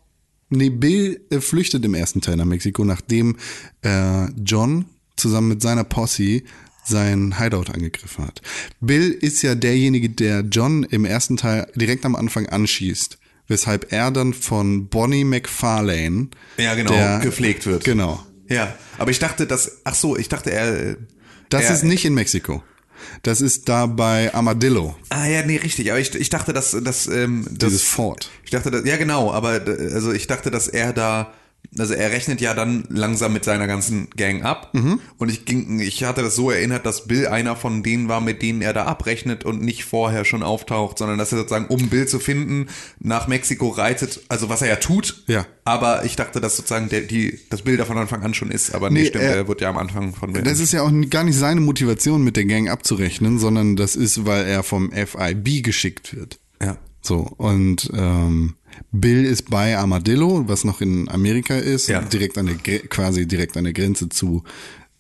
[0.49, 3.37] Nee, Bill äh, flüchtet im ersten Teil nach Mexiko, nachdem
[3.83, 6.43] äh, John zusammen mit seiner Posse
[6.85, 8.43] sein Hideout angegriffen hat.
[8.81, 14.11] Bill ist ja derjenige, der John im ersten Teil direkt am Anfang anschießt, weshalb er
[14.11, 17.85] dann von Bonnie McFarlane Ja, genau, der, gepflegt wird.
[17.85, 18.25] Genau.
[18.49, 20.97] Ja, aber ich dachte, dass, ach so, ich dachte, er.
[21.51, 22.63] Das er, ist nicht in Mexiko.
[23.23, 25.91] Das ist da bei Armadillo, Ah ja, nee, richtig.
[25.91, 28.31] Aber ich, ich dachte, dass, dass, ähm, dieses das, Fort.
[28.45, 29.33] ich dachte, dass, ja genau.
[29.33, 31.33] Aber äh, also ich dachte, dass er da,
[31.79, 34.73] also er rechnet ja dann langsam mit seiner ganzen Gang ab.
[35.19, 38.43] Und ich ging, ich hatte das so erinnert, dass Bill einer von denen war, mit
[38.43, 42.09] denen er da abrechnet und nicht vorher schon auftaucht, sondern dass er sozusagen, um Bill
[42.09, 42.67] zu finden,
[42.99, 44.21] nach Mexiko reitet.
[44.29, 45.23] Also was er ja tut.
[45.29, 45.47] Ja.
[45.65, 48.75] Aber ich dachte, dass sozusagen der, die, das Bild da von Anfang an schon ist.
[48.75, 50.43] Aber nee, Nee, stimmt, er- er wird ja am Anfang von Bill.
[50.43, 54.27] Das ist ja auch gar nicht seine Motivation, mit der Gang abzurechnen, sondern das ist,
[54.27, 56.39] weil er vom FIB geschickt wird.
[56.61, 56.77] ja.
[57.03, 58.57] So, und ähm,
[58.93, 62.03] Bill ist bei Armadillo, was noch in Amerika ist, Ja.
[62.03, 64.43] direkt an der quasi direkt an der Grenze zu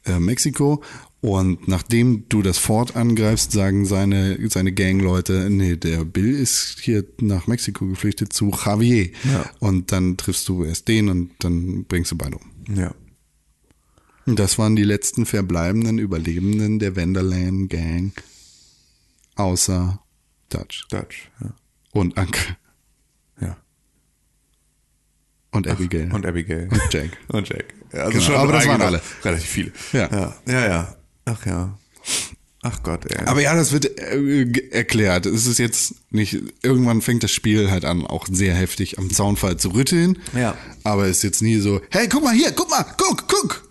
[0.04, 0.82] äh, Mexiko.
[1.22, 7.04] Und nachdem du das Fort angreifst, sagen seine, seine Gangleute, nee, der Bill ist hier
[7.20, 9.10] nach Mexiko geflüchtet zu Javier.
[9.30, 9.50] Ja.
[9.58, 12.74] Und dann triffst du erst den und dann bringst du beide um.
[12.74, 12.94] Ja.
[14.24, 18.12] Und das waren die letzten verbleibenden Überlebenden der Vanderland Gang.
[19.36, 20.00] Außer
[20.48, 21.30] Dutch Dutch.
[21.42, 21.54] Ja.
[21.92, 22.56] und Anke.
[25.52, 26.12] Und Abigail.
[26.12, 26.68] Und Abigail.
[26.70, 27.10] Und Jack.
[27.28, 27.64] Und Jack.
[27.92, 29.00] Ja, Also Genau, schon aber das waren alle.
[29.24, 29.72] Relativ viele.
[29.92, 30.08] Ja.
[30.10, 30.36] ja.
[30.46, 30.96] Ja, ja.
[31.24, 31.78] Ach ja.
[32.62, 33.24] Ach Gott, ey.
[33.26, 35.24] Aber ja, das wird äh, erklärt.
[35.26, 39.56] Es ist jetzt nicht, irgendwann fängt das Spiel halt an, auch sehr heftig am Zaunfall
[39.56, 40.18] zu rütteln.
[40.36, 40.56] Ja.
[40.84, 43.64] Aber es ist jetzt nie so, hey, guck mal hier, guck mal, guck, guck.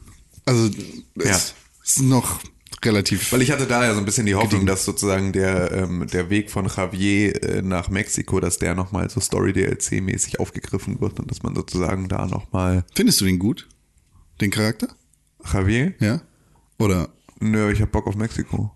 [0.45, 0.71] Also,
[1.17, 1.39] es Ja.
[1.85, 2.39] ist noch
[2.85, 3.31] relativ.
[3.31, 6.29] Weil ich hatte da ja so ein bisschen die Hoffnung, dass sozusagen der, ähm, der
[6.29, 11.43] Weg von Javier äh, nach Mexiko, dass der nochmal so Story-DLC-mäßig aufgegriffen wird und dass
[11.43, 12.85] man sozusagen da nochmal.
[12.95, 13.67] Findest du den gut?
[14.41, 14.87] Den Charakter?
[15.51, 15.93] Javier?
[15.99, 16.21] Ja?
[16.77, 17.09] Oder?
[17.39, 18.71] Nö, ich hab Bock auf Mexiko.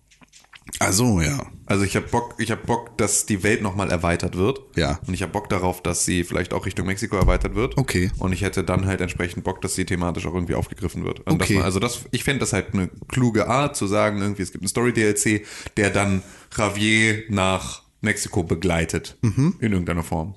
[0.79, 1.45] Ach so, ja.
[1.65, 4.61] Also ich hab Bock, ich hab Bock, dass die Welt nochmal erweitert wird.
[4.75, 4.99] Ja.
[5.07, 7.77] Und ich hab Bock darauf, dass sie vielleicht auch Richtung Mexiko erweitert wird.
[7.77, 8.11] Okay.
[8.19, 11.19] Und ich hätte dann halt entsprechend Bock, dass sie thematisch auch irgendwie aufgegriffen wird.
[11.21, 11.55] Und Okay.
[11.55, 14.63] man, also das, ich fände das halt eine kluge Art zu sagen, irgendwie, es gibt
[14.63, 15.45] einen Story-DLC,
[15.77, 16.23] der dann
[16.57, 19.17] Javier nach Mexiko begleitet.
[19.21, 20.35] In irgendeiner Form.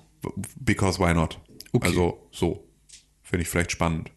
[0.61, 1.39] Because why not?
[1.49, 1.57] Mhm.
[1.73, 1.89] Okay.
[1.89, 2.65] Also so.
[3.23, 4.11] Finde ich vielleicht spannend.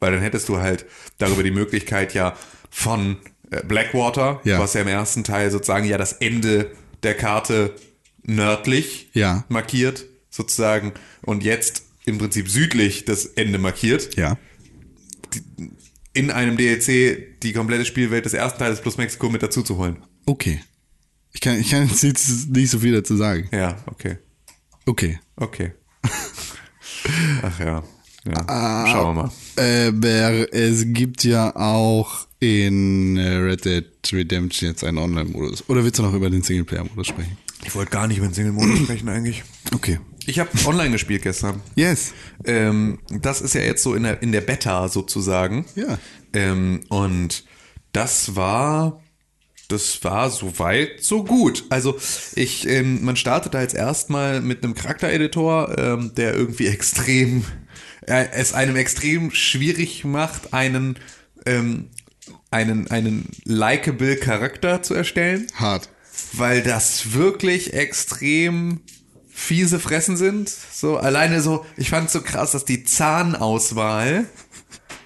[0.00, 0.86] Weil dann hättest du halt
[1.18, 2.34] darüber die Möglichkeit ja
[2.70, 3.16] von
[3.66, 4.58] Blackwater, Ja.
[4.58, 6.70] was ja im ersten Teil sozusagen ja das Ende
[7.02, 7.74] der Karte
[8.22, 9.44] nördlich Ja.
[9.48, 10.92] markiert, sozusagen,
[11.22, 14.16] und jetzt im Prinzip südlich das Ende markiert.
[14.16, 14.38] Ja.
[16.12, 19.98] In einem DLC die komplette Spielwelt des ersten Teils plus Mexiko mit dazu zu holen.
[20.26, 20.60] Okay.
[21.32, 23.48] Ich kann, ich kann jetzt nicht so viel dazu sagen.
[23.52, 24.18] Ja, okay.
[24.86, 25.20] Okay.
[25.36, 25.72] Okay.
[27.42, 27.82] Ach ja.
[28.24, 28.86] ja.
[28.88, 29.30] Schauen wir mal.
[29.88, 35.68] Aber es gibt ja auch in äh, Red Dead Redemption jetzt einen Online-Modus.
[35.68, 37.36] Oder willst du noch über den Singleplayer-Modus sprechen?
[37.64, 39.44] Ich wollte gar nicht über den Single-Modus sprechen eigentlich.
[39.74, 40.00] Okay.
[40.26, 41.60] Ich habe online gespielt gestern.
[41.74, 42.12] Yes.
[42.44, 45.66] Ähm, das ist ja jetzt so in der, in der Beta sozusagen.
[45.74, 45.98] Ja.
[46.32, 47.44] Ähm, und
[47.92, 49.02] das war,
[49.68, 51.64] das war soweit so gut.
[51.68, 51.98] Also
[52.36, 57.44] ich, ähm, man startet da jetzt erstmal mit einem Charaktereditor, ähm, der irgendwie extrem,
[58.06, 60.98] äh, es einem extrem schwierig macht, einen,
[61.46, 61.88] ähm,
[62.50, 65.88] einen, einen likable Charakter zu erstellen Hart.
[66.32, 68.80] weil das wirklich extrem
[69.28, 70.48] fiese Fressen sind.
[70.48, 74.26] So alleine so, ich fand so krass, dass die Zahnauswahl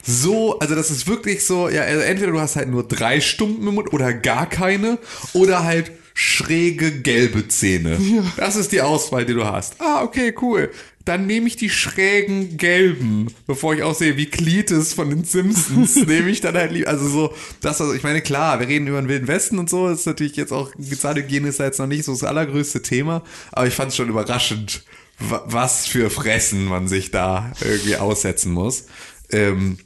[0.06, 3.66] so, also das ist wirklich so, ja, also entweder du hast halt nur drei Stumpen
[3.66, 4.98] im Mund oder gar keine
[5.32, 7.98] oder halt schräge gelbe Zähne.
[8.36, 9.80] Das ist die Auswahl, die du hast.
[9.80, 10.70] Ah, okay, cool.
[11.04, 16.30] Dann nehme ich die schrägen gelben, bevor ich aussehe wie Cletus von den Simpsons, nehme
[16.30, 19.08] ich dann halt lieber, also so, das, also ich meine, klar, wir reden über den
[19.08, 22.12] Wilden Westen und so, das ist natürlich jetzt auch, Zahnhygiene ist jetzt noch nicht so
[22.12, 24.84] das allergrößte Thema, aber ich fand es schon überraschend,
[25.18, 28.86] wa- was für Fressen man sich da irgendwie aussetzen muss.
[29.30, 29.76] Ähm,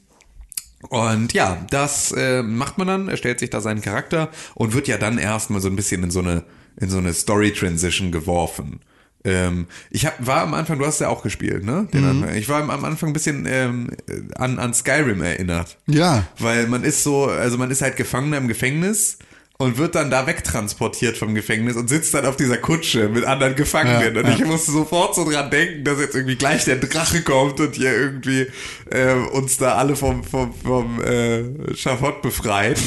[0.90, 4.96] und ja, das äh, macht man dann, erstellt sich da seinen Charakter und wird ja
[4.98, 6.44] dann erstmal so ein bisschen in so eine,
[6.80, 8.80] in so eine Story-Transition geworfen.
[9.24, 11.88] Ähm, ich hab, war am Anfang, du hast ja auch gespielt, ne?
[11.92, 12.34] Anfang.
[12.36, 13.90] Ich war am Anfang ein bisschen ähm,
[14.36, 15.76] an, an Skyrim erinnert.
[15.86, 16.26] Ja.
[16.38, 19.18] Weil man ist so, also man ist halt Gefangener im Gefängnis
[19.60, 23.56] und wird dann da wegtransportiert vom Gefängnis und sitzt dann auf dieser Kutsche mit anderen
[23.56, 24.14] Gefangenen.
[24.14, 24.34] Ja, und ja.
[24.34, 27.92] ich musste sofort so dran denken, dass jetzt irgendwie gleich der Drache kommt und hier
[27.92, 28.46] irgendwie
[28.90, 32.78] äh, uns da alle vom, vom, vom äh, Schafott befreit.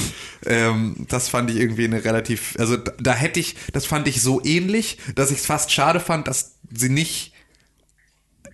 [0.45, 4.21] Ähm, das fand ich irgendwie eine relativ, also da, da hätte ich, das fand ich
[4.21, 7.30] so ähnlich, dass ich es fast schade fand, dass sie nicht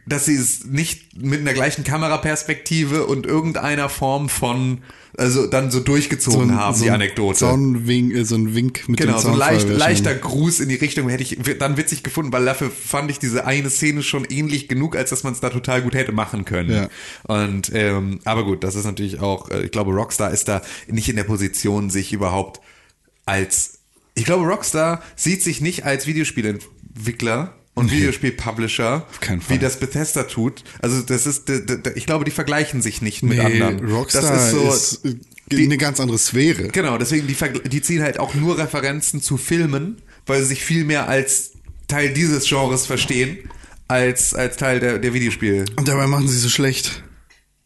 [0.07, 4.79] dass sie es nicht mit einer gleichen Kameraperspektive und irgendeiner Form von,
[5.17, 7.37] also dann so durchgezogen haben, die ein Anekdote.
[7.37, 10.75] Zaunwink, äh, so ein Wink mit Genau, dem so ein leicht, leichter Gruß in die
[10.75, 14.69] Richtung hätte ich dann witzig gefunden, weil dafür fand ich diese eine Szene schon ähnlich
[14.69, 16.71] genug, als dass man es da total gut hätte machen können.
[16.71, 16.89] Ja.
[17.23, 21.09] Und ähm, aber gut, das ist natürlich auch, äh, ich glaube, Rockstar ist da nicht
[21.09, 22.61] in der Position, sich überhaupt
[23.25, 23.79] als,
[24.15, 29.05] ich glaube, Rockstar sieht sich nicht als Videospielentwickler und Videospiel-Publisher,
[29.49, 30.63] wie das Bethesda tut.
[30.81, 31.49] Also das ist,
[31.95, 33.89] ich glaube, die vergleichen sich nicht mit Nee, anderen.
[33.91, 35.05] Rockstar das ist so, ist,
[35.51, 36.69] äh, eine ganz andere Sphäre.
[36.69, 40.85] Genau, deswegen, die, die ziehen halt auch nur Referenzen zu Filmen, weil sie sich viel
[40.85, 41.51] mehr als
[41.87, 43.37] Teil dieses Genres verstehen,
[43.87, 45.65] als, als Teil der, der Videospiel.
[45.75, 47.03] Und dabei machen sie so schlecht.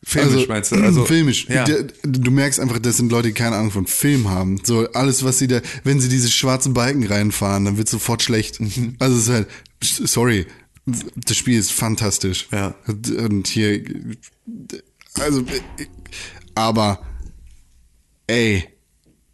[0.04, 0.78] Filmisch meinst du?
[0.78, 1.48] Also, filmisch.
[1.48, 1.66] Ja.
[2.04, 4.60] Du merkst einfach, das sind Leute, die keine Ahnung von Film haben.
[4.64, 8.60] So alles, was sie da, wenn sie diese schwarzen Balken reinfahren, dann wird sofort schlecht.
[8.60, 8.96] Mhm.
[8.98, 9.48] Also es ist halt,
[9.82, 10.48] sorry,
[10.86, 12.48] das Spiel ist fantastisch.
[12.52, 12.76] Ja.
[12.88, 13.84] Und hier,
[15.16, 15.44] also,
[16.56, 17.06] aber,
[18.28, 18.68] ey,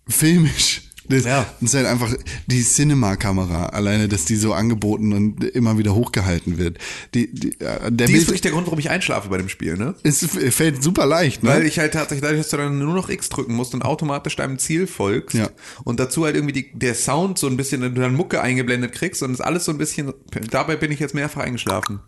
[0.07, 0.86] filmisch.
[1.09, 1.45] Das, Ja.
[1.61, 2.13] das ist halt einfach
[2.47, 6.77] die Cinema-Kamera, alleine, dass die so angeboten und immer wieder hochgehalten wird.
[7.13, 9.77] Die, die, äh, der Die ist wirklich der Grund, warum ich einschlafe bei dem Spiel,
[9.77, 9.95] ne?
[10.03, 11.49] es fällt super leicht, ne?
[11.51, 14.35] Weil ich halt tatsächlich, dadurch, dass du dann nur noch X drücken musst und automatisch
[14.35, 15.49] deinem Ziel folgst Ja.
[15.83, 19.23] und dazu halt irgendwie die, der Sound so ein bisschen, du dann Mucke eingeblendet kriegst
[19.23, 20.13] und es alles so ein bisschen,
[20.51, 21.99] dabei bin ich jetzt mehrfach eingeschlafen.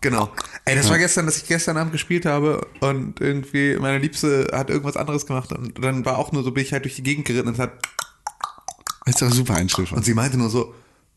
[0.00, 0.30] Genau.
[0.64, 4.68] Ey, das war gestern, dass ich gestern Abend gespielt habe und irgendwie meine Liebste hat
[4.68, 7.24] irgendwas anderes gemacht und dann war auch nur so, bin ich halt durch die Gegend
[7.24, 7.60] geritten und es
[9.06, 9.96] hat, ist doch super Einschläfer.
[9.96, 10.74] und sie meinte nur so,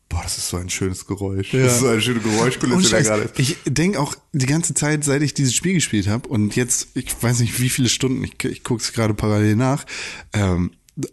[0.08, 1.52] boah, das ist so ein schönes Geräusch.
[1.52, 1.64] Ja.
[1.64, 3.30] Das ist so eine schöne Geräuschkulisse da gerade.
[3.38, 7.20] ich denke auch die ganze Zeit, seit ich dieses Spiel gespielt habe und jetzt, ich
[7.22, 9.84] weiß nicht wie viele Stunden, ich, ich gucke es gerade parallel nach,
[10.32, 10.70] ähm,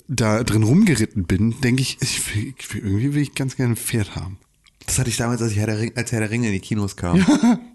[0.07, 4.15] da drin rumgeritten bin, denke ich, ich, will, irgendwie will ich ganz gerne ein Pferd
[4.15, 4.37] haben.
[4.85, 6.59] Das hatte ich damals, als, ich Herr der Ring, als Herr der Ringe in die
[6.59, 7.25] Kinos kam.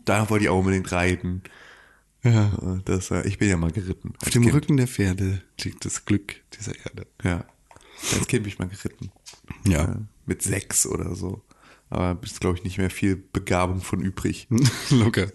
[0.04, 1.42] Da wollte ich auch unbedingt reiten.
[2.22, 2.80] Ja.
[2.84, 4.12] Das, war- ich bin ja mal geritten.
[4.22, 7.06] Auf dem Rücken der Pferde liegt das Glück dieser Erde.
[7.22, 7.44] Ja.
[8.14, 9.10] Als Kind bin ich mal geritten.
[9.66, 9.84] Ja.
[9.84, 9.96] Äh,
[10.26, 11.42] Mit sechs oder so.
[11.90, 14.46] Aber ist, glaube ich, nicht mehr viel Begabung von übrig.
[14.90, 15.28] Locker.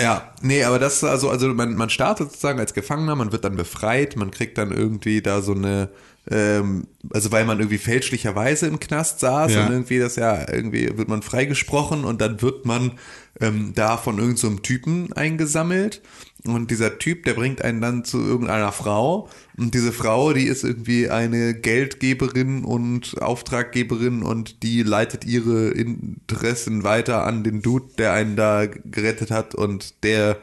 [0.00, 3.54] Ja, nee, aber das also, also man, man startet sozusagen als Gefangener, man wird dann
[3.54, 5.88] befreit, man kriegt dann irgendwie da so eine,
[6.28, 9.66] ähm, also weil man irgendwie fälschlicherweise im Knast saß Ja.
[9.66, 12.98] und irgendwie das ja, irgendwie wird man freigesprochen und dann wird man
[13.40, 16.02] ähm, da von irgendeinem so Typen eingesammelt
[16.46, 19.30] und dieser Typ, der bringt einen dann zu irgendeiner Frau.
[19.56, 26.84] Und diese Frau, die ist irgendwie eine Geldgeberin und Auftraggeberin und die leitet ihre Interessen
[26.84, 29.54] weiter an den Dude, der einen da gerettet hat.
[29.54, 30.36] Und der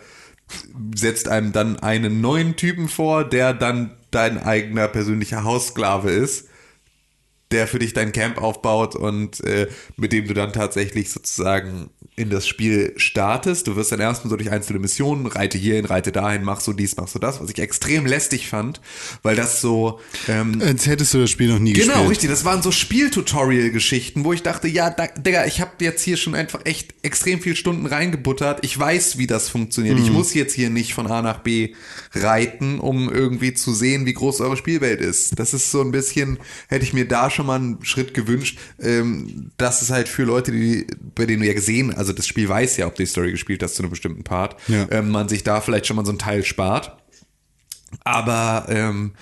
[0.95, 6.47] setzt einem dann einen neuen Typen vor, der dann dein eigener persönlicher Haussklave ist,
[7.51, 9.67] der für dich dein Camp aufbaut und äh,
[9.97, 13.67] mit dem du dann tatsächlich sozusagen in das Spiel startest.
[13.67, 16.95] Du wirst dann erstmal so durch einzelne Missionen, reite hierhin, reite dahin, mach so dies,
[16.97, 18.81] mach so das, was ich extrem lästig fand,
[19.23, 22.09] weil das so ähm, Als hättest du das Spiel noch nie Genau, gespielt.
[22.11, 22.29] richtig.
[22.29, 26.35] Das waren so Spieltutorial-Geschichten, wo ich dachte, ja, da, Digga, ich habe jetzt hier schon
[26.35, 28.59] einfach echt extrem viel Stunden reingebuttert.
[28.63, 29.97] Ich weiß, wie das funktioniert.
[29.97, 30.03] Mhm.
[30.03, 31.73] Ich muss jetzt hier nicht von A nach B
[32.13, 35.39] reiten, um irgendwie zu sehen, wie groß eure Spielwelt ist.
[35.39, 36.37] Das ist so ein bisschen,
[36.67, 38.59] hätte ich mir da schon mal einen Schritt gewünscht.
[38.79, 42.47] Ähm, das ist halt für Leute, die, bei denen du ja gesehen, also das Spiel
[42.47, 44.87] weiß ja, ob du die Story gespielt hast zu einem bestimmten Part, Ja.
[44.91, 46.97] ähm, man sich da vielleicht schon mal so einen Teil spart.
[48.03, 49.13] Aber ähm,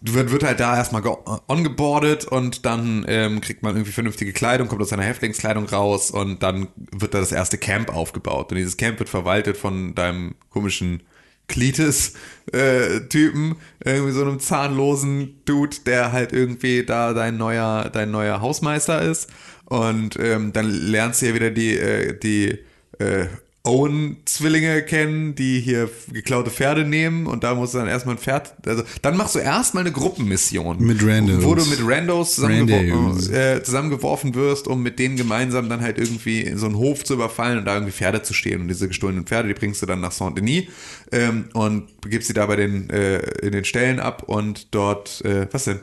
[0.00, 1.16] wird, wird halt da erstmal ge-
[1.46, 6.42] ongeboardet und dann ähm, kriegt man irgendwie vernünftige Kleidung, kommt aus seiner Häftlingskleidung raus und
[6.42, 8.50] dann wird da das erste Camp aufgebaut.
[8.50, 11.02] Und dieses Camp wird verwaltet von deinem komischen
[11.48, 19.02] Klitis-Typen, irgendwie so einem zahnlosen Dude, der halt irgendwie da dein neuer, dein neuer Hausmeister
[19.02, 19.28] ist.
[19.64, 22.58] Und ähm, dann lernst du ja wieder die, äh, die
[22.98, 23.26] äh,
[23.70, 28.52] Owen-Zwillinge kennen, die hier geklaute Pferde nehmen und da musst du dann erstmal ein Pferd,
[28.66, 30.82] also dann machst du erstmal eine Gruppenmission.
[30.84, 31.44] Mit Randos.
[31.44, 33.28] Wo du mit Randos zusammengewor Randos.
[33.28, 37.14] äh, zusammengeworfen wirst, um mit denen gemeinsam dann halt irgendwie in so einen Hof zu
[37.14, 38.62] überfallen und da irgendwie Pferde zu stehlen.
[38.62, 40.64] Und diese gestohlenen Pferde, die bringst du dann nach Saint-Denis
[41.12, 45.46] ähm, und gibst sie da bei den, äh, in den Ställen ab und dort, äh,
[45.52, 45.80] was denn?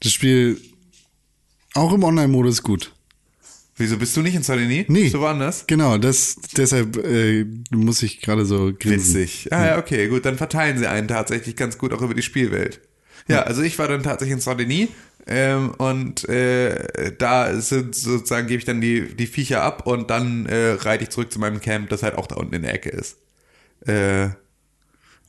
[0.00, 0.60] Das Spiel
[1.74, 2.92] auch im Online-Modus gut.
[3.80, 4.86] Wieso bist du nicht in Saint-Denis?
[4.88, 5.02] Nee.
[5.04, 5.64] Bist du woanders?
[5.66, 9.14] Genau, das, deshalb äh, muss ich gerade so grinsen.
[9.14, 9.48] Witzig.
[9.50, 12.80] Ah, ja, okay, gut, dann verteilen sie einen tatsächlich ganz gut auch über die Spielwelt.
[13.26, 14.88] Ja, also ich war dann tatsächlich in Saint-Denis
[15.26, 20.46] ähm, und äh, da sind sozusagen, gebe ich dann die, die Viecher ab und dann
[20.46, 22.90] äh, reite ich zurück zu meinem Camp, das halt auch da unten in der Ecke
[22.90, 23.18] ist.
[23.86, 24.28] Äh,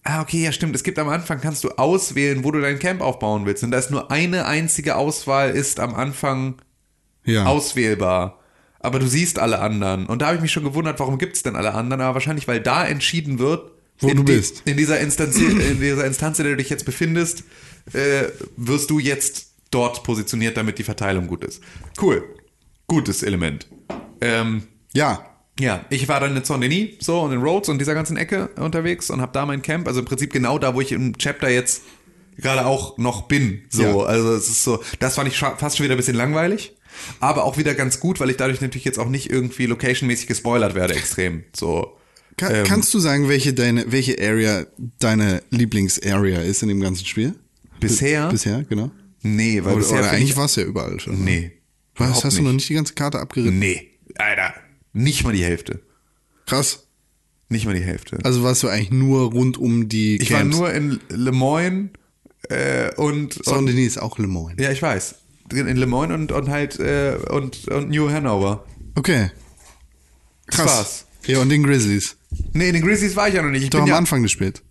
[0.03, 0.75] ah, okay, ja stimmt.
[0.75, 3.63] Es gibt am Anfang, kannst du auswählen, wo du dein Camp aufbauen willst.
[3.63, 6.55] Und da ist nur eine einzige Auswahl, ist am Anfang
[7.23, 7.45] Ja.
[7.45, 8.40] auswählbar.
[8.83, 10.07] Aber du siehst alle anderen.
[10.07, 12.01] Und da habe ich mich schon gewundert, warum gibt es denn alle anderen?
[12.01, 14.63] Aber wahrscheinlich, weil da entschieden wird, Wo du die- bist.
[14.65, 17.43] In dieser, Instanz, in dieser Instanz, in der du dich jetzt befindest,
[17.93, 18.23] äh,
[18.57, 21.61] wirst du jetzt dort positioniert, damit die Verteilung gut ist.
[22.01, 22.23] Cool.
[22.87, 23.67] Gutes Element.
[24.19, 24.63] Ähm,
[24.93, 25.25] ja.
[25.59, 29.09] ja, ich war dann in Saint-Denis so und in Rhodes und dieser ganzen Ecke unterwegs
[29.09, 31.83] und habe da mein Camp, also im Prinzip genau da, wo ich im Chapter jetzt
[32.37, 33.61] gerade auch noch bin.
[33.69, 33.95] So, Ja.
[34.05, 36.75] also es ist so, das fand ich fast schon wieder ein bisschen langweilig,
[37.19, 40.75] aber auch wieder ganz gut, weil ich dadurch natürlich jetzt auch nicht irgendwie locationmäßig gespoilert
[40.75, 41.43] werde extrem.
[41.55, 41.97] So.
[42.37, 42.65] Ka Ähm.
[42.65, 44.65] kannst du sagen, welche deine, welche Area
[44.99, 47.35] deine Lieblingsarea ist in dem ganzen Spiel?
[47.79, 48.29] Bisher?
[48.29, 48.91] Bisher, genau.
[49.21, 51.23] Nee, weil Oder, bisher oder eigentlich ich, war es ja überall schon.
[51.23, 51.51] Nee.
[51.95, 52.23] Was?
[52.23, 53.59] Hast du noch nicht die ganze Karte abgeritten?
[53.59, 54.53] Nee, Alter,
[54.93, 55.81] nicht mal die Hälfte.
[56.47, 56.87] Krass.
[57.49, 58.17] Nicht mal die Hälfte.
[58.23, 60.55] Also warst du eigentlich nur rund um die ich war Camps.
[60.57, 61.89] nur in Le Moyne
[62.49, 64.61] äh, und, und Saint-Denis ist auch Le Moyne.
[64.61, 65.15] Ja, ich weiß.
[65.53, 68.65] In Le Moyne und, und halt äh, und, und New Hanover.
[68.95, 69.31] Okay.
[70.47, 70.65] Krass.
[70.65, 71.05] Das war's.
[71.27, 72.17] Ja, und den Grizzlies.
[72.53, 73.63] Nee, in den Grizzlies war ich ja noch nicht.
[73.63, 74.61] Ich Doch bin am ja, Anfang gespielt.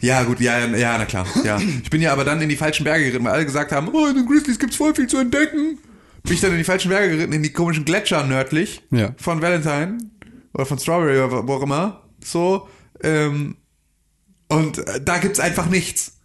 [0.00, 1.26] ja, gut, ja, ja, ja, na klar.
[1.44, 1.58] Ja.
[1.82, 4.06] Ich bin ja aber dann in die falschen Berge geritten, weil alle gesagt haben, oh,
[4.06, 5.78] in den Grizzlies gibt's voll viel zu entdecken.
[6.22, 9.14] Bin ich dann in die falschen Berge geritten, in die komischen Gletscher nördlich Ja.
[9.18, 9.98] von Valentine
[10.54, 12.02] oder von Strawberry oder wo auch immer.
[12.24, 12.68] So.
[13.02, 13.56] Ähm,
[14.48, 16.17] und äh, da gibt's einfach nichts.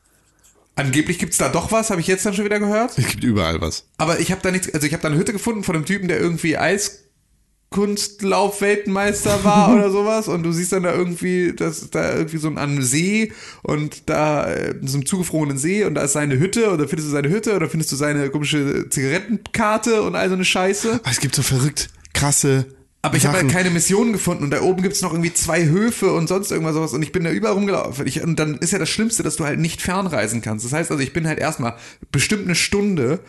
[0.75, 2.97] Angeblich gibt's da doch was, habe ich jetzt dann schon wieder gehört.
[2.97, 3.85] Es gibt überall was.
[3.97, 6.07] Aber ich habe da nichts, also ich habe da eine Hütte gefunden von einem Typen,
[6.07, 12.37] der irgendwie Eiskunstlauf-Weltmeister war oder sowas und du siehst dann da irgendwie, dass da irgendwie
[12.37, 13.31] so ein an einem See
[13.61, 17.09] und da äh, in so einem zugefrorenen See und da ist seine Hütte oder findest
[17.09, 21.01] du seine Hütte oder findest du seine komische Zigarettenkarte und all so eine Scheiße.
[21.07, 22.65] Es gibt so verrückt krasse
[23.05, 26.13] Aber ich habe halt keine Mission gefunden und da oben gibt's noch irgendwie zwei Höfe
[26.13, 28.07] und sonst irgendwas sowas und ich bin da überall rumgelaufen.
[28.07, 30.65] Ich, und dann ist ja das Schlimmste, dass du halt nicht fernreisen kannst.
[30.65, 31.75] Das heißt also, ich bin halt erstmal
[32.13, 33.19] bestimmt eine Stunde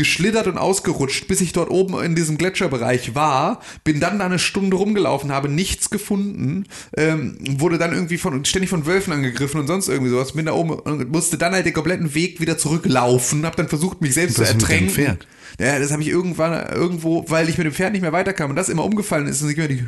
[0.00, 4.38] geschlittert und ausgerutscht, bis ich dort oben in diesem Gletscherbereich war, bin dann da eine
[4.38, 6.64] Stunde rumgelaufen, habe nichts gefunden,
[6.96, 10.52] ähm, wurde dann irgendwie von, ständig von Wölfen angegriffen und sonst irgendwie sowas, bin da
[10.52, 14.36] oben und musste dann halt den kompletten Weg wieder zurücklaufen, habe dann versucht, mich selbst
[14.36, 15.18] zu ertränken.
[15.58, 18.56] Ja, das habe ich irgendwann irgendwo, weil ich mit dem Pferd nicht mehr weiterkam und
[18.56, 19.84] das immer umgefallen ist und sich immer die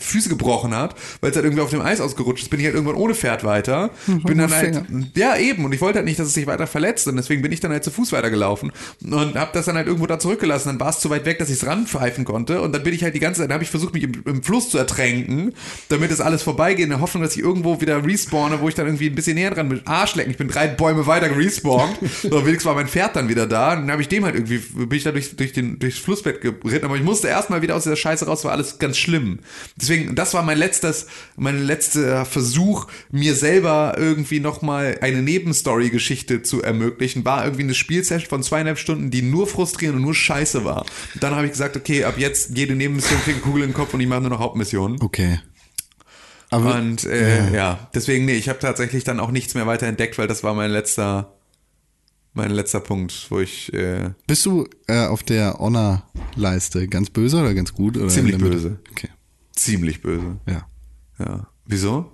[0.00, 2.74] Füße gebrochen hat, weil es halt irgendwie auf dem Eis ausgerutscht ist, bin ich halt
[2.74, 3.90] irgendwann ohne Pferd weiter.
[4.06, 4.84] Bin dann halt,
[5.14, 7.08] ja eben, und ich wollte halt nicht, dass es sich weiter verletzt.
[7.08, 8.72] Und deswegen bin ich dann halt zu Fuß weitergelaufen.
[9.02, 10.68] Und habe das dann halt irgendwo da zurückgelassen.
[10.68, 13.02] Dann war es zu weit weg, dass ich es ranpfeifen konnte und dann bin ich
[13.02, 15.54] halt die ganze Zeit, dann habe ich versucht, mich im, im Fluss zu ertränken,
[15.88, 18.86] damit es alles vorbeigeht, in der Hoffnung, dass ich irgendwo wieder respawne, wo ich dann
[18.86, 19.86] irgendwie ein bisschen näher dran bin.
[19.86, 21.98] Arschlecken, ich bin drei Bäume weiter gerespawnt.
[22.22, 23.72] so, wenigstens war mein Pferd dann wieder da.
[23.72, 26.40] Und dann habe ich dem halt irgendwie, bin ich da durch, durch den, durchs Flussbett
[26.40, 29.40] geritten, aber ich musste erstmal wieder aus dieser Scheiße raus, war alles ganz schlimm.
[29.76, 31.06] Deswegen, das war mein letztes,
[31.36, 37.24] mein letzter Versuch, mir selber irgendwie nochmal eine Nebenstory-Geschichte zu ermöglichen.
[37.24, 40.82] War irgendwie eine Spielsession von zweieinhalb Stunden, die nur frustrierend und nur scheiße war.
[41.14, 43.74] Und dann habe ich gesagt, okay, ab jetzt jede Nebenmission kriegt eine Kugel in den
[43.74, 45.00] Kopf und ich mache nur noch Hauptmissionen.
[45.00, 45.40] Okay.
[46.50, 47.88] Aber Und äh, ja.
[47.94, 50.70] deswegen, nee, ich habe tatsächlich dann auch nichts mehr weiter entdeckt, weil das war mein
[50.70, 51.32] letzter,
[52.34, 57.54] mein letzter Punkt, wo ich äh, bist du äh, auf der Honor-Leiste ganz böse oder
[57.54, 57.96] ganz gut?
[57.96, 58.80] Oder Ziemlich böse.
[58.90, 59.08] Okay.
[59.56, 60.40] ziemlich böse.
[60.46, 60.66] Ja.
[61.18, 61.46] Ja.
[61.64, 62.10] Wieso?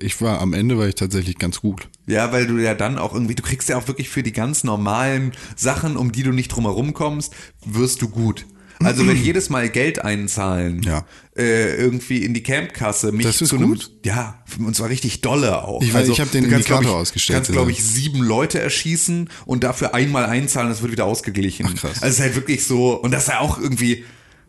[0.00, 1.88] Ich war am Ende war ich tatsächlich ganz gut.
[2.06, 4.64] Ja, weil du ja dann auch irgendwie, du kriegst ja auch wirklich für die ganz
[4.64, 7.34] normalen Sachen, um die du nicht drumherum kommst,
[7.64, 8.44] wirst du gut.
[8.80, 11.06] Also wenn jedes Mal Geld einzahlen, Ja.
[11.36, 13.90] äh, irgendwie in die Campkasse, mich Das ist zu einem, gut.
[14.04, 15.80] ja, und zwar richtig dolle auch.
[15.80, 18.60] Also Ich weiß, ich hab den kannst, Indikator ich, ausgestellt, kannst, glaube ich, sieben Leute
[18.60, 21.66] erschießen und dafür einmal einzahlen, das wird wieder ausgeglichen.
[21.70, 22.02] Ach, krass.
[22.02, 24.04] Also es ist halt wirklich so, und das ist ja auch irgendwie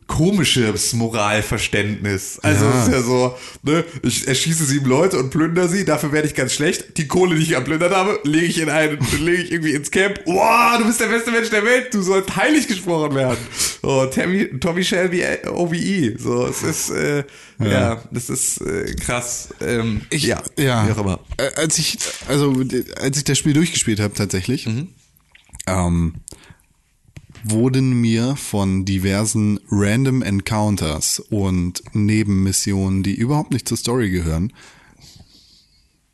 [0.07, 2.39] komisches Moralverständnis.
[2.43, 2.79] Also Ja.
[2.81, 6.35] es ist ja so, ne, ich erschieße sieben Leute und plündere sie, dafür werde ich
[6.35, 6.97] ganz schlecht.
[6.97, 10.19] Die Kohle, die ich erplündert habe, lege ich in einen, lege ich irgendwie ins Camp.
[10.25, 13.37] Wow, du bist der beste Mensch der Welt, du sollst heilig gesprochen werden.
[13.81, 16.15] So, Tommy, Tommy Shelby OVE.
[16.19, 17.23] So, es ist, äh,
[17.59, 18.01] ja.
[18.11, 19.49] das ist äh, krass.
[19.61, 20.87] Ähm, ja, ja.
[20.87, 21.19] wie auch immer.
[21.37, 22.55] Äh, Als ich, also
[22.99, 24.89] als ich das Spiel durchgespielt habe tatsächlich, Mhm.
[25.67, 26.13] ähm,
[27.47, 34.51] wurden mir von diversen Random Encounters und Nebenmissionen, die überhaupt nicht zur Story gehören,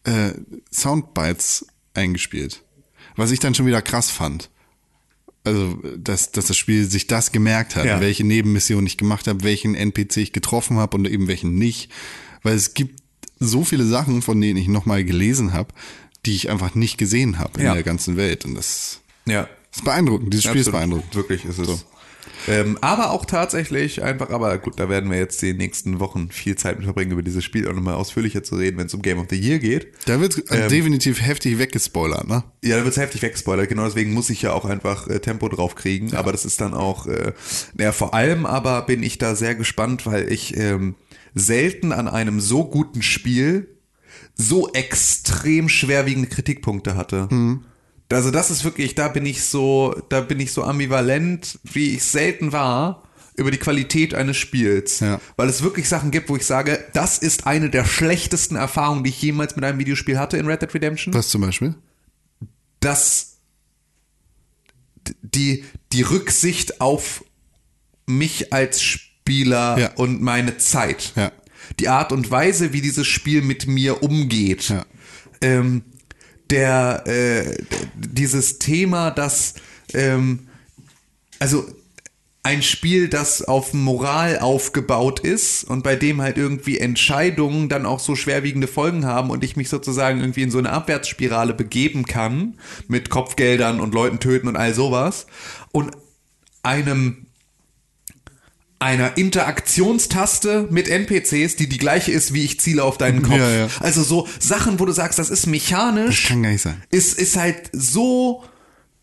[0.03, 0.31] äh,
[0.71, 2.63] Soundbites eingespielt.
[3.15, 4.49] Was ich dann schon wieder krass fand.
[5.43, 7.99] Also, dass, dass das Spiel sich das gemerkt hat, Ja.
[7.99, 11.91] welche Nebenmission ich gemacht habe, welchen NPC ich getroffen habe und eben welchen nicht.
[12.43, 13.01] Weil es gibt
[13.39, 15.73] so viele Sachen, von denen ich nochmal gelesen habe,
[16.27, 17.73] die ich einfach nicht gesehen habe in Ja.
[17.73, 18.45] der ganzen Welt.
[18.45, 19.49] Und das Ja.
[19.73, 20.34] Ist beeindruckend.
[20.34, 20.89] Dieses Spiel ist Absolut.
[20.89, 21.15] beeindruckend.
[21.15, 21.85] Wirklich ist es.
[22.48, 26.56] Ähm, aber auch tatsächlich einfach, aber gut, da werden wir jetzt die nächsten Wochen viel
[26.56, 29.19] Zeit mit verbringen, über dieses Spiel auch nochmal ausführlicher zu reden, wenn es um Game
[29.19, 29.88] of the Year geht.
[30.06, 30.69] Da wird Ähm.
[30.69, 32.43] definitiv heftig weggespoilert, ne?
[32.64, 33.69] Ja, da wird's heftig weggespoilert.
[33.69, 36.15] Genau deswegen muss ich ja auch einfach äh, Tempo drauf kriegen.
[36.15, 37.34] Aber das ist dann auch, äh,
[37.76, 40.95] naja, vor allem aber bin ich da sehr gespannt, weil ich ähm,
[41.35, 43.68] selten an einem so guten Spiel
[44.35, 47.30] so extrem schwerwiegende Kritikpunkte hatte.
[48.11, 52.03] Also das ist wirklich, da bin ich so, da bin ich so ambivalent, wie ich
[52.03, 53.03] selten war
[53.38, 54.99] über die Qualität eines Spiels.
[54.99, 55.19] Ja.
[55.38, 59.09] Weil es wirklich Sachen gibt, wo ich sage, das ist eine der schlechtesten Erfahrungen, die
[59.09, 61.75] ich jemals mit einem Videospiel hatte in Red Dead Redemption Was zum Beispiel?
[62.81, 63.38] dass
[65.21, 65.63] die,
[65.93, 67.23] die Rücksicht auf
[68.07, 69.93] mich als Spieler Ja.
[69.95, 71.13] und meine Zeit.
[71.15, 71.31] Ja.
[71.79, 74.69] Die Art und Weise, wie dieses Spiel mit mir umgeht.
[74.69, 74.85] Ja.
[75.41, 75.83] Ähm,
[76.51, 77.57] der, äh,
[77.95, 79.55] dieses Thema, dass,
[79.93, 80.47] ähm,
[81.39, 81.65] also
[82.43, 87.99] ein Spiel, das auf Moral aufgebaut ist und bei dem halt irgendwie Entscheidungen dann auch
[87.99, 92.55] so schwerwiegende Folgen haben und ich mich sozusagen irgendwie in so eine Abwärtsspirale begeben kann
[92.87, 95.27] mit Kopfgeldern und Leuten töten und all sowas.
[95.71, 95.91] Und
[96.63, 97.27] einem
[98.81, 103.37] einer Interaktionstaste mit NPCs, die die gleiche ist, wie ich ziele auf deinen Kopf.
[103.37, 103.67] Ja, ja.
[103.79, 106.81] Also so Sachen, wo du sagst, das ist mechanisch Das kann gar nicht sein.
[106.89, 108.43] ist, ist halt so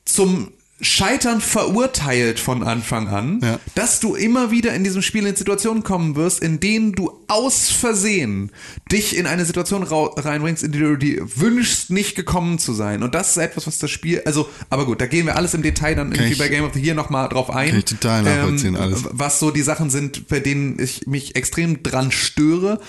[0.04, 3.58] zum Scheitern verurteilt von Anfang an, Ja.
[3.74, 7.68] dass du immer wieder in diesem Spiel in Situationen kommen wirst, in denen du aus
[7.70, 8.52] Versehen
[8.92, 13.02] dich in eine Situation reinbringst, in die du dir wünschst, nicht gekommen zu sein.
[13.02, 15.62] Und das ist etwas, was das Spiel, also, aber gut, da gehen wir alles im
[15.62, 17.64] Detail dann irgendwie ich- bei Game of the Year nochmal drauf ein.
[17.66, 19.02] Ähm, Kann ich total nachvollziehen, alles.
[19.10, 22.80] Was so die Sachen sind, bei denen ich mich extrem dran störe,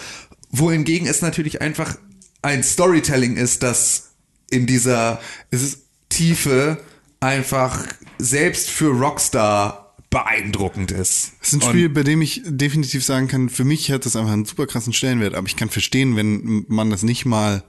[0.51, 1.95] wohingegen es natürlich einfach
[2.43, 4.11] ein Storytelling ist, das
[4.51, 5.19] in dieser
[6.09, 6.77] Tiefe
[7.19, 7.87] einfach
[8.17, 11.33] selbst für Rockstar beeindruckend ist.
[11.41, 14.31] es ist ein Spiel, bei dem ich definitiv sagen kann, für mich hat das einfach
[14.31, 17.63] einen super krassen Stellenwert, aber ich kann verstehen, wenn man das nicht mal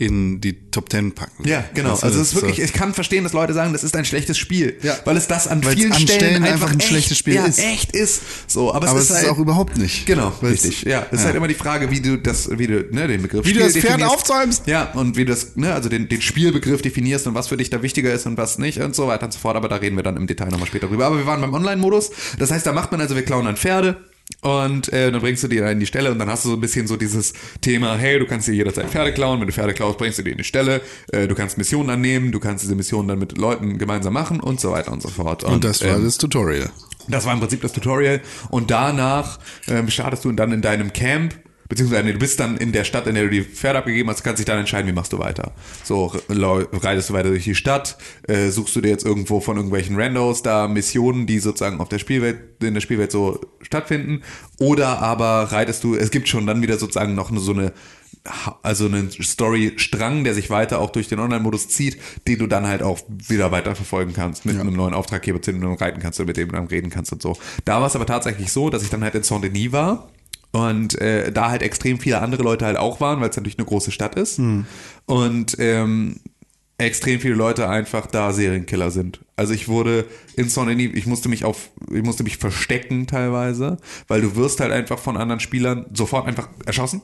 [0.00, 1.46] in die Top Ten packen.
[1.46, 1.90] Ja, genau.
[1.92, 3.96] Weißt du, also es ist das wirklich, ich kann verstehen, dass Leute sagen, das ist
[3.96, 4.96] ein schlechtes Spiel, Ja.
[5.04, 7.46] weil es das an Weil's vielen an Stellen, Stellen einfach ein echt, schlechtes Spiel ja,
[7.46, 7.58] ist.
[7.58, 8.22] echt ist.
[8.46, 10.06] So, aber es aber ist es ist halt, auch überhaupt nicht.
[10.06, 10.82] Genau, richtig.
[10.82, 11.26] Ja, es ist Ja.
[11.26, 13.72] halt immer die Frage, wie du das, wie du ne, den Begriff Wie du Spiel
[13.82, 14.68] das Pferd aufzäumst.
[14.68, 17.68] Ja, und wie du das, ne, also den, den Spielbegriff definierst und was für dich
[17.70, 19.56] da wichtiger ist und was nicht und so weiter und so fort.
[19.56, 21.06] Aber da reden wir dann im Detail nochmal später drüber.
[21.06, 22.10] Aber wir waren beim Online-Modus.
[22.38, 23.96] Das heißt, da macht man also, wir klauen dann Pferde.
[24.40, 26.54] Und äh, dann bringst du die da in die Stelle und dann hast du so
[26.54, 29.74] ein bisschen so dieses Thema, hey, du kannst dir jederzeit Pferde klauen, wenn du Pferde
[29.74, 30.80] klaust, bringst du die in die Stelle,
[31.12, 34.60] äh, du kannst Missionen annehmen, du kannst diese Missionen dann mit Leuten gemeinsam machen und
[34.60, 35.42] so weiter und so fort.
[35.42, 36.70] Und das war ähm, das Tutorial.
[37.08, 38.20] das war im Prinzip das Tutorial.
[38.50, 41.34] Und danach ähm, startest du dann in deinem Camp,
[41.68, 44.22] beziehungsweise nee, du bist dann in der Stadt, in der du die Pferde abgegeben hast,
[44.22, 45.52] kannst dich dann entscheiden, wie machst du weiter.
[45.84, 50.00] So, reitest du weiter durch die Stadt, äh, suchst du dir jetzt irgendwo von irgendwelchen
[50.00, 54.22] Randos da Missionen, die sozusagen auf der Spielwelt, in der Spielwelt so stattfinden,
[54.58, 57.72] oder aber reitest du, es gibt schon dann wieder sozusagen noch so eine
[58.62, 62.82] also einen Story-Strang, der sich weiter auch durch den Online-Modus zieht, den du dann halt
[62.82, 66.26] auch wieder weiter verfolgen kannst mit einem neuen Auftraggeber, zu dem du reiten kannst oder
[66.26, 67.36] mit dem du dann reden kannst und so.
[67.64, 70.10] Da war es aber tatsächlich so, dass ich dann halt in Saint-Denis war
[70.52, 73.66] und äh, da halt extrem viele andere Leute halt auch waren, weil es natürlich eine
[73.66, 74.38] große Stadt ist
[75.06, 76.20] und ähm,
[76.78, 79.20] extrem viele Leute einfach da Serienkiller sind.
[79.36, 80.06] Also ich wurde
[80.36, 84.72] in Saint-Denis, ich musste mich auf, ich musste mich verstecken teilweise, weil du wirst halt
[84.72, 87.02] einfach von anderen Spielern sofort einfach erschossen.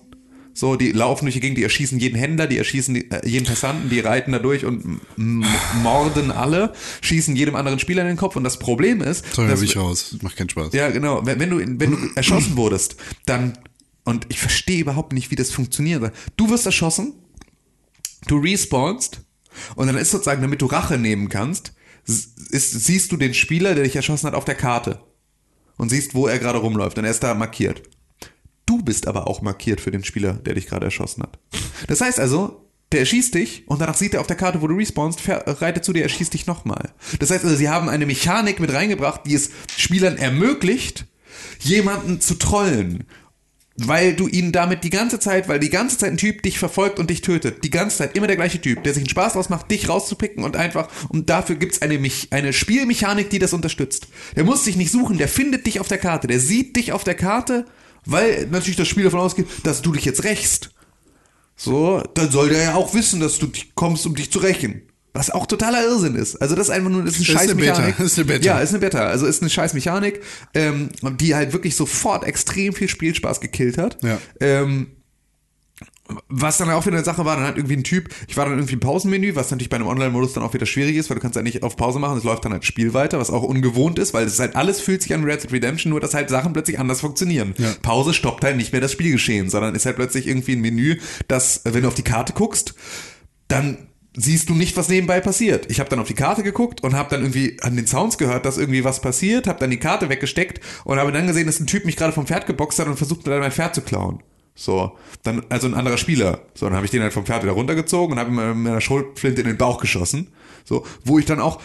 [0.57, 3.45] So, die laufen durch die Gegend, die erschießen jeden Händler, die erschießen die, äh, jeden
[3.45, 8.37] Passanten, die reiten da durch und morden alle, schießen jedem anderen Spieler in den Kopf.
[8.37, 10.17] Und das Problem ist, Sorry, dass- ich raus.
[10.23, 10.73] Macht keinen Spaß.
[10.73, 11.27] ja, genau.
[11.27, 13.59] Wenn, wenn du, wenn du erschossen wurdest, dann,
[14.05, 16.13] und ich verstehe überhaupt nicht, wie das funktioniert.
[16.37, 17.15] Du wirst erschossen,
[18.29, 19.21] du respawnst,
[19.77, 21.73] und dann ist sozusagen, damit du Rache nehmen kannst,
[22.07, 22.37] ist,
[22.85, 25.01] siehst du den Spieler, der dich erschossen hat, auf der Karte.
[25.77, 26.99] Und siehst, wo er gerade rumläuft.
[26.99, 27.83] Und er ist da markiert.
[28.67, 31.39] Du bist aber auch markiert für den Spieler, der dich gerade erschossen hat.
[31.87, 32.61] Das heißt also,
[32.93, 35.85] der erschießt dich und danach sieht er auf der Karte, wo du respawnst, fähr- reitet
[35.85, 36.93] zu dir, erschießt dich nochmal.
[37.19, 41.07] Das heißt also, sie haben eine Mechanik mit reingebracht, die es Spielern ermöglicht,
[41.61, 43.05] jemanden zu trollen.
[43.77, 47.01] Weil du ihn damit die ganze Zeit, weil die ganze Zeit ein Typ dich verfolgt
[47.01, 47.65] und dich tötet.
[47.65, 50.45] Die ganze Zeit immer der gleiche Typ, der sich einen Spaß draus macht, dich rauszupicken
[50.45, 51.99] und einfach, und dafür gibt's eine,
[52.31, 54.07] eine Spielmechanik, die das unterstützt.
[54.37, 57.03] Der muss dich nicht suchen, der findet dich auf der Karte, der sieht dich auf
[57.03, 57.67] der Karte,
[58.07, 60.71] weil natürlich das Spiel davon ausgeht, dass du dich jetzt rächst.
[61.57, 64.83] So, dann soll der ja auch wissen, dass du kommst, um dich zu rächen.
[65.13, 66.35] Was auch totaler Irrsinn ist.
[66.43, 67.79] Also das ist einfach nur, das ist eine Das ist scheiß eine Beta.
[67.79, 67.97] Mechanik.
[67.99, 68.45] Das ist eine Beta.
[68.45, 69.07] Ja, ist eine Beta.
[69.07, 70.21] Also ist eine scheiß Mechanik,
[70.55, 70.89] ähm,
[71.21, 74.03] die halt wirklich sofort extrem viel Spielspaß gekillt hat.
[74.03, 74.19] Ja.
[74.41, 74.89] Ähm,
[76.29, 78.59] was dann auch wieder eine Sache war, dann hat irgendwie ein Typ, ich war dann
[78.59, 81.23] irgendwie im Pausenmenü, was natürlich bei einem Online-Modus dann auch wieder schwierig ist, weil du
[81.23, 83.99] kannst halt nicht auf Pause machen, es läuft dann halt Spiel weiter, was auch ungewohnt
[83.99, 86.53] ist, weil es halt alles fühlt sich an Red Dead Redemption, nur dass halt Sachen
[86.53, 87.55] plötzlich anders funktionieren.
[87.57, 87.73] Ja.
[87.81, 91.63] Pause stoppt halt nicht mehr das Spielgeschehen, sondern ist halt plötzlich irgendwie ein Menü, das,
[91.65, 92.75] wenn du auf die Karte guckst,
[93.49, 95.71] dann siehst du nicht, was nebenbei passiert.
[95.71, 98.45] Ich habe dann auf die Karte geguckt und habe dann irgendwie an den Sounds gehört,
[98.45, 101.67] dass irgendwie was passiert, habe dann die Karte weggesteckt und habe dann gesehen, dass ein
[101.67, 104.23] Typ mich gerade vom Pferd geboxt hat und versucht dann mein Pferd zu klauen.
[104.55, 106.43] So, dann also ein anderer Spieler.
[106.55, 108.81] So, dann habe ich den halt vom Pferd wieder runtergezogen und habe ihm mit meiner
[108.81, 110.29] Schrotflinte in den Bauch geschossen.
[110.65, 111.61] So, wo ich dann auch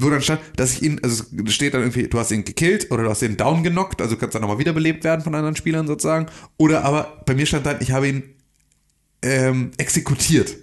[0.00, 2.90] wo dann stand, dass ich ihn, also es steht dann irgendwie, du hast ihn gekillt
[2.92, 5.56] oder du hast ihn down genockt, also du kannst dann nochmal wiederbelebt werden von anderen
[5.56, 6.26] Spielern sozusagen.
[6.56, 8.22] Oder aber bei mir stand dann, ich habe ihn
[9.22, 10.56] ähm, exekutiert.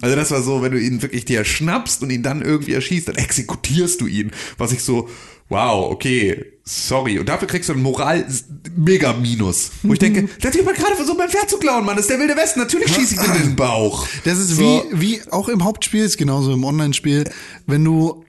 [0.00, 3.08] Also das war so, wenn du ihn wirklich dir schnappst und ihn dann irgendwie erschießt,
[3.08, 4.30] dann exekutierst du ihn.
[4.56, 5.08] Was ich so,
[5.48, 7.18] wow, okay, sorry.
[7.18, 8.26] Und dafür kriegst du ein Moral
[8.76, 9.70] mega Minus.
[9.82, 11.96] Wo ich denke, Typ hat gerade versucht, mein Pferd zu klauen, Mann.
[11.96, 12.60] Das ist der wilde Westen.
[12.60, 14.06] Natürlich schieße ich den in den Bauch.
[14.24, 14.62] Das ist So.
[14.62, 17.24] wie, wie auch im Hauptspiel, ist genauso im Online-Spiel,
[17.66, 18.24] wenn du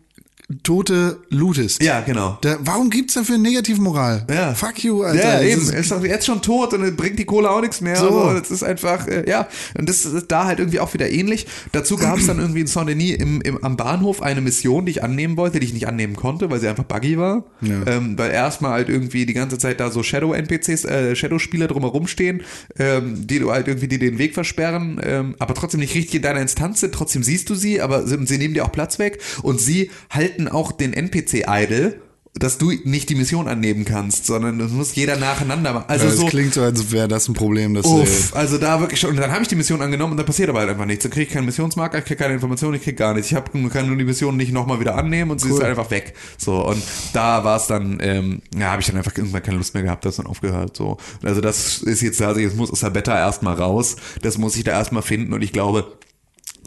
[0.64, 1.82] Tote lootest.
[1.84, 2.38] Ja, genau.
[2.42, 4.26] Da, warum gibt's dafür Negativmoral?
[4.34, 4.54] Ja.
[4.56, 5.42] Fuck you, Alter.
[5.42, 5.62] Ja, eben.
[5.62, 7.96] ist- Er ist doch jetzt schon tot und bringt die Kohle auch nichts mehr.
[7.98, 8.10] So.
[8.10, 8.34] So.
[8.34, 9.48] Das ist einfach, äh, ja.
[9.78, 11.46] Und das ist da halt irgendwie auch wieder ähnlich.
[11.72, 15.04] Dazu gab es dann irgendwie in Saint-Denis im, im, am Bahnhof eine Mission, die ich
[15.04, 17.44] annehmen wollte, die ich nicht annehmen konnte, weil sie einfach buggy war.
[17.62, 17.86] Ja.
[17.86, 22.42] Ähm, weil erstmal halt irgendwie die ganze Zeit da so Shadow-NPCs, äh, Shadow-Spieler drumherum stehen,
[22.80, 26.22] ähm, die du halt irgendwie dir den Weg versperren, ähm, aber trotzdem nicht richtig in
[26.24, 26.94] deiner Instanz sind.
[26.96, 30.39] Trotzdem siehst du sie, aber sie, sie nehmen dir auch Platz weg und sie halten
[30.48, 32.02] auch den NPC idle,
[32.36, 35.86] dass du nicht die Mission annehmen kannst, sondern das muss jeder nacheinander machen.
[35.88, 38.80] Also Ja, das so, klingt so, als wäre das ein Problem, dass Uff, also da
[38.80, 39.10] wirklich schon.
[39.10, 41.04] Und dann habe ich die Mission angenommen und dann passiert aber halt einfach nichts.
[41.04, 43.32] Dann kriege ich keinen Missionsmarker, ich kriege keine Informationen, ich kriege gar nichts.
[43.32, 45.64] Ich hab, kann nur die Mission nicht nochmal wieder annehmen und sie ist Cool.
[45.64, 46.14] halt einfach weg.
[46.38, 46.82] So, und
[47.14, 50.06] da war es dann, ähm, ja, habe ich dann einfach irgendwann keine Lust mehr gehabt,
[50.06, 50.78] das dann aufgehört.
[50.78, 50.98] So.
[51.24, 53.96] Also das ist jetzt, also jetzt muss Isabetta erstmal raus.
[54.22, 55.98] Das muss ich da erstmal finden und ich glaube,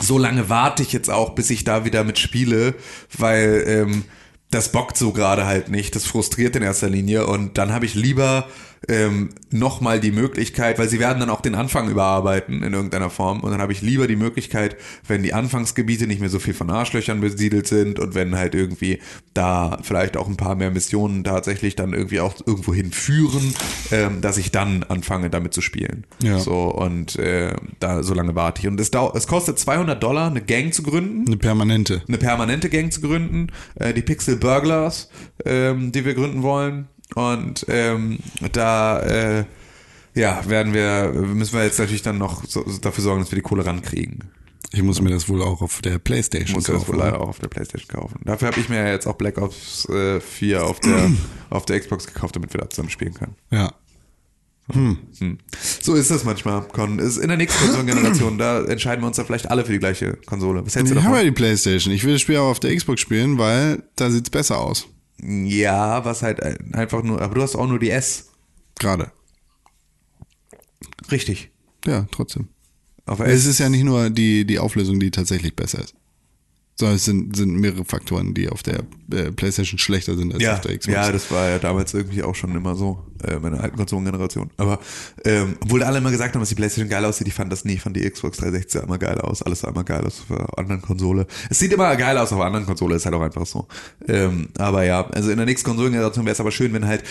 [0.00, 2.74] so lange warte ich jetzt auch, bis ich da wieder mit spiele,
[3.16, 4.04] weil ähm,
[4.50, 5.96] das bockt so gerade halt nicht.
[5.96, 8.46] Das frustriert in erster Linie und dann habe ich lieber
[8.88, 13.40] ähm, nochmal die Möglichkeit, weil sie werden dann auch den Anfang überarbeiten in irgendeiner Form
[13.40, 14.76] und dann habe ich lieber die Möglichkeit,
[15.06, 18.98] wenn die Anfangsgebiete nicht mehr so viel von Arschlöchern besiedelt sind und wenn halt irgendwie
[19.34, 23.54] da vielleicht auch ein paar mehr Missionen tatsächlich dann irgendwie auch irgendwo hinführen,
[23.90, 26.04] ähm, dass ich dann anfange damit zu spielen.
[26.22, 26.38] Ja.
[26.38, 30.28] So und äh, da so lange warte ich und es, dau es kostet 200 Dollar
[30.28, 32.02] eine Gang zu gründen Eine permanente.
[32.08, 35.08] eine permanente Gang zu gründen, äh, die Pixel Burglars,
[35.44, 36.88] ähm, die wir gründen wollen.
[37.14, 38.18] Und ähm,
[38.52, 39.44] da äh,
[40.14, 43.42] ja, werden wir, müssen wir jetzt natürlich dann noch so, dafür sorgen, dass wir die
[43.42, 44.30] Kohle rankriegen.
[44.74, 46.88] Ich muss mir das wohl auch auf der Playstation Muss das kaufen.
[46.88, 48.20] wohl leider auch auf der Playstation kaufen.
[48.24, 51.10] Dafür habe ich mir jetzt auch Black Ops äh, 4 auf der,
[51.50, 53.34] auf der Xbox gekauft, damit wir da zusammen spielen können.
[53.50, 53.72] Ja.
[54.72, 54.96] Hm.
[55.82, 56.98] So ist das manchmal, Con.
[57.00, 60.14] Ist in der nächsten Konsolengeneration, da entscheiden wir uns dann vielleicht alle für die gleiche
[60.24, 60.64] Konsole.
[60.64, 61.26] Was hältst du Ich habe davon?
[61.26, 61.92] ja die Playstation.
[61.92, 64.86] Ich will das Spiel auch auf der Xbox spielen, weil da sieht's besser aus.
[65.20, 66.42] Ja, was halt
[66.74, 68.30] einfach nur, aber du hast auch nur die S.
[68.78, 69.12] Gerade.
[71.10, 71.50] Richtig.
[71.86, 72.48] Ja, trotzdem.
[73.06, 75.94] Es ist ja nicht nur die, die Auflösung, die tatsächlich besser ist.
[76.82, 78.80] Sondern es sind, sind mehrere Faktoren, die auf der
[79.12, 80.92] äh, Playstation schlechter sind als ja, auf der Xbox.
[80.92, 84.50] ja, das war ja damals irgendwie auch schon immer so, äh, bei der alten Konsolengeneration.
[84.56, 84.80] Aber
[85.24, 87.74] ähm, obwohl alle immer gesagt haben, dass die Playstation geil aussieht, ich fand das nie,
[87.74, 90.36] ich fand die Xbox 360 sah immer geil aus, alles sah immer geil aus auf
[90.36, 91.28] der anderen Konsole.
[91.48, 93.68] Es sieht immer geil aus auf der anderen Konsole, ist halt auch einfach so.
[94.08, 97.04] Ähm, aber ja, also in der nächsten Konsolengeneration wäre es aber schön, wenn halt,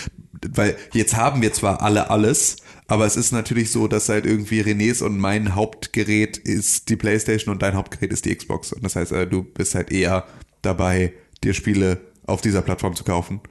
[0.49, 2.57] weil jetzt haben wir zwar alle alles,
[2.87, 7.53] aber es ist natürlich so, dass halt irgendwie Renés und mein Hauptgerät ist die Playstation
[7.53, 8.73] und dein Hauptgerät ist die Xbox.
[8.73, 10.25] Und das heißt, äh, du bist halt eher
[10.61, 11.13] dabei,
[11.43, 13.41] dir Spiele auf dieser Plattform zu kaufen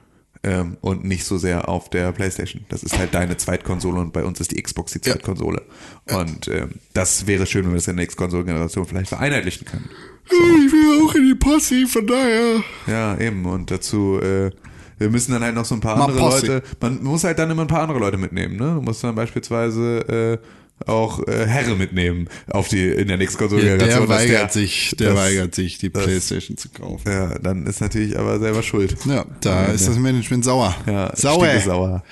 [0.43, 2.65] ähm, und nicht so sehr auf der Playstation.
[2.69, 5.63] Das ist halt deine Zweitkonsole und bei uns ist die Xbox die Zweitkonsole.
[6.11, 9.89] Und ähm, das wäre schön, wenn wir das in der nächsten Konsolengeneration vielleicht vereinheitlichen können.
[10.25, 12.63] Ich will auch in die Posse, von daher.
[12.87, 13.45] Ja, eben.
[13.45, 14.51] Und dazu, äh,
[15.01, 16.47] wir müssen dann halt noch so ein paar Mal andere Posse.
[16.47, 18.75] Leute, man muss halt dann immer ein paar andere Leute mitnehmen, ne?
[18.75, 23.47] Du musst dann beispielsweise äh, auch äh, Herre mitnehmen auf die in der nächsten Ja,
[23.49, 24.07] Konsolengeneration.
[24.07, 27.03] der weigert sich, der das- weigert sich, die Playstation zu kaufen.
[27.11, 28.95] Ja, dann ist natürlich aber selber schuld.
[29.05, 30.75] Ja, da ist das Management sauer.
[30.87, 31.59] Ja, sauer.
[31.59, 32.03] sauer.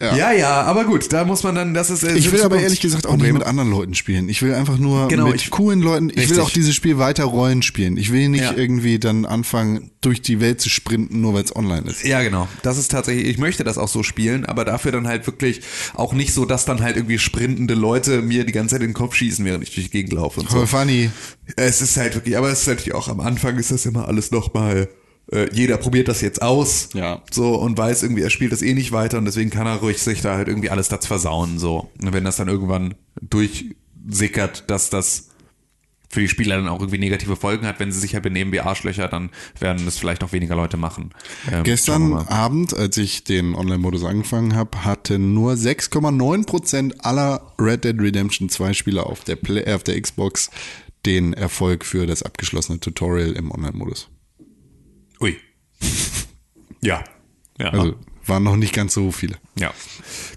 [0.00, 0.16] Ja.
[0.16, 0.32] Ja.
[0.32, 2.02] ja, aber gut, da muss man dann, das ist.
[2.02, 3.32] äh, Ich will aber ehrlich gesagt auch Probleme.
[3.34, 4.28] nicht mit anderen Leuten spielen.
[4.28, 6.10] Ich will einfach nur Genau, mit ich- coolen Leuten.
[6.10, 6.38] Ich will Richtig.
[6.40, 7.96] auch dieses Spiel weiter Rollen spielen.
[7.96, 8.52] Ich will nicht Ja.
[8.56, 12.04] irgendwie dann anfangen, durch die Welt zu sprinten, nur weil es online ist.
[12.04, 12.46] Ja, genau.
[12.62, 15.62] Das ist tatsächlich, ich möchte das auch so spielen, aber dafür dann halt wirklich
[15.94, 18.94] auch nicht so, dass dann halt irgendwie sprintende Leute mir die ganze Zeit in den
[18.94, 20.58] Kopf schießen, während ich durch die Gegend laufe und so.
[20.58, 21.10] Voll funny.
[21.56, 24.30] Es ist halt wirklich, aber es ist natürlich auch am Anfang ist das immer alles
[24.30, 24.88] nochmal,
[25.30, 26.90] äh, jeder probiert das jetzt aus.
[26.94, 27.22] Ja.
[27.30, 30.02] So und weiß irgendwie, er spielt das eh nicht weiter und deswegen kann er ruhig
[30.02, 31.58] sich da halt irgendwie alles das versauen.
[31.58, 31.90] So.
[32.02, 35.28] Und wenn das dann irgendwann durchsickert, dass das
[36.14, 38.60] für die Spieler dann auch irgendwie negative Folgen hat, wenn sie sich halt benehmen wie
[38.60, 41.10] Arschlöcher, dann werden es vielleicht auch weniger Leute machen.
[41.50, 42.12] Ähm, Gestern.
[42.12, 48.74] Abend, als ich den Online-Modus angefangen habe, hatten nur 6,9% aller Red Dead Redemption 2
[48.74, 50.50] Spieler auf der, Play äh, auf der Xbox
[51.04, 54.08] den Erfolg für das abgeschlossene Tutorial im Online-Modus.
[55.20, 55.36] Ui.
[56.80, 57.04] ja.
[57.58, 57.70] Ja.
[57.70, 57.96] Also
[58.26, 59.36] waren noch nicht ganz so viele.
[59.58, 59.72] Ja,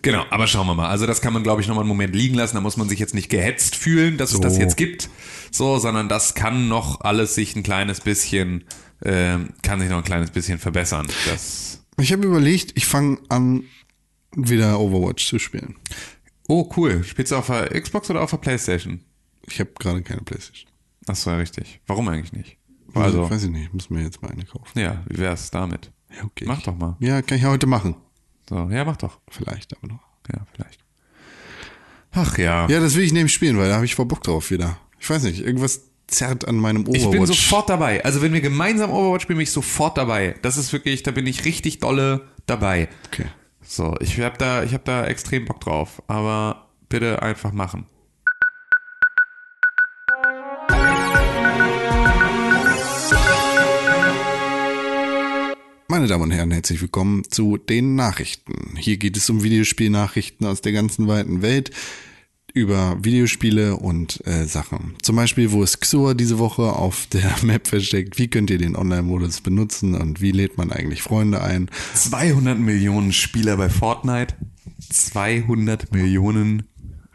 [0.02, 0.90] genau, aber schauen wir mal.
[0.90, 2.56] Also das kann man, glaube ich, nochmal einen Moment liegen lassen.
[2.56, 5.10] Da muss man sich jetzt nicht gehetzt fühlen, dass es das jetzt gibt,
[5.52, 8.66] so, sondern das kann noch alles sich ein kleines bisschen,
[9.04, 11.08] ähm, kann sich noch ein kleines bisschen verbessern.
[11.30, 13.64] Das, Ich habe überlegt, ich fange an,
[14.36, 15.76] wieder Overwatch zu spielen.
[16.48, 17.04] oh, cool.
[17.04, 19.00] Spielst du auf der Xbox oder auf der Playstation?
[19.50, 20.70] Ich habe gerade keine Playstation.
[21.08, 21.80] Ach so, ja, richtig.
[21.88, 22.57] Warum eigentlich nicht?
[23.04, 24.80] Also, Also, weiß ich nicht, ich muss mir jetzt mal eine kaufen.
[24.80, 25.92] ja, wie wär's damit?
[26.16, 26.46] Ja, okay.
[26.48, 26.96] Mach doch mal.
[27.00, 27.96] Ja, kann ich ja heute machen.
[28.50, 29.20] So, ja, mach doch.
[29.30, 30.00] Vielleicht aber noch.
[30.34, 30.80] Ja, vielleicht.
[32.14, 32.68] Ach ja.
[32.70, 34.78] Ja, das will ich nämlich spielen, weil da habe ich voll Bock drauf wieder.
[35.00, 37.04] Ich weiß nicht, irgendwas zerrt an meinem Overwatch.
[37.04, 38.04] Ich bin sofort dabei.
[38.06, 40.36] Also wenn wir gemeinsam Overwatch spielen, bin ich sofort dabei.
[40.42, 42.88] Das ist wirklich, da bin ich richtig dolle dabei.
[43.12, 43.26] Okay.
[43.62, 46.02] So, ich habe da, ich habe da extrem Bock drauf.
[46.08, 47.86] Aber bitte einfach machen.
[55.98, 58.78] Meine Damen und Herren, herzlich willkommen zu den Nachrichten.
[58.78, 61.72] Hier geht es um Videospielnachrichten aus der ganzen weiten Welt
[62.54, 64.94] über Videospiele und äh, Sachen.
[65.02, 68.20] Zum Beispiel, wo ist Xur diese Woche auf der Map versteckt?
[68.20, 71.68] Wie könnt ihr den Online-Modus benutzen und wie lädt man eigentlich Freunde ein?
[71.96, 74.36] 200 Millionen Spieler bei Fortnite.
[74.92, 76.68] 200 Millionen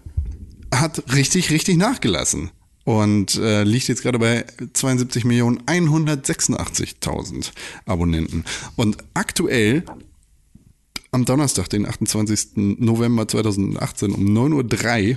[0.75, 2.51] hat richtig, richtig nachgelassen.
[2.87, 7.51] Und äh, liegt jetzt gerade bei 72.186.000
[7.85, 8.45] Abonnenten.
[8.77, 9.83] Und aktuell
[11.11, 12.51] am Donnerstag, den 28.
[12.79, 15.17] November 2018 um 9.03 Uhr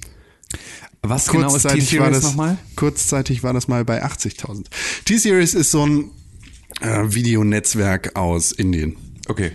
[1.01, 2.57] Was genau ist T-Series das, nochmal?
[2.77, 4.67] kurzzeitig war das mal bei 80.000.
[5.03, 6.11] T-Series ist so ein
[6.81, 8.95] äh, Videonetzwerk aus Indien.
[9.27, 9.51] Okay.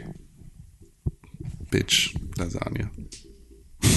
[1.70, 2.90] Bitch, Lasagne.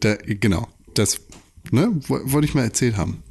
[0.00, 1.20] da, genau, das
[1.70, 3.22] ne, wo- wollte ich mal erzählt haben.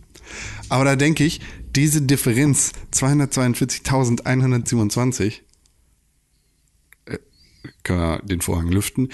[0.70, 1.42] Aber da denke ich,
[1.76, 5.42] diese Differenz 242.127
[7.06, 7.18] äh,
[7.84, 9.10] können wir den Vorhang lüften.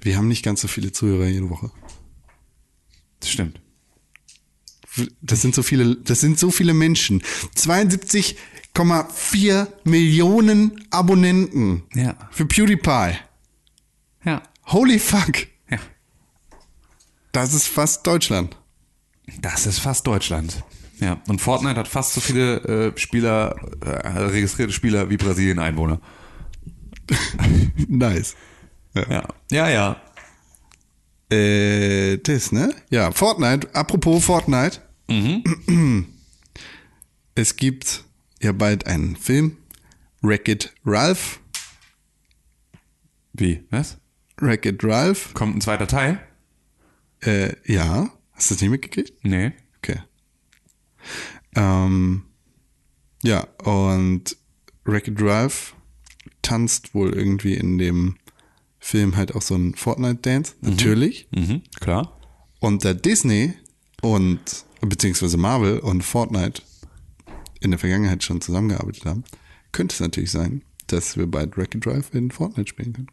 [0.00, 1.70] Wir haben nicht ganz so viele Zuhörer jede Woche.
[3.20, 3.60] Das stimmt.
[5.20, 7.22] Das sind so viele, das sind so viele Menschen.
[8.78, 12.14] 72,4 Millionen Abonnenten Ja.
[12.30, 13.16] für PewDiePie.
[14.24, 14.42] Ja.
[14.66, 15.46] Holy fuck.
[15.70, 15.78] Ja.
[17.32, 18.56] Das ist fast Deutschland.
[19.40, 20.62] Das ist fast Deutschland.
[21.00, 21.20] Ja.
[21.28, 26.00] Und Fortnite hat fast so viele äh, Spieler, äh, registrierte Spieler wie Brasilien Einwohner.
[27.88, 28.36] Nice.
[28.94, 29.26] Ja.
[29.50, 29.96] Ja, ja.
[31.30, 32.74] Äh, das, ne?
[32.90, 33.68] Ja, Fortnite.
[33.74, 34.80] Apropos Fortnite.
[37.34, 38.04] Es gibt
[38.42, 39.56] ja bald einen Film.
[40.22, 41.40] Wreck-It Ralph.
[43.32, 43.64] Wie?
[43.70, 43.98] Was?
[44.38, 45.34] Wreck-It Ralph.
[45.34, 46.20] Kommt ein zweiter Teil?
[47.20, 48.10] Äh, ja.
[48.32, 49.24] Hast du das nicht mitgekriegt?
[49.24, 49.52] Nee.
[49.78, 50.02] Okay.
[51.54, 52.24] Ähm,
[53.22, 54.36] ja, und
[54.84, 55.74] Wreck-It Ralph
[56.42, 58.16] tanzt wohl irgendwie in dem
[58.78, 60.54] Film halt auch so ein Fortnite-Dance.
[60.60, 61.28] Natürlich.
[61.32, 62.18] Mhm, klar.
[62.60, 63.54] Und da Disney
[64.00, 66.62] und beziehungsweise Marvel und Fortnite
[67.60, 69.24] in der Vergangenheit schon zusammengearbeitet haben,
[69.72, 73.08] könnte es natürlich sein, dass wir bald Wreck-It Drive in Fortnite spielen können.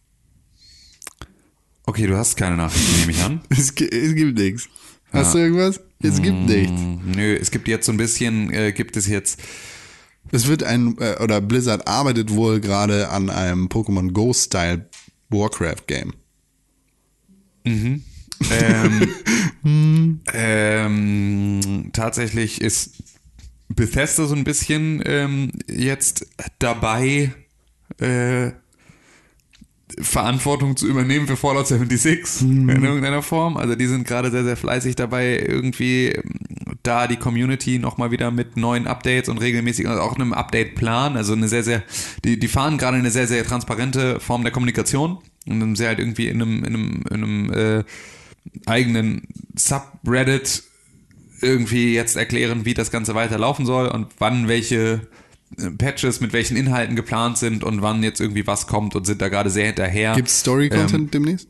[1.86, 3.42] Okay, du hast keine Nachrichten, nehme ich an.
[3.50, 4.68] Es, gi- es gibt nichts.
[5.12, 5.80] Hast du irgendwas?
[6.02, 6.72] Es gibt nichts.
[6.82, 9.40] Hm, Nö, es gibt jetzt so ein bisschen, äh, gibt es jetzt,
[10.32, 14.90] Es wird ein, äh, oder Blizzard arbeitet wohl gerade an einem Pokémon Go-Style
[15.30, 16.14] Warcraft-Game.
[18.52, 22.92] ähm, ähm, tatsächlich ist
[23.70, 26.28] Bethesda so ein bisschen ähm, jetzt
[26.60, 27.34] dabei,
[28.00, 28.52] äh,
[30.00, 33.56] Verantwortung zu übernehmen für Fallout 76 in irgendeiner Form.
[33.56, 36.40] Also die sind gerade sehr, sehr fleißig dabei, irgendwie ähm,
[36.84, 41.34] da die Community nochmal wieder mit neuen Updates und regelmäßig also auch einem Update-Plan, also
[41.34, 41.84] eine sehr, sehr,
[42.24, 46.28] die, die fahren gerade eine sehr, sehr transparente Form der Kommunikation und sehr halt irgendwie
[46.28, 47.84] in einem, in einem, in einem äh,
[48.66, 50.64] eigenen Subreddit
[51.46, 55.08] irgendwie jetzt erklären, wie das Ganze weiterlaufen soll und wann welche
[55.58, 59.22] äh, Patches mit welchen Inhalten geplant sind und wann jetzt irgendwie was kommt und sind
[59.22, 60.16] da gerade sehr hinterher.
[60.16, 61.48] Gibt es Story-Content Ähm, demnächst?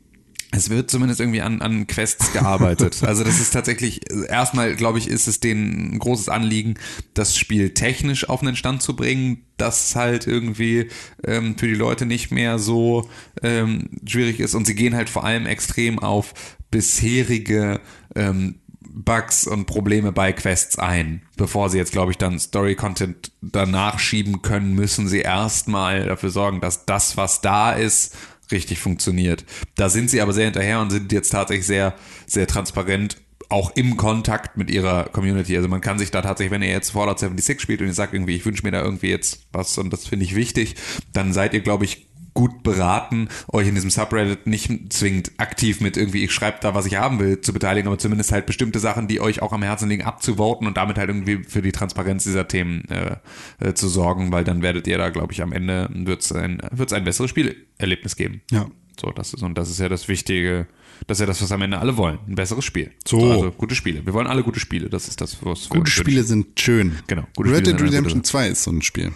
[0.52, 3.02] es wird zumindest irgendwie an, an Quests gearbeitet.
[3.06, 6.74] Also das ist tatsächlich, erstmal glaube ich, ist es denen ein großes Anliegen,
[7.14, 10.88] das Spiel technisch auf einen Stand zu bringen, das halt irgendwie
[11.24, 13.08] ähm, für die Leute nicht mehr so
[13.42, 14.54] ähm, schwierig ist.
[14.54, 16.34] Und sie gehen halt vor allem extrem auf
[16.70, 17.80] bisherige
[18.14, 18.60] ähm,
[18.96, 21.22] Bugs und Probleme bei Quests ein.
[21.36, 26.62] Bevor sie jetzt, glaube ich, dann Story-Content danach schieben können, müssen sie erstmal dafür sorgen,
[26.62, 28.16] dass das, was da ist,
[28.50, 29.44] richtig funktioniert.
[29.74, 31.94] Da sind sie aber sehr hinterher und sind jetzt tatsächlich sehr,
[32.26, 33.18] sehr transparent,
[33.50, 35.56] auch im Kontakt mit ihrer Community.
[35.56, 38.14] Also man kann sich da tatsächlich, wenn ihr jetzt Fallout 76 spielt und ihr sagt
[38.14, 40.74] irgendwie, ich wünsche mir da irgendwie jetzt was und das finde ich wichtig,
[41.12, 42.05] dann seid ihr, glaube ich,
[42.36, 46.86] gut beraten, euch in diesem Subreddit nicht zwingend aktiv mit irgendwie, ich schreibe da, was
[46.86, 49.88] ich haben will, zu beteiligen, aber zumindest halt bestimmte Sachen, die euch auch am Herzen
[49.88, 53.16] liegen, abzuvoten und damit halt irgendwie für die Transparenz dieser Themen äh,
[53.58, 56.60] äh, zu sorgen, weil dann werdet ihr da, glaube ich, am Ende wird es ein,
[56.70, 58.42] wird's ein besseres Spielerlebnis geben.
[58.50, 58.66] Ja.
[59.00, 60.66] So, das ist, und das ist ja das Wichtige,
[61.06, 62.18] das ist ja das, was am Ende alle wollen.
[62.28, 62.92] Ein besseres Spiel.
[63.06, 63.30] So.
[63.30, 64.04] Also gute Spiele.
[64.04, 64.88] Wir wollen alle gute Spiele.
[64.90, 66.96] Das ist das, was wir Gute Spiele sind schön.
[67.06, 69.12] Genau, gute Red Dead Redemption gute 2 ist so ein Spiel.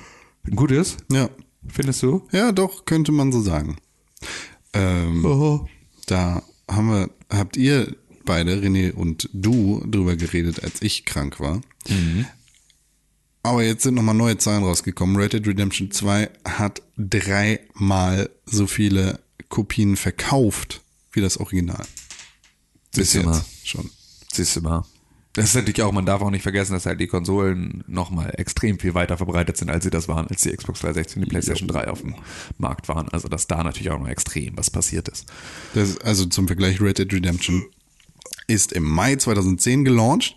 [0.47, 0.97] Ein gutes?
[1.11, 1.29] Ja.
[1.69, 2.27] Findest du?
[2.33, 3.77] Ja, doch, könnte man so sagen.
[4.73, 5.67] Ähm, Oh.
[6.07, 11.61] Da haben wir, habt ihr beide, René und du, drüber geredet, als ich krank war.
[13.43, 15.17] Aber jetzt sind nochmal neue Zahlen rausgekommen.
[15.17, 20.83] Red Dead Redemption 2 hat dreimal so viele Kopien verkauft
[21.13, 21.85] wie das Original.
[22.95, 23.37] Bis Siehst du mal.
[23.39, 23.91] jetzt schon.
[24.33, 24.85] Siehst du mal.
[25.33, 28.81] Das ist natürlich auch, man darf auch nicht vergessen, dass halt die Konsolen nochmal extrem
[28.81, 31.69] viel weiter verbreitet sind, als sie das waren, als die Xbox 360 und die PlayStation
[31.69, 32.17] 3 auf dem
[32.59, 33.09] Markt waren.
[33.11, 35.27] Also, dass da natürlich auch noch extrem was passiert ist.
[35.75, 37.65] Das, also zum Vergleich, Red Dead Redemption
[38.49, 40.35] ist im Mai 2010 gelauncht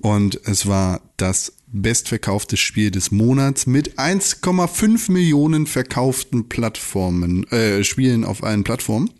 [0.00, 8.24] und es war das bestverkaufte Spiel des Monats mit 1,5 Millionen verkauften Plattformen, äh, Spielen
[8.24, 9.10] auf allen Plattformen.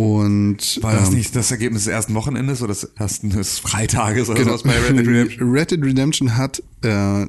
[0.00, 4.28] Und War das ähm, nicht das Ergebnis des ersten Wochenendes oder des ersten des Freitages
[4.28, 4.56] oder Genau.
[4.56, 5.50] sowas bei Red Dead Redemption?
[5.52, 7.26] Red Dead Redemption hat äh,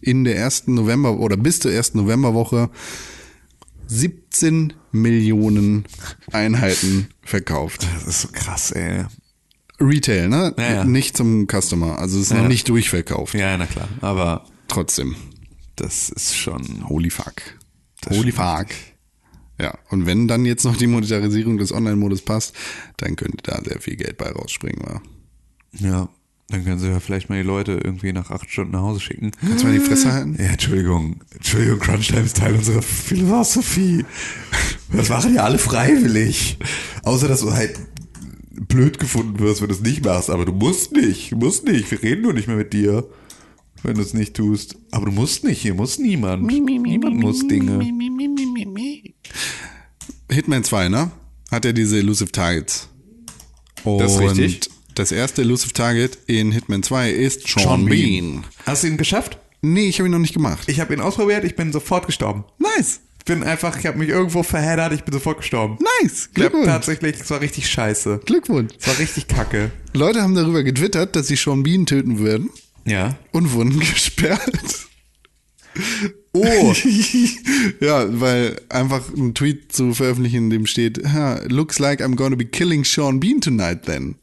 [0.00, 2.70] in der ersten November oder bis zur ersten Novemberwoche
[3.88, 5.84] 17 Millionen
[6.30, 7.88] Einheiten verkauft.
[7.94, 9.04] Das ist so krass, ey.
[9.80, 10.54] Retail, ne?
[10.58, 10.84] Ja, ja.
[10.84, 11.98] Nicht zum Customer.
[11.98, 12.48] Also es ist noch Ja.
[12.48, 13.34] nicht durchverkauft.
[13.34, 13.88] Ja, na klar.
[14.00, 15.16] Aber Trotzdem.
[15.74, 16.88] das ist schon.
[16.88, 17.34] Holy fuck.
[18.08, 18.66] Holy fuck.
[19.62, 22.56] Ja, und wenn dann jetzt noch die Monetarisierung des Online-Modus passt,
[22.96, 24.82] dann könnte da sehr viel Geld bei rausspringen.
[24.84, 25.00] Wa?
[25.78, 26.08] Ja.
[26.48, 29.30] Dann können sie ja vielleicht mal die Leute irgendwie nach acht Stunden nach Hause schicken.
[29.40, 30.36] Kannst du mal die Fresse halten?
[30.36, 31.20] Ja, Entschuldigung.
[31.30, 34.04] Entschuldigung, Crunchtime ist Teil unserer Philosophie.
[34.92, 36.58] Das machen ja alle freiwillig.
[37.04, 37.78] Außer, dass du halt
[38.50, 40.28] blöd gefunden wirst, wenn du es nicht machst.
[40.28, 41.30] Aber du musst nicht.
[41.30, 41.88] Du musst nicht.
[41.88, 43.08] Wir reden nur nicht mehr mit dir,
[43.84, 44.76] wenn du es nicht tust.
[44.90, 45.62] Aber du musst nicht.
[45.62, 46.44] Hier muss niemand.
[46.44, 47.78] Niemand muss Dinge.
[50.30, 51.10] Hitman 2, ne?
[51.50, 52.88] Hat ja diese Elusive Targets.
[53.84, 54.70] Und Das ist richtig.
[54.94, 58.32] Das erste Elusive Target in Hitman 2 ist Sean, Sean Bean.
[58.42, 58.44] Bean.
[58.66, 59.38] Hast du ihn geschafft?
[59.62, 60.68] Nee, ich habe ihn noch nicht gemacht.
[60.68, 61.44] Ich habe ihn ausprobiert.
[61.44, 62.44] Ich bin sofort gestorben.
[62.58, 63.00] Nice.
[63.20, 64.92] Ich bin einfach, ich habe mich irgendwo verheddert.
[64.92, 65.78] Ich bin sofort gestorben.
[66.02, 66.28] Nice.
[66.34, 66.66] Glückwunsch.
[66.66, 68.20] tatsächlich, es war richtig scheiße.
[68.26, 68.72] Glückwunsch.
[68.80, 69.70] Es war richtig kacke.
[69.94, 72.50] Leute haben darüber getwittert, dass sie Sean Bean töten würden
[72.84, 73.16] Ja.
[73.30, 74.88] und wurden gesperrt.
[76.32, 76.74] Oh.
[77.80, 82.36] ja, weil einfach ein Tweet zu veröffentlichen, in dem steht, "Ha, looks like I'm gonna
[82.36, 84.16] be killing Sean Bean tonight then.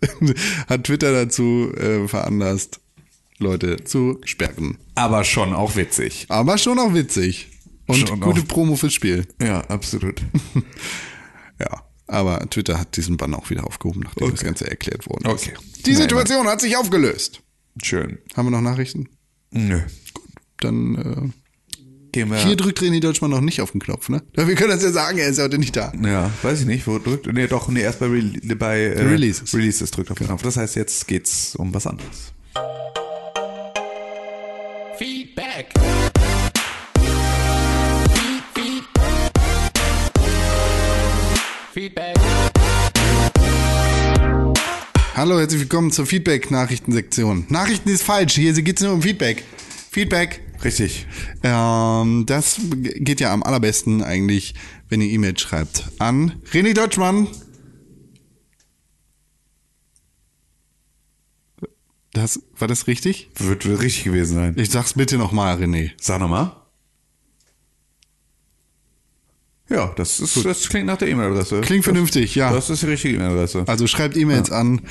[0.68, 2.80] Hat Twitter dazu äh, veranlasst,
[3.38, 4.78] Leute zu sperren.
[4.94, 6.26] Aber schon auch witzig.
[6.28, 7.48] Aber schon auch witzig.
[7.86, 8.48] Und Schon gute auch.
[8.48, 9.26] Promo fürs Spiel.
[9.40, 10.22] Ja, absolut.
[11.60, 11.84] Ja.
[12.08, 15.46] Aber Twitter hat diesen Bann auch wieder aufgehoben, nachdem das Ganze erklärt worden ist.
[15.46, 15.54] Okay.
[15.86, 17.40] Die Nein, Situation hat sich aufgelöst.
[17.80, 18.18] Schön.
[18.36, 19.08] Haben wir noch Nachrichten?
[19.52, 19.80] Nö.
[20.62, 21.82] Dann äh,
[22.12, 22.36] Gehen wir.
[22.36, 24.22] hier drückt René Deutschmann noch nicht auf den Knopf, ne?
[24.34, 25.92] Wir können das ja sagen, er ist heute nicht da.
[26.04, 27.26] ja, weiß ich nicht, wo drückt.
[27.32, 28.22] Nee, doch, nee, erst bei, Re
[28.56, 29.54] bei äh, Releases.
[29.54, 30.42] Releases drückt auf den Knopf.
[30.42, 32.32] Das heißt, jetzt geht's um was anderes.
[34.98, 35.68] Feedback.
[38.14, 38.84] Feed, feed.
[41.72, 42.14] Feedback.
[45.16, 47.46] Hallo, herzlich willkommen zur Feedback-Nachrichtensektion.
[47.48, 49.44] Nachrichten ist falsch, hier geht es nur um Feedback.
[49.90, 50.40] Feedback.
[50.64, 51.06] Richtig.
[51.42, 54.54] Ähm, das geht ja am allerbesten eigentlich,
[54.88, 57.28] wenn ihr E-Mail schreibt an René Deutschmann.
[62.12, 63.30] Das, war das richtig?
[63.36, 64.54] Wird, wird richtig gewesen sein.
[64.56, 65.92] Ich sag's bitte nochmal, René.
[65.98, 66.52] Sag nochmal.
[69.72, 71.62] Ja, das, ist, das klingt nach der E-Mail-Adresse.
[71.62, 72.52] Klingt vernünftig, ja.
[72.52, 73.64] Das ist die richtige E-Mail-Adresse.
[73.66, 74.82] Also schreibt E-Mails an.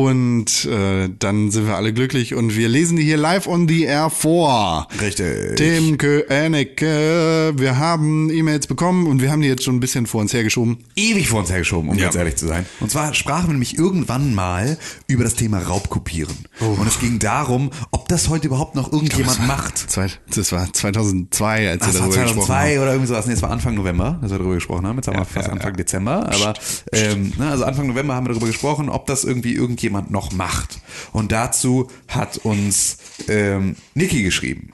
[0.00, 3.84] Und äh, dann sind wir alle glücklich und wir lesen die hier live on the
[3.84, 4.86] air vor.
[5.00, 5.56] Richtig.
[5.56, 10.20] Tim König, wir haben E-Mails bekommen und wir haben die jetzt schon ein bisschen vor
[10.20, 10.76] uns hergeschoben.
[10.96, 12.04] ewig vor uns hergeschoben, um Ja.
[12.04, 12.66] ganz ehrlich zu sein.
[12.80, 16.36] Und zwar sprachen wir nämlich irgendwann mal über das Thema Raubkopieren.
[16.60, 19.78] Und es ging darum, ob das heute überhaupt noch irgendjemand macht.
[19.78, 22.82] Zwei, das war 2002, als Das wir darüber gesprochen 2002 haben.
[22.82, 23.26] oder irgendwie sowas.
[23.26, 24.96] Nee, es war Anfang November, als wir darüber gesprochen haben.
[24.96, 26.26] Jetzt haben wir fast Anfang Dezember.
[26.30, 26.52] Aber
[26.92, 30.78] ähm, ne, also Anfang November haben wir darüber gesprochen, ob das irgendwie irgendjemand noch macht.
[31.12, 32.98] Und dazu hat uns
[33.28, 34.72] ähm, Niki geschrieben.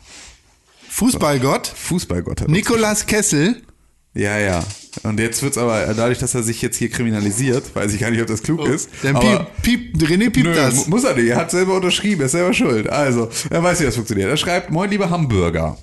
[0.89, 3.63] Fußballgott, Fußballgott Nikolas Kessel.
[4.15, 4.63] Ja, ja.
[5.05, 8.21] Und jetzt wird's aber, dadurch, dass er sich jetzt hier kriminalisiert, weiß ich gar nicht,
[8.21, 8.91] ob das klug ist.
[9.03, 10.75] Dann aber piep, piep, René piept Nö, das.
[10.75, 11.29] mu- muss er nicht.
[11.29, 12.91] Er hat selber unterschrieben, er ist selber schuld.
[12.91, 14.29] Also, er weiß, wie das funktioniert.
[14.29, 15.79] Er schreibt, moin, liebe Hamburger.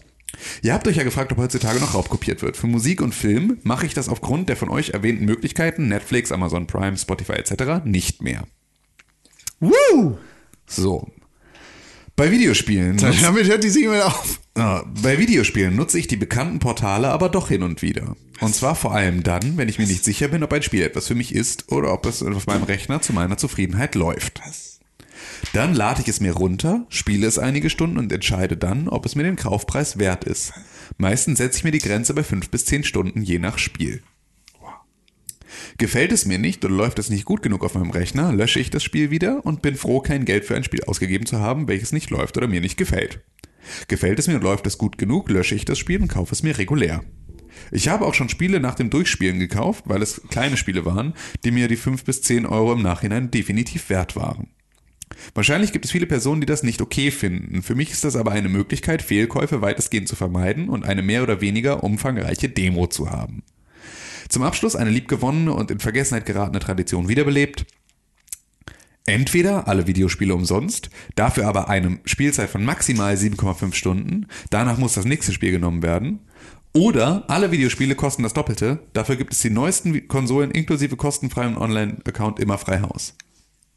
[0.61, 2.56] Ihr habt euch ja gefragt, ob heutzutage noch raubkopiert wird.
[2.56, 6.68] Für Musik und Film mache ich das aufgrund der von euch erwähnten Möglichkeiten, Netflix, Amazon
[6.68, 7.84] Prime, Spotify etc.
[7.84, 8.43] nicht mehr.
[9.60, 10.18] Woo!
[10.65, 11.07] So.
[12.15, 12.98] Bei Videospielen.
[12.98, 14.40] Damit hört die Single auf.
[14.53, 18.15] Bei Videospielen nutze ich die bekannten Portale aber doch hin und wieder.
[18.41, 21.07] Und zwar vor allem dann, wenn ich mir nicht sicher bin, ob ein Spiel etwas
[21.07, 24.41] für mich ist oder ob es auf meinem Rechner zu meiner Zufriedenheit läuft.
[25.53, 29.15] Dann lade ich es mir runter, spiele es einige Stunden und entscheide dann, ob es
[29.15, 30.53] mir den Kaufpreis wert ist.
[30.98, 34.02] Meistens setze ich mir die Grenze bei 5 bis 10 Stunden je nach Spiel.
[35.78, 38.70] Gefällt es mir nicht oder läuft es nicht gut genug auf meinem Rechner, lösche ich
[38.70, 41.92] das Spiel wieder und bin froh, kein Geld für ein Spiel ausgegeben zu haben, welches
[41.92, 43.22] nicht läuft oder mir nicht gefällt.
[43.88, 46.44] Gefällt es mir und läuft es gut genug, lösche ich das Spiel und kaufe es
[46.44, 47.04] mir regulär.
[47.72, 51.14] Ich habe auch schon Spiele nach dem Durchspielen gekauft, weil es kleine Spiele waren,
[51.44, 54.48] die mir die 5 bis 10 Euro im Nachhinein definitiv wert waren.
[55.34, 57.62] Wahrscheinlich gibt es viele Personen, die das nicht okay finden.
[57.62, 61.42] Für mich ist das aber eine Möglichkeit, Fehlkäufe weitestgehend zu vermeiden und eine mehr oder
[61.42, 63.44] weniger umfangreiche Demo zu haben.
[64.30, 67.65] Zum Abschluss eine liebgewonnene und in Vergessenheit geratene Tradition wiederbelebt.
[69.06, 75.06] Entweder alle Videospiele umsonst, dafür aber eine Spielzeit von maximal 7,5 Stunden, danach muss das
[75.06, 76.19] nächste Spiel genommen werden.
[76.73, 82.39] Oder alle Videospiele kosten das Doppelte, dafür gibt es die neuesten Konsolen inklusive kostenfreien Online-Account
[82.39, 83.15] immer frei Haus.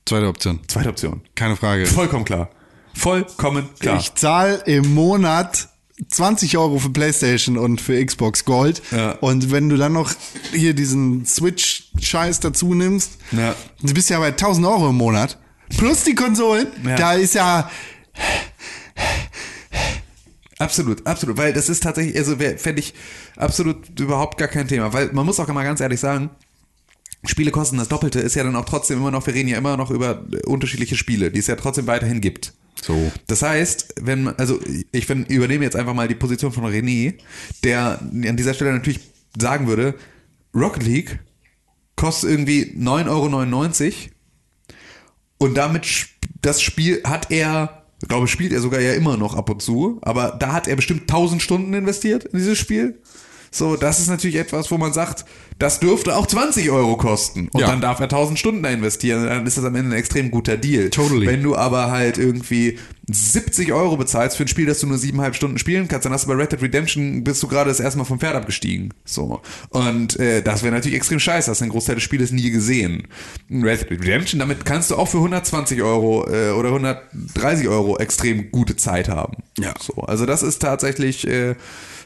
[0.04, 0.60] Zweite Option.
[0.68, 1.22] Zweite Option.
[1.34, 1.86] Keine Frage.
[1.86, 2.50] Vollkommen klar.
[2.92, 3.98] Vollkommen klar.
[3.98, 5.70] Ich zahle im Monat
[6.08, 8.82] 20 Euro für PlayStation und für Xbox Gold.
[8.90, 9.12] Ja.
[9.12, 10.12] Und wenn du dann noch
[10.52, 13.54] hier diesen Switch-Scheiß dazu nimmst, Ja.
[13.82, 15.38] du bist ja bei 1000 Euro im Monat.
[15.78, 16.66] Plus die Konsolen.
[16.84, 16.96] Ja.
[16.96, 17.70] Da ist ja,
[20.58, 22.94] Absolut, absolut, weil das ist tatsächlich, also fände ich
[23.36, 26.30] absolut überhaupt gar kein Thema, weil man muss auch mal ganz ehrlich sagen,
[27.24, 29.76] Spiele kosten das Doppelte, ist ja dann auch trotzdem immer noch, wir reden ja immer
[29.76, 32.52] noch über äh, unterschiedliche Spiele, die es ja trotzdem weiterhin gibt.
[32.80, 33.12] So.
[33.26, 34.58] Das heißt, wenn also
[34.90, 37.14] ich find, übernehme jetzt einfach mal die Position von René,
[37.64, 39.00] der an dieser Stelle natürlich
[39.38, 39.94] sagen würde,
[40.54, 41.18] Rocket League
[41.96, 43.94] kostet irgendwie 9,99 Euro
[45.38, 46.08] und damit
[46.40, 49.98] das Spiel hat er, ich glaube, spielt er sogar ja immer noch ab und zu,
[50.02, 53.00] aber da hat er bestimmt 1000 Stunden investiert in dieses Spiel.
[53.54, 55.26] So, das ist natürlich etwas, wo man sagt,
[55.58, 57.48] das dürfte auch 20 Euro kosten.
[57.52, 57.66] Und Ja.
[57.68, 59.26] dann darf er 1000 Stunden da investieren.
[59.26, 60.88] Dann ist das am Ende ein extrem guter Deal.
[60.90, 61.26] Totally.
[61.26, 62.78] Wenn du aber halt irgendwie
[63.10, 66.24] 70 Euro bezahlst für ein Spiel, das du nur siebeneinhalb Stunden spielen kannst, dann hast
[66.24, 68.94] du bei Red Dead Redemption, bist du gerade das erste Mal vom Pferd abgestiegen.
[69.04, 69.42] So.
[69.68, 73.06] Und äh, das wäre natürlich extrem scheiße, hast den Großteil des Spieles nie gesehen.
[73.50, 78.50] Red Dead Redemption, damit kannst du auch für 120 Euro äh, oder 130 Euro extrem
[78.50, 79.36] gute Zeit haben.
[79.58, 79.74] Ja.
[79.78, 79.94] So.
[80.02, 81.54] Also das ist tatsächlich, äh,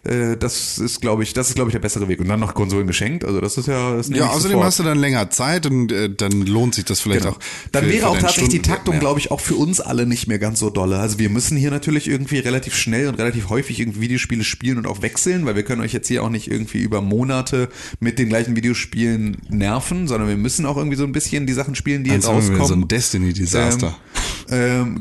[0.06, 2.20] äh, das ist, glaube ich, das ist, glaube ich, der bessere Weg.
[2.20, 3.24] Und dann noch Konsolen geschenkt.
[3.24, 3.96] Also das ist ja.
[3.96, 7.22] Das Ja, außerdem hast du dann länger Zeit und äh, dann lohnt sich das vielleicht
[7.22, 7.34] Genau.
[7.34, 7.38] auch.
[7.72, 10.26] Dann für- wäre auch tatsächlich die Stundenwert Taktung, glaube ich, auch für uns alle nicht
[10.28, 10.98] mehr ganz so dolle.
[10.98, 14.86] Also wir müssen hier natürlich irgendwie relativ schnell und relativ häufig irgendwie Videospiele spielen und
[14.86, 17.68] auch wechseln, weil wir können euch jetzt hier auch nicht irgendwie über Monate
[18.00, 21.74] mit den gleichen Videospielen nerven, sondern wir müssen auch irgendwie so ein bisschen die Sachen
[21.74, 22.80] spielen, die jetzt Als wären wir rauskommen.
[22.80, 23.86] so ein Destiny-Desaster.
[23.88, 23.94] Ähm,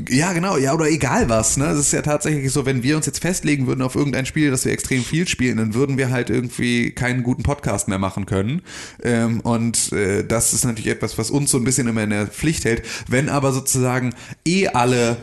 [0.08, 1.66] ja, genau, ja, oder egal was, ne?
[1.66, 4.64] Es ist ja tatsächlich so, wenn wir uns jetzt festlegen würden auf irgendein Spiel, das
[4.64, 8.62] wir extrem viel spielen, dann würden wir halt irgendwie keinen guten Podcast mehr machen können.
[9.02, 12.26] Ähm, und äh, das ist natürlich etwas, was uns so ein bisschen immer in der
[12.26, 12.82] Pflicht hält.
[13.08, 14.14] Wenn aber sozusagen
[14.44, 15.16] eh alle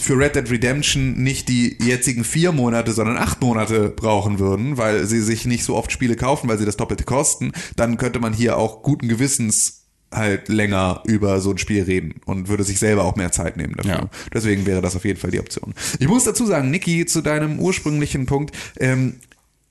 [0.00, 5.06] für Red Dead Redemption nicht die jetzigen vier Monate, sondern acht Monate brauchen würden, weil
[5.06, 8.32] sie sich nicht so oft Spiele kaufen, weil sie das Doppelte kosten, dann könnte man
[8.32, 9.79] hier auch guten Gewissens
[10.12, 13.74] halt länger über so ein Spiel reden und würde sich selber auch mehr Zeit nehmen
[13.76, 13.92] dafür.
[13.92, 14.10] Ja.
[14.32, 15.74] Deswegen wäre das auf jeden Fall die Option.
[15.98, 19.16] Ich muss dazu sagen, Niki, zu deinem ursprünglichen Punkt, ähm,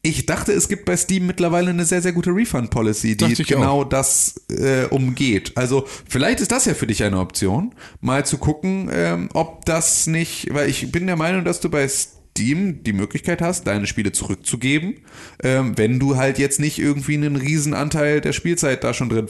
[0.02, 4.42] ich dachte, es gibt bei Steam mittlerweile eine sehr, sehr gute Refund-Policy, die genau das
[4.50, 5.52] äh, umgeht.
[5.56, 10.08] Also vielleicht ist das ja für dich eine Option, mal zu gucken, ähm, ob das
[10.08, 14.14] nicht, weil ich bin der Meinung, dass du bei Steam die Möglichkeit hast, deine Spiele
[14.14, 15.02] zurückzugeben,
[15.44, 19.28] ähm, wenn du halt jetzt nicht irgendwie einen riesen Anteil der Spielzeit da schon drin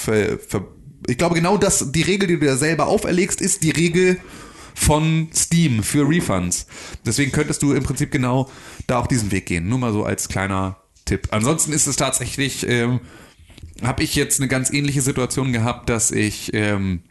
[0.00, 0.64] ver, ver
[1.06, 4.20] ich glaube genau das, die Regel, die du dir selber auferlegst, ist die Regel
[4.74, 6.66] von Steam für Refunds.
[7.04, 8.50] Deswegen könntest du im Prinzip genau
[8.86, 9.68] da auch diesen Weg gehen.
[9.68, 11.28] Nur mal so als kleiner Tipp.
[11.30, 13.00] Ansonsten ist es tatsächlich, ähm,
[13.82, 17.02] habe ich jetzt eine ganz ähnliche Situation gehabt, dass ich ähm,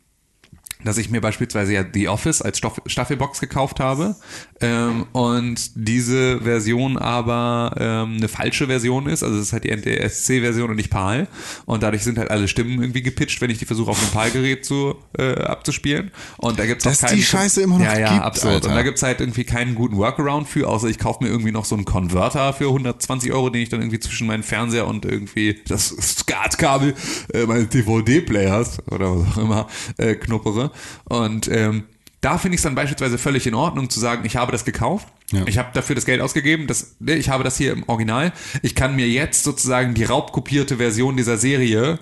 [0.83, 4.15] dass ich mir beispielsweise ja The Office als Stoff Staffelbox gekauft habe
[4.61, 9.71] ähm, und diese Version aber ähm, eine falsche Version ist, also es ist halt die
[9.75, 11.27] NTSC-Version und nicht PAL
[11.65, 14.63] und dadurch sind halt alle Stimmen irgendwie gepitcht, wenn ich die versuche auf einem PAL-Gerät
[14.63, 18.13] zu, äh, abzuspielen und da gibt's Dass auch die keinen, Scheiße immer noch ja, ja,
[18.13, 18.55] gibt, absolut.
[18.55, 18.69] Alter.
[18.69, 21.65] Und da gibt's halt irgendwie keinen guten Workaround für, außer ich kaufe mir irgendwie noch
[21.65, 25.59] so einen Konverter für 120 Euro, den ich dann irgendwie zwischen meinen Fernseher und irgendwie
[25.67, 26.93] das SCART-Kabel
[27.33, 30.68] äh, meines DVD-Players oder was auch immer äh, knuppere.
[31.05, 31.85] Und ähm,
[32.21, 35.07] da finde ich es dann beispielsweise völlig in Ordnung zu sagen, ich habe das gekauft,
[35.31, 35.43] Ja.
[35.47, 38.75] ich habe dafür das Geld ausgegeben, das, ne, ich habe das hier im Original, ich
[38.75, 41.99] kann mir jetzt sozusagen die raubkopierte Version dieser Serie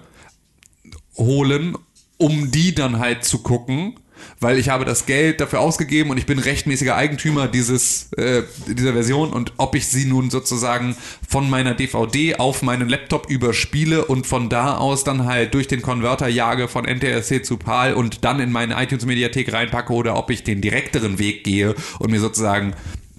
[1.18, 1.76] holen,
[2.18, 3.96] um die dann halt zu gucken,
[4.40, 8.94] weil ich habe das Geld dafür ausgegeben und ich bin rechtmäßiger Eigentümer dieses äh, dieser
[8.94, 10.96] Version und ob ich sie nun sozusagen
[11.28, 15.82] von meiner DVD auf meinen Laptop überspiele und von da aus dann halt durch den
[15.82, 20.30] Konverter jage von NTSC zu PAL und dann in meine iTunes Mediathek reinpacke oder ob
[20.30, 22.74] ich den direkteren Weg gehe und mir sozusagen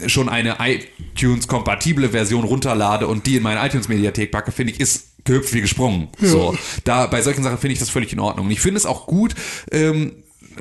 [0.06, 5.52] schon eine iTunes-kompatible Version runterlade und die in meine iTunes-Mediathek packe, finde ich, ist gehüpft
[5.54, 6.08] wie gesprungen.
[6.20, 8.46] So, da bei solchen Sachen finde ich das völlig in Ordnung.
[8.46, 9.34] Und ich finde es auch gut,
[9.72, 10.12] ähm,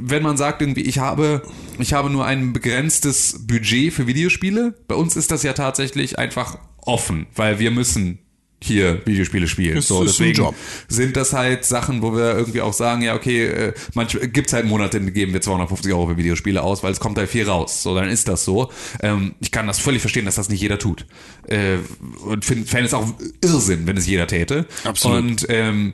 [0.01, 1.41] wenn man sagt irgendwie, ich habe,
[1.79, 4.73] ich habe nur ein begrenztes Budget für Videospiele.
[4.87, 8.19] Bei uns ist das ja tatsächlich einfach offen, weil wir müssen
[8.59, 9.75] hier Videospiele spielen.
[9.75, 10.55] Das so, ist deswegen Job.
[10.87, 14.65] sind das halt Sachen, wo wir irgendwie auch sagen, ja, okay, äh, manchmal gibt's halt
[14.65, 17.47] Monate, in denen geben wir 250 Euro für Videospiele aus, weil es kommt halt viel
[17.47, 17.83] raus.
[17.83, 18.71] So, dann ist das so.
[19.01, 21.05] Ähm, ich kann das völlig verstehen, dass das nicht jeder tut.
[21.47, 21.77] Äh,
[22.25, 23.07] und finde fände es auch
[23.43, 24.65] Irrsinn, wenn es jeder täte.
[24.83, 25.17] Absolut.
[25.17, 25.93] Und ähm,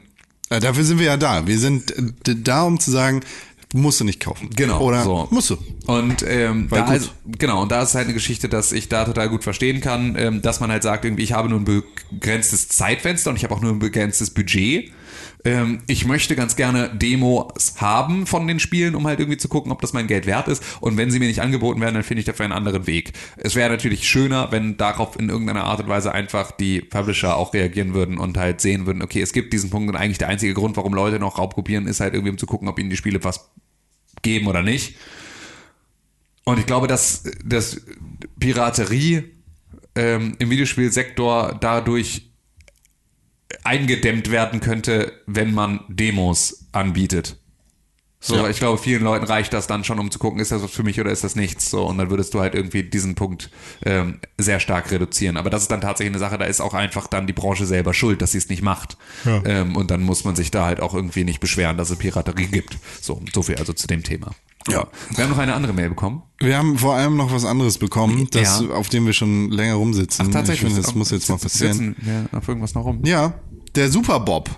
[0.49, 1.45] Ja, dafür sind wir ja da.
[1.45, 3.21] Wir sind äh, da, um zu sagen,
[3.73, 4.49] musst du nicht kaufen.
[4.55, 5.27] Genau, Oder so.
[5.31, 5.57] musst du.
[5.87, 9.05] Und ähm, Weil da ist, genau, und da ist halt eine Geschichte, dass ich da
[9.05, 12.69] total gut verstehen kann, ähm, dass man halt sagt, irgendwie, ich habe nur ein begrenztes
[12.69, 14.91] Zeitfenster und ich habe auch nur ein begrenztes Budget.
[15.45, 19.71] Ähm, ich möchte ganz gerne Demos haben von den Spielen, um halt irgendwie zu gucken,
[19.71, 20.63] ob das mein Geld wert ist.
[20.79, 23.13] Und wenn sie mir nicht angeboten werden, dann finde ich dafür einen anderen Weg.
[23.37, 27.53] Es wäre natürlich schöner, wenn darauf in irgendeiner Art und Weise einfach die Publisher auch
[27.53, 30.53] reagieren würden und halt sehen würden, okay, es gibt diesen Punkt und eigentlich der einzige
[30.53, 33.23] Grund, warum Leute noch Raubkopieren, ist halt irgendwie, um zu gucken, ob ihnen die Spiele
[33.23, 33.49] was
[34.23, 34.95] geben oder nicht.
[36.43, 37.81] Und ich glaube, dass, dass
[38.39, 39.35] Piraterie
[39.95, 42.33] ähm, im Videospielsektor dadurch
[43.63, 47.37] eingedämmt werden könnte, wenn man Demos anbietet.
[48.25, 48.47] So, Ja.
[48.47, 50.83] ich glaube, vielen Leuten reicht das dann schon, um zu gucken, ist das was für
[50.83, 51.69] mich oder ist das nichts.
[51.69, 53.49] So, und dann würdest du halt irgendwie diesen Punkt
[53.85, 55.35] ähm, sehr stark reduzieren.
[55.35, 57.93] Aber das ist dann tatsächlich eine Sache, da ist auch einfach dann die Branche selber
[57.93, 58.95] schuld, dass sie es nicht macht.
[59.25, 62.47] Ähm, und dann muss man sich da halt auch irgendwie nicht beschweren, dass es Piraterie
[62.47, 62.77] gibt.
[63.01, 64.31] So, so viel also zu dem Thema.
[64.69, 64.87] Ja.
[65.13, 66.21] Wir haben noch eine andere Mail bekommen.
[66.39, 68.69] Wir haben vor allem noch was anderes bekommen, das, Ja.
[68.69, 70.29] auf dem wir schon länger rumsitzen.
[70.49, 71.73] Ich finde, das muss jetzt mal passieren.
[71.73, 71.95] Sitzen
[72.31, 73.01] wir auf irgendwas noch rum?
[73.03, 73.33] Ja,
[73.75, 74.49] der Super Bob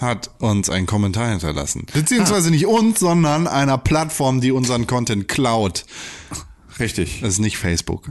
[0.00, 1.86] hat uns einen Kommentar hinterlassen.
[1.92, 5.84] Beziehungsweise nicht uns, sondern einer Plattform, die unseren Content klaut.
[6.78, 7.20] Richtig.
[7.20, 8.10] Das ist nicht Facebook,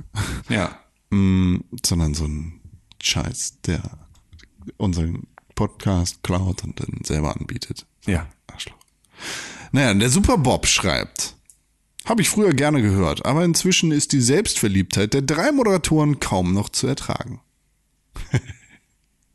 [0.50, 0.78] Ja.
[1.10, 2.62] mm, sondern so ein
[3.02, 3.82] Scheiß, der
[4.78, 5.24] unseren
[5.56, 7.86] Podcast klaut und dann selber anbietet.
[8.06, 8.28] Ja.
[8.48, 8.78] Arschloch.
[9.72, 11.36] Naja, der Super Bob schreibt.
[12.06, 16.70] Habe ich früher gerne gehört, aber inzwischen ist die Selbstverliebtheit der drei Moderatoren kaum noch
[16.70, 17.42] zu ertragen.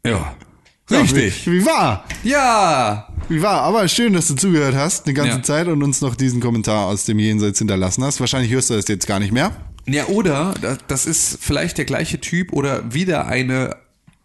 [0.04, 0.36] Ja.
[0.90, 1.46] Ja, Richtig.
[1.46, 2.04] Wie, wie war?
[2.24, 3.08] Ja.
[3.28, 3.62] Wie war?
[3.62, 5.42] Aber schön, dass du zugehört hast, eine ganze Ja.
[5.42, 8.20] Zeit und uns noch diesen Kommentar aus dem Jenseits hinterlassen hast.
[8.20, 9.52] Wahrscheinlich hörst du das jetzt gar nicht mehr.
[9.86, 13.76] Ja, oder da- das ist vielleicht der gleiche Typ oder wieder eine,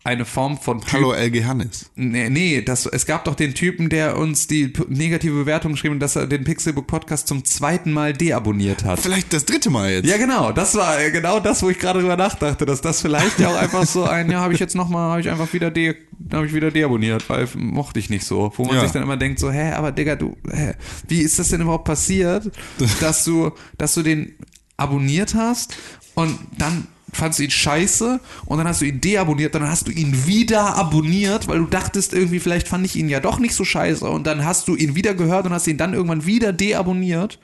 [0.09, 0.91] eine Form von Typ.
[0.93, 1.91] Hallo LG Hannes.
[1.95, 6.01] Nee, nee das, es gab doch den Typen, der uns die negative Bewertung geschrieben hat,
[6.01, 8.99] dass er den Pixelbook Podcast zum zweiten Mal deabonniert hat.
[8.99, 10.07] Vielleicht das dritte Mal jetzt.
[10.07, 10.51] Ja, genau.
[10.51, 13.55] Das war äh, genau das, wo ich gerade drüber nachdachte, dass das vielleicht ja auch
[13.55, 15.95] einfach so ein, ja, habe ich jetzt nochmal, habe ich einfach wieder de,
[16.33, 18.51] habe ich wieder deabonniert, weil mochte ich nicht so.
[18.55, 18.81] Wo man Ja.
[18.81, 20.73] sich dann immer denkt, so, hä, aber Digga, du, hä,
[21.07, 22.49] wie ist das denn überhaupt passiert,
[22.99, 24.33] dass du, dass du den
[24.75, 25.77] abonniert hast
[26.15, 29.91] und dann fandst du ihn scheiße und dann hast du ihn deabonniert, dann hast du
[29.91, 33.65] ihn wieder abonniert, weil du dachtest irgendwie, vielleicht fand ich ihn ja doch nicht so
[33.65, 37.39] scheiße und dann hast du ihn wieder gehört und hast ihn dann irgendwann wieder deabonniert.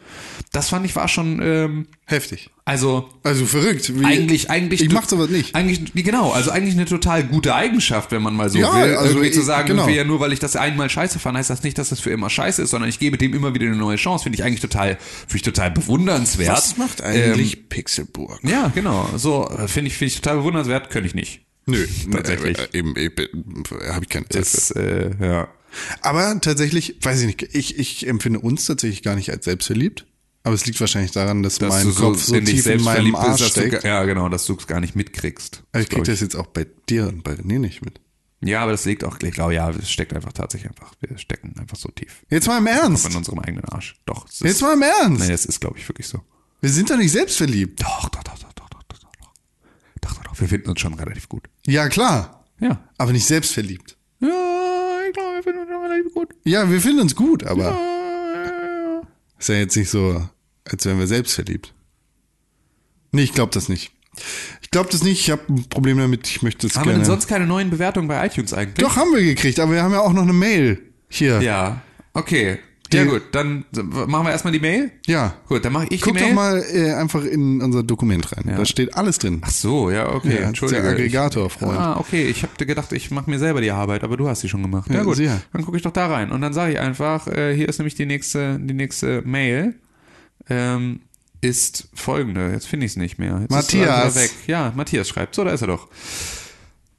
[0.51, 2.52] Das fand ich war schon, ähm, Heftig.
[2.65, 3.91] also Also verrückt.
[3.99, 4.82] Wie, eigentlich, eigentlich.
[4.84, 5.56] Ich mach sowas nicht.
[5.56, 8.95] Eigentlich, genau, also eigentlich eine total gute Eigenschaft, wenn man mal so Ja, will.
[8.95, 9.88] also irgendwie ich- zu sagen, genau.
[9.90, 12.30] ja, nur weil ich das einmal scheiße fand, heißt das nicht, dass das für immer
[12.30, 14.23] scheiße ist, sondern ich gebe dem immer wieder eine neue Chance.
[14.23, 16.52] Finde ich eigentlich total, finde ich total bewundernswert.
[16.56, 18.40] Was macht eigentlich Ähm, Pixelburg?
[18.44, 19.10] ja, genau.
[19.18, 21.41] So, äh, finde ich, finde ich total bewundernswert, könnte ich nicht.
[21.65, 22.60] Nö, Tatsächlich.
[22.60, 24.41] Äh, eben, eben habe ich keine Zeit.
[24.44, 25.48] Das, äh, ja.
[26.02, 30.06] Aber tatsächlich, weiß ich nicht, ich, ich empfinde uns tatsächlich gar nicht als selbstverliebt.
[30.45, 33.15] Aber es liegt wahrscheinlich daran, dass, Dass mein so, Kopf so dich tief in meinem
[33.15, 33.84] Arsch bist, dass du, steckt.
[33.84, 35.63] ja, genau, dass du es gar nicht mitkriegst.
[35.72, 37.99] Aber ich krieg glaub das jetzt auch bei dir und bei René nicht mit.
[38.41, 41.55] Ja, aber das liegt auch, ich glaube, ja, es steckt einfach tatsächlich einfach, wir stecken
[41.57, 42.23] einfach so tief.
[42.30, 43.09] Jetzt mal im Ernst.
[43.09, 43.95] In unserem eigenen Arsch.
[44.05, 44.27] Doch.
[44.27, 45.27] Ist, Jetzt mal im Ernst.
[45.27, 46.22] Nee, es ist, glaube ich, wirklich so.
[46.61, 47.81] Wir sind doch nicht selbstverliebt.
[47.81, 49.34] Doch, doch, doch, doch, doch, doch, doch, doch.
[50.01, 50.39] Doch, doch, doch.
[50.39, 51.45] Wir finden uns schon relativ gut.
[51.65, 52.45] Ja, klar.
[52.59, 52.84] Ja.
[52.99, 53.97] Aber nicht selbstverliebt.
[54.19, 54.30] Ja,
[55.07, 56.30] ich glaube, wir finden uns schon relativ gut.
[56.43, 59.01] Ja, wir finden uns gut, aber Ja,
[59.39, 60.30] ist ja jetzt nicht so,
[60.69, 61.73] als wären wir selbstverliebt.
[63.11, 63.91] Nee, ich glaube das nicht.
[64.61, 65.19] Ich glaube das nicht.
[65.21, 66.27] Ich habe ein Problem damit.
[66.27, 67.03] Ich möchte es Haben wir gerne.
[67.03, 68.85] denn sonst keine neuen Bewertungen bei iTunes eigentlich?
[68.85, 71.41] Doch, haben wir gekriegt, aber wir haben ja auch noch eine Mail hier.
[71.41, 71.81] Ja.
[72.13, 72.59] Okay.
[72.93, 74.91] Ja gut, dann machen wir erstmal die Mail.
[75.07, 75.33] Ja.
[75.47, 76.35] Gut, dann mache ich Guck die doch Mail.
[76.35, 78.45] mal äh, einfach in unser Dokument rein.
[78.47, 78.57] Ja.
[78.57, 79.41] Da steht alles drin.
[79.43, 80.81] Ach so, ja, okay, Ja, entschuldige.
[80.83, 81.77] der Aggregator, Freund.
[81.77, 84.49] Ah, okay, ich habe gedacht, ich mache mir selber die Arbeit, aber du hast sie
[84.49, 84.89] schon gemacht.
[84.89, 85.41] Ja, Ja, gut, sicher.
[85.51, 87.95] dann gucke ich doch da rein und dann sage ich einfach, äh, hier ist nämlich
[87.95, 89.75] die nächste, die nächste Mail.
[90.49, 91.01] Ähm,
[91.41, 93.39] ist folgende, jetzt finde ich es nicht mehr.
[93.41, 94.15] Jetzt Matthias.
[94.15, 94.31] Weg.
[94.47, 95.87] Ja, Matthias schreibt, so, da ist er doch.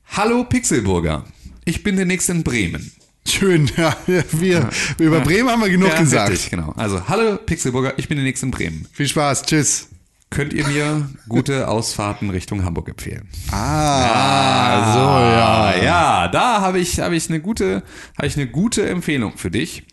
[0.08, 1.24] Hallo Pixelburger,
[1.64, 2.92] ich bin demnächst in Bremen.
[3.26, 3.96] Schön, ja.
[4.06, 6.30] Wir, über Bremen haben wir genug Ja, gesagt.
[6.30, 6.72] Richtig, genau.
[6.76, 8.86] Also, hallo Pixelburger, ich bin demnächst in Bremen.
[8.92, 9.42] Viel Spaß.
[9.42, 9.88] Tschüss.
[10.30, 13.28] Könnt ihr mir gute Ausfahrten Richtung Hamburg empfehlen?
[13.52, 15.82] Ah, so, ja.
[15.82, 17.84] ja, da habe ich, habe ich eine gute,
[18.16, 19.84] habe ich eine gute Empfehlung für dich.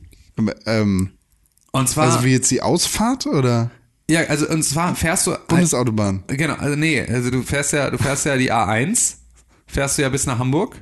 [0.65, 1.11] Ähm,
[1.73, 3.71] Und zwar, also wie jetzt die Ausfahrt oder
[4.09, 6.23] ja, also und zwar fährst du, Bundesautobahn?
[6.27, 9.15] genau, also nee, also du fährst ja, du fährst ja die A1,
[9.65, 10.81] fährst du ja bis nach Hamburg.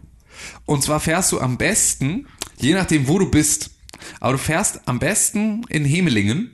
[0.66, 2.28] Und zwar fährst du am besten,
[2.58, 3.72] je nachdem wo du bist,
[4.20, 6.52] aber du fährst am besten in Hemelingen.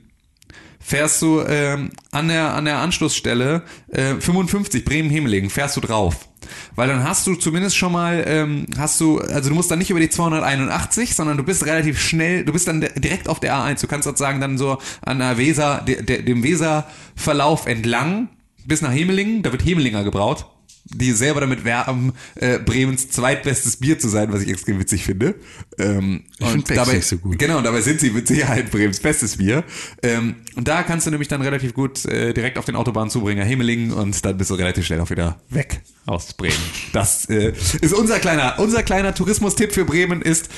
[0.79, 6.26] Fährst du ähm, an, der, an der Anschlussstelle äh, 55 Bremen-Hemelingen, fährst du drauf.
[6.75, 9.89] Weil dann hast du zumindest schon mal, ähm, hast du, also du musst dann nicht
[9.89, 13.81] über die 281, sondern du bist relativ schnell, du bist dann direkt auf der A1.
[13.81, 18.29] Du kannst sozusagen dann so an der Weser, de, de, dem Weserverlauf entlang
[18.65, 20.45] bis nach Hemelingen, da wird Hemelinger gebraut,
[20.89, 25.35] die selber damit werben, äh, Bremens zweitbestes Bier zu sein, was ich extrem witzig finde.
[25.77, 27.37] Ähm, Ich und find Becks dabei, nicht so gut.
[27.39, 29.63] Genau, und dabei sind sie mit Sicherheit Bremens bestes Bier.
[30.03, 33.91] Ähm, und da kannst du nämlich dann relativ gut äh, direkt auf den Autobahnzubringer Hemelingen
[33.91, 36.55] und dann bist du relativ schnell auch wieder weg aus Bremen.
[36.93, 40.49] Das äh, ist unser kleiner, unser kleiner Tourismustipp für Bremen ist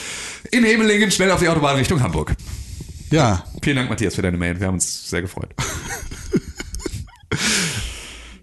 [0.52, 2.36] in Hemelingen schnell auf die Autobahn Richtung Hamburg.
[3.12, 3.44] Ja.
[3.64, 4.60] Vielen Dank, Matthias, für deine Mail.
[4.60, 5.50] Wir haben uns sehr gefreut.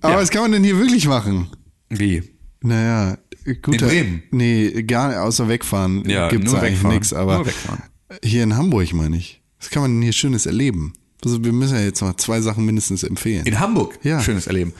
[0.00, 0.20] Aber Ja.
[0.20, 1.50] was kann man denn hier wirklich machen?
[1.88, 2.22] Wie?
[2.62, 3.18] Naja,
[3.62, 3.80] gut.
[3.80, 4.22] In Bremen?
[4.30, 7.12] Nee, gar nicht, außer wegfahren Ja, gibt's nur eigentlich nichts.
[7.12, 7.46] Aber Nur
[8.22, 9.42] hier in Hamburg meine ich.
[9.60, 10.92] Was kann man denn hier Schönes erleben?
[11.24, 13.46] Also wir müssen ja jetzt mal zwei Sachen mindestens empfehlen.
[13.46, 13.98] In Hamburg?
[14.02, 14.20] Ja.
[14.20, 14.72] Schönes Erleben.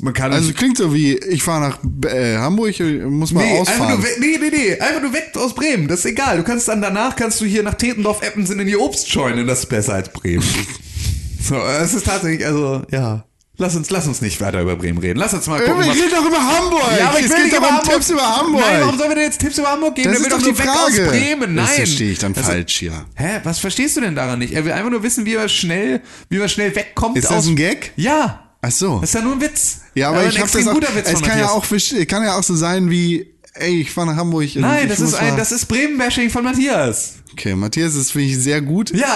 [0.00, 1.78] Man kann also klingt so wie, ich fahre nach
[2.10, 2.78] äh, Hamburg,
[3.08, 3.94] muss mal Nee, einfach ausfahren.
[3.94, 5.88] nur weg, nee, nee, nee, einfach nur weg aus Bremen.
[5.88, 6.36] Das ist egal.
[6.36, 9.46] Du kannst dann danach kannst du hier nach Tetendorf Eppensen in die Obstscheune.
[9.46, 10.44] Das ist besser als Bremen.
[11.40, 13.24] so, es ist tatsächlich, also, ja.
[13.58, 15.18] Lass uns, lass uns nicht weiter über Bremen reden.
[15.18, 16.82] Lass uns mal gucken, wir reden doch über Hamburg.
[16.98, 17.92] Ja, aber ich es will geht nicht doch über um Hamburg.
[17.94, 18.60] Tipps über Hamburg.
[18.66, 20.10] Nein, warum sollen wir denn jetzt Tipps über Hamburg geben?
[20.12, 21.04] das Der ist will doch die weg Frage.
[21.06, 21.54] aus Bremen.
[21.54, 21.66] Nein.
[21.66, 23.06] Das verstehe ich dann Das- falsch hier.
[23.14, 23.40] Hä?
[23.44, 24.52] Was verstehst du denn daran nicht?
[24.52, 27.36] Er will einfach nur wissen, wie er schnell, wie man schnell wegkommt Ist aus.
[27.36, 27.92] das ein Gag?
[27.96, 28.42] Ja.
[28.60, 29.00] Ach so.
[29.00, 29.78] Das ist ja nur ein Witz.
[29.94, 31.64] Ja, aber ein ich habe das auch, guter Witz es kann ja, auch,
[32.08, 33.26] kann ja auch so sein wie,
[33.58, 34.48] ey, ich fahre nach Hamburg.
[34.56, 37.14] Nein, das ist ein, das ist Bremen-Bashing von Matthias.
[37.32, 38.94] Okay, Matthias, das finde ich sehr gut.
[38.96, 39.06] Ja,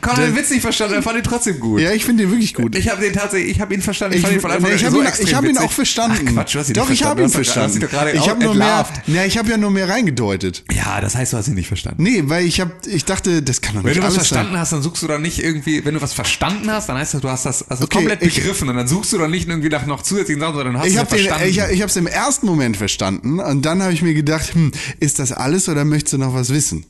[0.00, 1.78] Conor Der- den Witz nicht verstanden, er fand ihn trotzdem gut.
[1.82, 2.74] Ja, ich finde den wirklich gut.
[2.74, 4.16] Ich habe den tatsächlich, ich habe ihn verstanden.
[4.16, 5.70] Ich, fand ihn von Anfang nee, ich an habe so ihn, ich hab ihn auch
[5.72, 6.24] verstanden.
[6.30, 7.80] Ach Quatsch, du hast ihn Doch, ich habe ihn verstanden.
[7.80, 10.64] Du ihn gerade Ich habe nur mehr, ja, ich habe ja nur mehr reingedeutet.
[10.72, 12.02] Ja, das heißt, du hast ihn nicht verstanden.
[12.02, 14.60] Nee, weil ich habe, ich dachte, das kann doch Wenn nicht du was verstanden sein.
[14.60, 17.20] hast, dann suchst du doch nicht irgendwie, wenn du was verstanden hast, dann heißt das,
[17.20, 19.68] du hast das also Okay, komplett ich- begriffen und dann suchst du doch nicht irgendwie
[19.68, 21.50] nach noch zusätzlichen Sachen, sondern hast Ich habe ja den, verstanden.
[21.50, 24.72] ich, ich habe es im ersten Moment verstanden und dann habe ich mir gedacht, hm,
[25.00, 26.84] ist das alles oder möchtest du noch was wissen?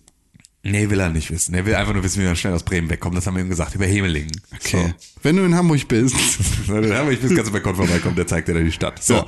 [0.70, 1.55] nee, will er nicht wissen.
[1.55, 3.16] Er will einfach nur wissen, wie man schnell aus Bremen wegkommt.
[3.16, 4.40] Das haben wir ihm gesagt, über Hemelingen.
[4.55, 4.94] Okay.
[5.23, 6.16] Wenn du in Hamburg bist.
[6.66, 6.81] So.
[6.81, 9.02] Dann haben wir, ich bis ganz bei Balkon vorbeikommt, der zeigt dir da die Stadt.
[9.02, 9.14] So.
[9.14, 9.27] Ja.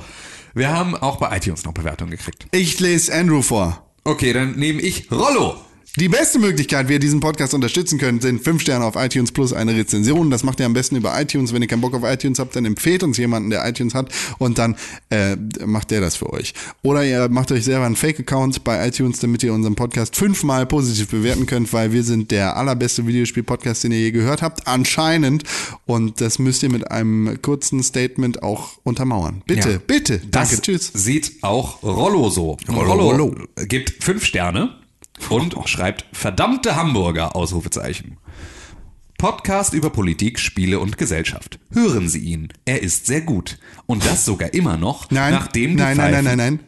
[0.53, 2.47] Wir haben auch bei iTunes noch Bewertungen gekriegt.
[2.51, 3.89] Ich lese Andrew vor.
[4.03, 5.55] Okay, dann nehme ich Rollo.
[5.97, 9.51] Die beste Möglichkeit, wie ihr diesen Podcast unterstützen könnt, sind 5 Sterne auf iTunes plus
[9.53, 10.29] eine Rezension.
[10.29, 11.51] Das macht ihr am besten über iTunes.
[11.51, 14.59] Wenn ihr keinen Bock auf iTunes habt, dann empfehlt uns jemanden, der iTunes hat und
[14.59, 14.75] dann
[15.09, 15.35] äh,
[15.65, 16.53] macht der das für euch.
[16.83, 21.09] Oder ihr macht euch selber einen Fake-Account bei iTunes, damit ihr unseren Podcast fünfmal positiv
[21.09, 25.43] bewerten könnt, weil wir sind der allerbeste Videospiel-Podcast, den ihr je gehört habt, anscheinend.
[25.85, 29.41] Und das müsst ihr mit einem kurzen Statement auch untermauern.
[29.47, 29.77] Bitte, Ja.
[29.85, 30.19] bitte.
[30.29, 30.91] Das Danke, tschüss.
[30.93, 32.57] sieht auch Rollo so.
[32.69, 33.35] Rollo, Rollo, Rollo.
[33.67, 34.75] gibt fünf Sterne
[35.29, 38.17] und schreibt verdammte Hamburger, Ausrufezeichen.
[39.17, 41.59] Podcast über Politik, Spiele und Gesellschaft.
[41.71, 42.47] Hören Sie ihn.
[42.63, 43.59] Er ist sehr gut.
[43.85, 46.59] Und das sogar immer noch, Nein, nachdem die nein, nein, nein, nein, nein.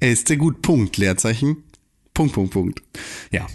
[0.00, 0.60] Er ist sehr gut.
[0.60, 0.96] Punkt.
[0.96, 1.62] Leerzeichen.
[2.12, 2.82] Punkt, Punkt, Punkt.
[3.30, 3.46] Ja.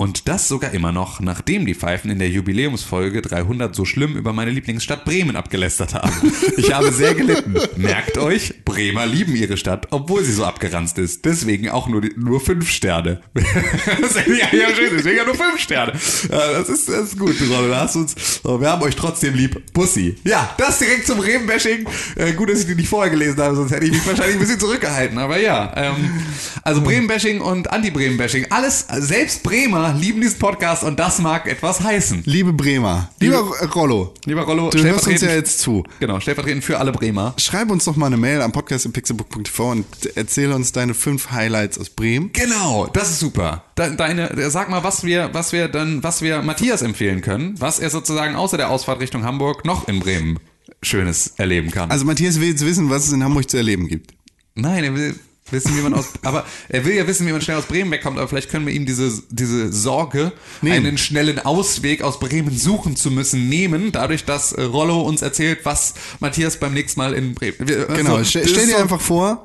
[0.00, 4.32] Und das sogar immer noch, nachdem die Pfeifen in der Jubiläumsfolge 300 so schlimm über
[4.32, 6.32] meine Lieblingsstadt Bremen abgelästert haben.
[6.56, 7.54] Ich habe sehr gelitten.
[7.76, 11.26] Merkt euch, Bremer lieben ihre Stadt, obwohl sie so abgeranzt ist.
[11.26, 13.20] Deswegen auch nur, nur fünf Sterne.
[13.34, 13.44] Das
[14.16, 15.92] ist ja, ja schön, deswegen ja nur fünf Sterne.
[15.92, 17.38] Das, ist, das ist gut.
[17.38, 19.70] Du hast uns, wir haben euch trotzdem lieb.
[19.74, 20.16] Bussi.
[20.24, 21.86] Ja, das direkt zum Bremen-Bashing.
[22.16, 24.40] Äh, gut, dass ich die nicht vorher gelesen habe, sonst hätte ich mich wahrscheinlich ein
[24.40, 25.18] bisschen zurückgehalten.
[25.18, 26.22] Aber ja, ähm,
[26.62, 28.46] also Bremen-Bashing und Anti-Bremen-Bashing.
[28.48, 32.22] Alles, selbst Bremer Bremer lieben diesen Podcast und das mag etwas heißen.
[32.26, 33.38] Liebe Bremer, lieber
[33.74, 35.84] Rollo, Lieber Rollo, du hörst uns ja jetzt zu.
[36.00, 37.34] Genau, stellvertretend für alle Bremer.
[37.38, 41.90] Schreib uns doch mal eine Mail am podcast.pixelbook.tv und erzähl uns deine fünf Highlights aus
[41.90, 42.30] Bremen.
[42.32, 43.64] Genau, das ist super.
[43.78, 47.78] De- Deine, sag mal, was wir, was wir dann, was wir Matthias empfehlen können, was
[47.78, 50.38] er sozusagen außer der Ausfahrt Richtung Hamburg noch in Bremen
[50.82, 51.90] Schönes erleben kann.
[51.90, 54.12] Also Matthias will jetzt wissen, was es in Hamburg zu erleben gibt.
[54.54, 55.18] Nein, er will
[55.52, 58.18] wissen, wie man aus, aber er will ja wissen, wie man schnell aus Bremen wegkommt,
[58.18, 60.32] aber vielleicht können wir ihm diese, diese Sorge,
[60.62, 60.86] Nehmen.
[60.86, 65.60] einen schnellen Ausweg aus Bremen suchen zu müssen, nehmen, dadurch, dass äh, Rollo uns erzählt,
[65.64, 69.00] was Matthias beim nächsten Mal in Bremen, wir, Genau, also, stell, stell dir so- einfach
[69.00, 69.44] vor,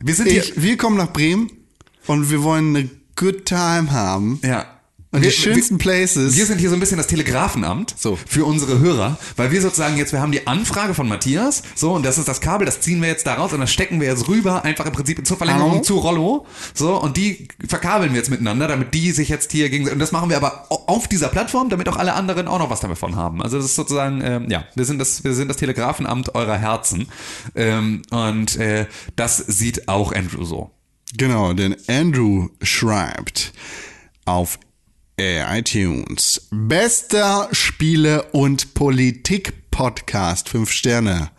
[0.00, 1.50] wir sind hier, ich, wir kommen nach Bremen
[2.06, 4.38] und wir wollen eine good time haben.
[4.42, 4.66] ja.
[5.14, 6.36] Und wir, die schönsten Places.
[6.36, 8.18] Wir sind hier so ein bisschen das Telegrafenamt So.
[8.26, 12.04] für unsere Hörer, weil wir sozusagen jetzt, wir haben die Anfrage von Matthias, so, und
[12.04, 14.28] das ist das Kabel, das ziehen wir jetzt da raus und das stecken wir jetzt
[14.28, 15.82] rüber, einfach im Prinzip zur Verlängerung Hallo?
[15.82, 19.88] zu Rollo, so, und die verkabeln wir jetzt miteinander, damit die sich jetzt hier gegen,
[19.88, 22.70] und das machen wir aber au- auf dieser Plattform, damit auch alle anderen auch noch
[22.70, 23.40] was davon haben.
[23.42, 27.06] Also das ist sozusagen, ähm, ja, wir sind das, wir sind das Telegrafenamt eurer Herzen,
[27.54, 28.86] ähm, und äh,
[29.16, 30.70] das sieht auch Andrew so.
[31.16, 33.52] Genau, denn Andrew schreibt
[34.24, 34.58] auf
[35.18, 41.30] äh, iTunes bester Spiele- und Politik-Podcast 5 Sterne.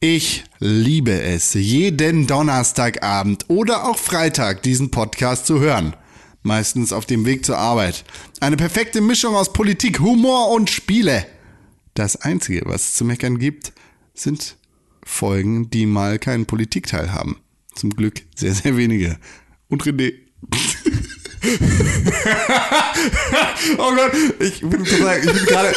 [0.00, 5.96] Ich liebe es, jeden Donnerstagabend oder auch Freitag diesen Podcast zu hören.
[6.42, 8.04] Meistens auf dem Weg zur Arbeit.
[8.40, 11.24] Eine perfekte Mischung aus Politik, Humor und Spiele.
[11.94, 13.72] Das Einzige, was es zu meckern gibt,
[14.12, 14.56] sind
[15.04, 17.38] Folgen, die mal keinen Politikteil haben.
[17.74, 19.18] Zum Glück sehr, sehr wenige.
[19.68, 20.14] Und René.
[23.78, 25.72] Oh Gott, ich bin total, ich bin gerade,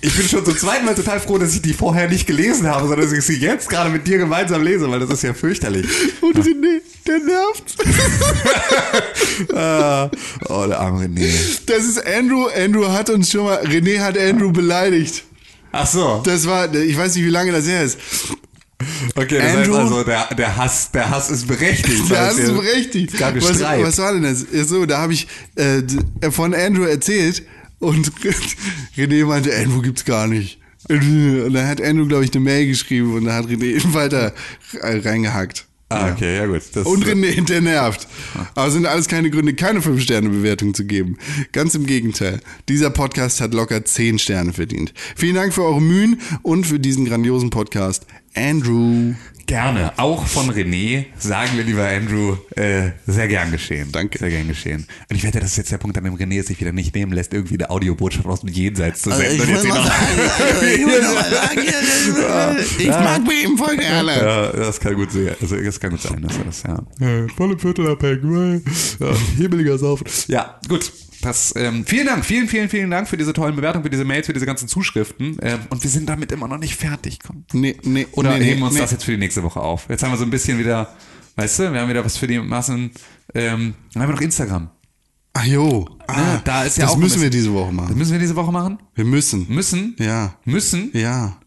[0.00, 2.88] ich bin schon zum zweiten Mal total froh, dass ich die vorher nicht gelesen habe,
[2.88, 5.86] sondern dass ich sie jetzt gerade mit dir gemeinsam lese, weil das ist ja fürchterlich.
[6.20, 7.76] Und René, der nervt.
[9.54, 10.10] Ah,
[10.48, 11.30] oh, der arme René.
[11.66, 12.46] Das ist Andrew.
[12.48, 15.24] Andrew hat uns schon mal, René hat Andrew beleidigt.
[15.72, 17.98] Ach so, Das war, ich weiß nicht, wie lange das her ist.
[19.14, 22.02] Okay, das Andrew- heißt also, der, der Hass, der Hass ist berechtigt.
[22.10, 23.12] Es du hier- berechtigt.
[23.14, 23.82] Es gab Was, Streit.
[23.82, 24.40] was war denn das?
[24.68, 25.26] So, da habe ich
[25.56, 25.82] äh,
[26.30, 27.42] von Andrew erzählt
[27.78, 28.10] und
[28.96, 30.58] René meinte, Andrew gibt's gar nicht.
[30.88, 34.32] Und dann hat Andrew, glaube ich, eine Mail geschrieben und da hat René weiter
[34.80, 35.65] äh, reingehackt.
[35.88, 36.62] Ah, okay, ja gut.
[36.72, 38.08] Das, Und René, der nervt.
[38.56, 41.16] Aber sind alles keine Gründe, keine 5-Sterne-Bewertung zu geben.
[41.52, 42.40] Ganz im Gegenteil.
[42.68, 44.92] Dieser Podcast hat locker 10 Sterne verdient.
[45.14, 48.04] Vielen Dank für eure Mühen und für diesen grandiosen Podcast.
[48.34, 49.14] Andrew.
[49.46, 49.92] Gerne.
[49.96, 53.90] Auch von René, sagen wir lieber Andrew, äh, sehr gern geschehen.
[53.92, 54.18] Danke.
[54.18, 54.86] Sehr gern geschehen.
[55.08, 56.92] Und ich wette, das ist jetzt der Punkt, an dem René es sich wieder nicht
[56.94, 59.40] nehmen lässt, irgendwie eine Audiobotschaft aus dem Jenseits zu senden.
[59.42, 59.86] Und jetzt hier noch-
[62.78, 64.12] ich mag Bremen voll gerne.
[64.16, 65.34] Ja, das kann gut sein.
[65.40, 66.26] Also, das kann gut sein.
[66.26, 66.82] Das ist, ja.
[67.00, 68.64] ja volle Viertel abhängen.
[68.98, 70.06] Ja, himmeliger Saufen.
[70.28, 70.90] Ja, gut.
[71.26, 74.26] Das, ähm, vielen Dank, vielen, vielen, vielen Dank für diese tollen Bewertungen, für diese Mails,
[74.26, 75.36] für diese ganzen Zuschriften.
[75.42, 77.18] Ähm, und wir sind damit immer noch nicht fertig.
[77.26, 77.44] Komm.
[77.52, 78.80] Nee, nee, Oder nee, heben wir uns nee.
[78.80, 79.86] das jetzt für die nächste Woche auf?
[79.88, 80.94] Jetzt haben wir so ein bisschen wieder,
[81.34, 82.92] weißt du, wir haben wieder was für die Massen.
[83.34, 84.70] Ähm, dann haben wir noch Instagram.
[85.34, 85.86] Ach jo.
[86.06, 87.98] Ah, Ja, da ist ja das auch müssen wir diese Woche Das machen.
[87.98, 88.78] müssen wir diese Woche machen?
[88.94, 89.46] Wir müssen.
[89.48, 89.96] Müssen?
[89.98, 90.36] Ja.
[90.44, 90.90] Müssen?
[90.94, 91.38] Ja.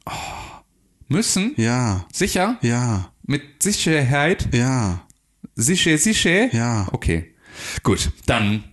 [1.08, 1.54] Müssen?
[1.58, 2.06] Ja.
[2.14, 2.58] Sicher?
[2.62, 3.12] Ja.
[3.26, 4.50] Mit Sicherheit?
[4.54, 5.02] Ja.
[5.56, 6.54] Sicher, sicher?
[6.54, 6.88] Ja.
[6.92, 7.34] Okay.
[7.84, 8.64] Gut, dann,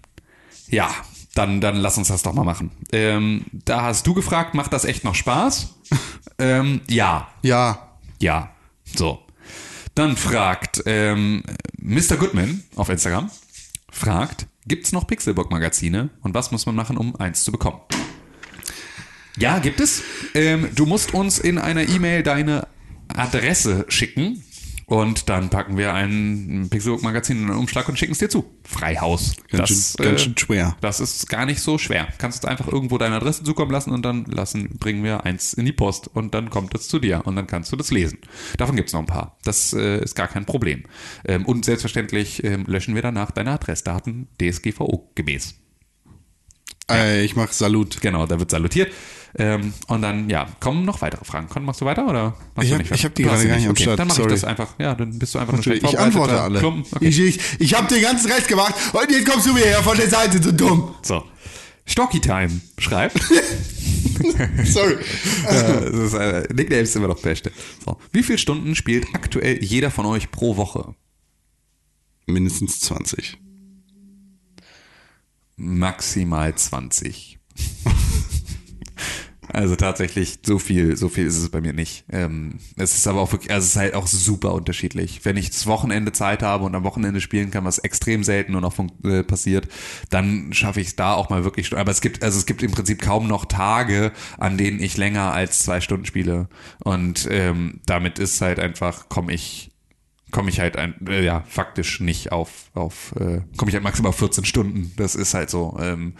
[0.68, 0.90] ja,
[1.34, 2.70] dann, dann lass uns das doch mal machen.
[2.92, 5.74] Ähm, da hast du gefragt, macht das echt noch Spaß?
[6.38, 7.92] ähm, ja, Ja.
[8.20, 8.50] ja.
[8.84, 9.22] So.
[9.94, 11.42] Dann fragt ähm,
[11.78, 12.16] Mr.
[12.18, 13.30] Goodman auf Instagram,
[13.90, 17.80] fragt, gibt's noch Pixelbook-Magazine und was muss man machen, um eins zu bekommen?
[19.38, 20.02] Ja, gibt es.
[20.34, 22.68] Ähm, du musst uns in einer E-Mail deine
[23.08, 24.42] Adresse schicken
[24.88, 28.44] und dann packen wir ein Pixelbook-Magazin in einen Umschlag und schicken es dir zu.
[28.64, 29.34] Freihaus.
[29.50, 30.76] Ganz das, schön- ganz schön schwer.
[30.80, 32.06] Das ist gar nicht so schwer.
[32.18, 35.66] Kannst uns einfach irgendwo deine Adresse zukommen lassen und dann lassen, bringen wir eins in
[35.66, 38.18] die Post und dann kommt es zu dir und dann kannst du das lesen.
[38.58, 39.36] Davon gibt's noch ein paar.
[39.42, 40.84] Das äh, ist gar kein Problem.
[41.24, 45.56] Ähm, und selbstverständlich ähm, löschen wir danach deine Adressdaten DSGVO gemäß.
[46.88, 48.00] Äh, ich mach Salut.
[48.00, 48.92] Genau, da wird salutiert.
[49.38, 51.48] Ähm, und dann, ja, kommen noch weitere Fragen.
[51.48, 52.34] Kon, machst du weiter oder?
[52.54, 54.08] machst Ich du hab- nicht ich hab die Du hast gerade gar nicht okay, Dann
[54.08, 54.28] mach sorry.
[54.28, 54.74] ich das einfach.
[54.78, 56.64] Ja, dann bist du einfach nur schlecht Ich antworte alle.
[56.64, 56.84] Okay.
[57.00, 59.96] Ich, ich, ich habe den ganzen Rest gemacht und jetzt kommst du mir her von
[59.96, 60.94] der Seite, so dumm.
[61.02, 61.22] So.
[61.84, 63.20] Stocky Time schreibt.
[64.64, 64.96] Sorry.
[65.46, 67.52] Das ist, äh, Nicknames sind immer noch Beste.
[67.84, 67.98] So.
[68.12, 70.94] Wie viele Stunden spielt aktuell jeder von euch pro Woche?
[72.26, 73.36] Mindestens 20.
[75.56, 77.38] Maximal 20.
[79.52, 82.04] Also tatsächlich, so viel, so viel ist es bei mir nicht.
[82.10, 85.20] Ähm, es ist aber auch wirklich, also es ist halt auch super unterschiedlich.
[85.24, 88.60] Wenn ich das Wochenende Zeit habe und am Wochenende spielen kann, was extrem selten nur
[88.60, 89.68] noch fun- äh, passiert,
[90.10, 91.72] dann schaffe ich es da auch mal wirklich.
[91.76, 95.32] Aber es gibt, also es gibt im Prinzip kaum noch Tage, an denen ich länger
[95.32, 96.48] als zwei Stunden spiele.
[96.82, 99.70] Und ähm, damit ist halt einfach, komme ich
[100.32, 104.08] komme ich halt ein, äh, ja faktisch nicht auf auf äh, komme ich halt maximal
[104.10, 104.92] auf 14 Stunden.
[104.96, 105.78] Das ist halt so.
[105.80, 106.14] Ähm,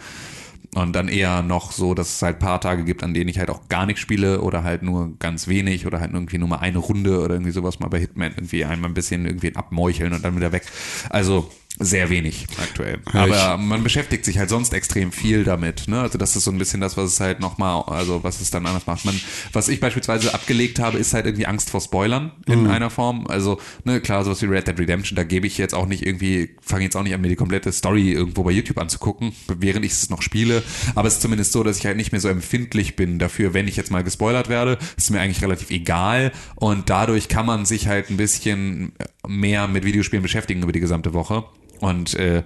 [0.75, 3.49] und dann eher noch so, dass es halt paar Tage gibt, an denen ich halt
[3.49, 6.77] auch gar nicht spiele oder halt nur ganz wenig oder halt irgendwie nur mal eine
[6.77, 10.35] Runde oder irgendwie sowas mal bei Hitman irgendwie einmal ein bisschen irgendwie abmeucheln und dann
[10.35, 10.63] wieder weg.
[11.09, 12.99] Also sehr wenig aktuell.
[13.05, 15.87] Aber man beschäftigt sich halt sonst extrem viel damit.
[15.87, 15.99] Ne?
[16.01, 18.65] Also das ist so ein bisschen das, was es halt nochmal, also was es dann
[18.65, 19.05] anders macht.
[19.05, 19.19] Man,
[19.53, 23.27] was ich beispielsweise abgelegt habe, ist halt irgendwie Angst vor Spoilern in einer Form.
[23.27, 26.49] Also ne, klar, sowas wie Red Dead Redemption, da gebe ich jetzt auch nicht irgendwie,
[26.61, 29.91] fange jetzt auch nicht an, mir die komplette Story irgendwo bei YouTube anzugucken, während ich
[29.91, 30.63] es noch spiele.
[30.95, 33.67] Aber es ist zumindest so, dass ich halt nicht mehr so empfindlich bin dafür, wenn
[33.67, 34.79] ich jetzt mal gespoilert werde.
[34.97, 36.31] ist mir eigentlich relativ egal.
[36.55, 38.93] Und dadurch kann man sich halt ein bisschen
[39.27, 41.45] mehr mit Videospielen beschäftigen über die gesamte Woche.
[41.79, 42.43] Und äh,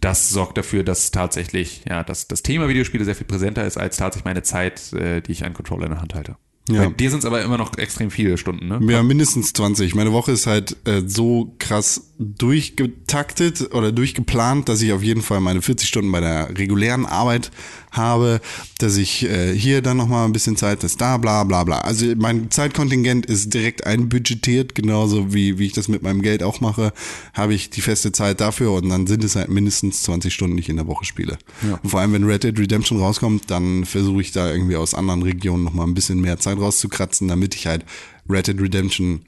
[0.00, 3.96] das sorgt dafür, dass tatsächlich ja, dass das Thema Videospiele sehr viel präsenter ist als
[3.96, 6.36] tatsächlich meine Zeit, äh, die ich einen Controller in der Hand halte.
[6.68, 6.88] Ja.
[6.88, 8.80] Bei dir sind es aber immer noch extrem viele Stunden, ne?
[8.90, 9.94] Ja, mindestens 20.
[9.94, 15.40] Meine Woche ist halt äh, so krass durchgetaktet oder durchgeplant, dass ich auf jeden Fall
[15.40, 17.50] meine 40 Stunden bei der regulären Arbeit
[17.90, 18.40] habe,
[18.78, 21.78] dass ich äh, hier dann nochmal ein bisschen Zeit ist, da bla bla bla.
[21.78, 26.60] Also mein Zeitkontingent ist direkt einbudgetiert, genauso wie, wie ich das mit meinem Geld auch
[26.60, 26.92] mache,
[27.32, 30.62] habe ich die feste Zeit dafür und dann sind es halt mindestens 20 Stunden, die
[30.62, 31.38] ich in der Woche spiele.
[31.68, 31.80] Ja.
[31.82, 35.22] Und vor allem, wenn Red Dead Redemption rauskommt, dann versuche ich da irgendwie aus anderen
[35.22, 37.84] Regionen nochmal ein bisschen mehr Zeit rauszukratzen, damit ich halt
[38.28, 39.22] Red Dead Redemption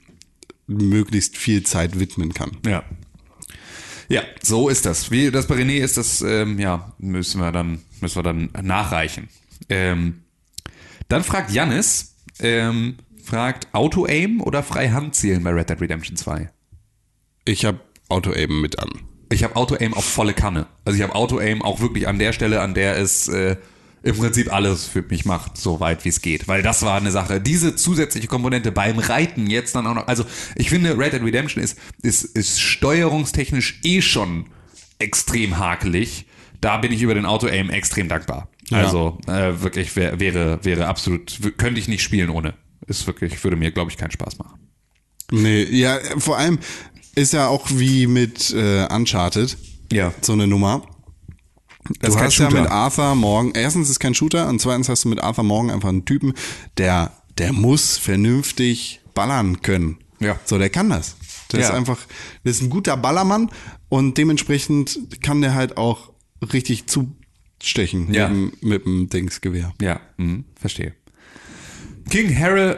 [0.67, 2.57] möglichst viel Zeit widmen kann.
[2.65, 2.83] Ja.
[4.09, 5.11] Ja, so ist das.
[5.11, 9.27] Wie das bei René ist, das ähm, ja, müssen wir dann, müssen wir dann nachreichen.
[9.67, 10.21] Ähm,
[11.09, 16.49] dann fragt Jannis, ähm, fragt Auto-Aim oder Freihandzielen bei Red Dead Redemption 2?
[17.43, 18.89] Ich habe Auto-Aim mit an.
[19.29, 20.67] Ich habe Auto-Aim auf volle Kanne.
[20.85, 23.57] Also ich habe Auto-Aim auch wirklich an der Stelle, an der es äh,
[24.03, 26.47] im Prinzip alles für mich macht, so weit wie es geht.
[26.47, 27.41] Weil das war eine Sache.
[27.41, 30.07] Diese zusätzliche Komponente beim Reiten jetzt dann auch noch.
[30.07, 30.23] Also
[30.55, 34.45] ich finde, Red Dead Redemption ist, ist, ist steuerungstechnisch eh schon
[34.99, 36.25] extrem hakelig.
[36.61, 38.49] Da bin ich über den Auto-Aim extrem dankbar.
[38.69, 38.79] Ja.
[38.79, 42.53] Also äh, wirklich wär, wäre, wäre absolut, könnte ich nicht spielen ohne.
[42.87, 44.59] Ist wirklich, würde mir, glaube ich, keinen Spaß machen.
[45.31, 46.59] Nee, ja, vor allem
[47.15, 49.57] ist ja auch wie mit äh, Uncharted
[49.91, 50.13] Ja.
[50.21, 50.83] so eine Nummer.
[52.01, 55.21] Du hast ja mit Arthur Morgan, erstens ist kein Shooter und zweitens hast du mit
[55.21, 56.33] Arthur Morgan einfach einen Typen,
[56.77, 59.97] der, der muss vernünftig ballern können.
[60.19, 60.39] Ja.
[60.45, 61.15] So, der kann das.
[61.51, 61.67] Der Ja.
[61.69, 61.99] ist einfach,
[62.43, 63.49] der ist ein guter Ballermann
[63.89, 66.11] und dementsprechend kann der halt auch
[66.53, 68.27] richtig zustechen Ja.
[68.27, 69.73] mit, dem, mit dem Dingsgewehr.
[69.81, 70.93] Ja, mhm, verstehe.
[72.09, 72.75] King Harry,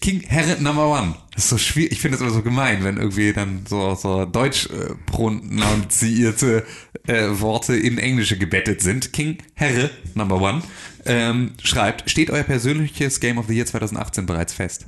[0.00, 1.14] King Harry Number One.
[1.34, 1.92] Das ist so schwierig.
[1.92, 6.64] Ich finde das immer so gemein, wenn irgendwie dann so, so deutsch äh, prononcierte
[7.06, 9.12] äh, Worte in Englische gebettet sind.
[9.12, 10.62] King Harry Number One
[11.04, 14.86] ähm, schreibt, steht euer persönliches Game of the Year 2018 bereits fest?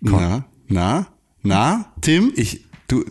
[0.00, 1.08] Na, na,
[1.42, 2.32] na, Tim?
[2.36, 3.04] Ich, du,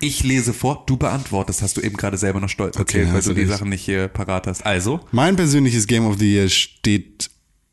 [0.00, 3.26] ich lese vor, du beantwortest, hast du eben gerade selber noch stolz erzählt, weil hast
[3.26, 3.46] du die.
[3.46, 4.64] Sachen nicht hier parat hast.
[4.64, 7.30] Also, Mein persönliches Game of the Year steht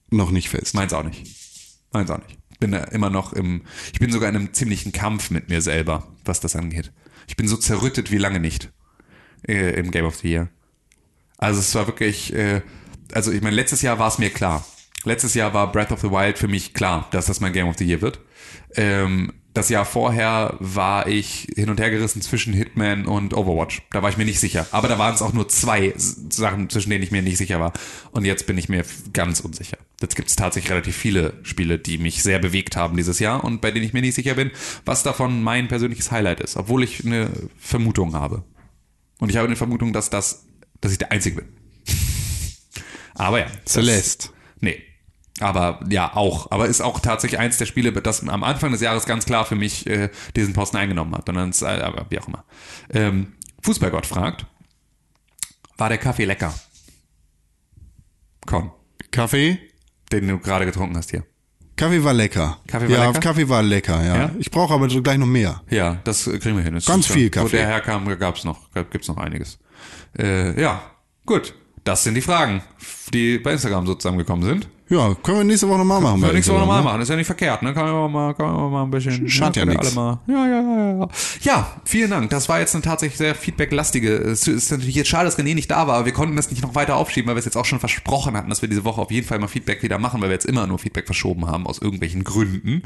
[0.09, 0.73] noch nicht fest.
[0.73, 1.27] Meins auch nicht.
[1.91, 2.39] Meins auch nicht.
[2.59, 3.61] Bin da immer noch im,
[3.93, 6.91] ich bin sogar in einem ziemlichen Kampf mit mir selber, was das angeht.
[7.27, 8.71] Ich bin so zerrüttet wie lange nicht
[9.47, 10.49] äh, im Game of the Year.
[11.37, 12.61] Also es war wirklich, äh,
[13.13, 14.65] also ich meine, letztes Jahr war es mir klar.
[15.03, 17.77] Letztes Jahr war Breath of the Wild für mich klar, dass das mein Game of
[17.77, 18.19] the Year wird.
[18.75, 23.81] Ähm, das Jahr vorher war ich hin und her gerissen zwischen Hitman und Overwatch.
[23.91, 24.65] Da war ich mir nicht sicher.
[24.71, 27.73] Aber da waren es auch nur zwei Sachen, zwischen denen ich mir nicht sicher war.
[28.11, 29.77] Und jetzt bin ich mir ganz unsicher.
[30.01, 33.59] Jetzt gibt es tatsächlich relativ viele Spiele, die mich sehr bewegt haben dieses Jahr und
[33.59, 34.51] bei denen ich mir nicht sicher bin,
[34.85, 38.43] was davon mein persönliches Highlight ist, obwohl ich eine Vermutung habe.
[39.21, 40.47] Und ich habe eine Vermutung, dass das,
[40.81, 41.53] dass ich der Einzige bin.
[43.13, 43.45] Aber ja.
[43.65, 44.29] Celeste.
[44.59, 44.83] Nee.
[45.39, 46.51] Aber ja, auch.
[46.51, 49.55] Aber ist auch tatsächlich eins der Spiele, das am Anfang des Jahres ganz klar für
[49.55, 51.29] mich äh, diesen Posten eingenommen hat.
[51.29, 52.43] Und dann ist, äh, aber wie auch immer.
[52.89, 54.45] Ähm, Fußballgott fragt,
[55.77, 56.53] war der Kaffee lecker?
[58.45, 58.71] Con,
[59.11, 59.71] Kaffee?
[60.11, 61.23] den du gerade getrunken hast hier.
[61.81, 62.59] Kaffee war lecker.
[62.67, 63.19] Kaffee war ja, lecker?
[63.19, 64.15] Kaffee war lecker, ja.
[64.15, 64.31] Ja?
[64.37, 65.63] Ich brauche aber gleich noch mehr.
[65.71, 66.75] Ja, das kriegen wir hin.
[66.75, 67.57] Das Ganz viel Wo Kaffee.
[67.57, 68.59] der herkam, gab's noch,
[68.91, 69.57] gibt's noch einiges.
[70.15, 70.83] Äh, ja,
[71.25, 71.55] gut.
[71.83, 72.61] Das sind die Fragen,
[73.11, 74.67] die bei Instagram so zusammengekommen sind.
[74.91, 76.19] Ja, können wir nächste Woche nochmal machen.
[76.19, 76.83] Können wir nächste Woche nochmal ne?
[76.83, 77.73] machen, ist ja nicht verkehrt, ne?
[77.73, 79.29] Kann man mal, kann man mal ein bisschen.
[79.29, 80.19] Schadet ja können wir alle Mal.
[80.27, 81.09] Ja, ja, ja, ja.
[81.43, 82.29] Ja, vielen Dank.
[82.29, 84.13] Das war jetzt eine tatsächlich sehr feedbacklastige.
[84.17, 86.61] Es ist natürlich jetzt schade, dass René nicht da war, aber wir konnten das nicht
[86.61, 88.99] noch weiter aufschieben, weil wir es jetzt auch schon versprochen hatten, dass wir diese Woche
[88.99, 91.67] auf jeden Fall mal Feedback wieder machen, weil wir jetzt immer nur Feedback verschoben haben
[91.67, 92.81] aus irgendwelchen Gründen.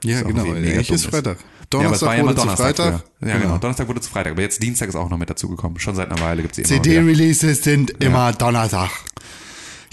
[0.03, 0.43] Ja, genau.
[0.43, 1.37] Eigentlich ist Freitag.
[1.73, 2.75] ja, aber es Donnerstag war ja immer wurde zu Donnerstag.
[2.77, 3.03] Freitag.
[3.19, 3.29] früher.
[3.29, 3.57] Ja, genau.
[3.57, 4.31] Donnerstag wurde zu Freitag.
[4.33, 5.79] Aber jetzt Dienstag ist auch noch mit dazugekommen.
[5.79, 6.81] Schon seit einer Weile gibt es immer.
[6.81, 8.89] CD-Releases sind immer Donnerstag.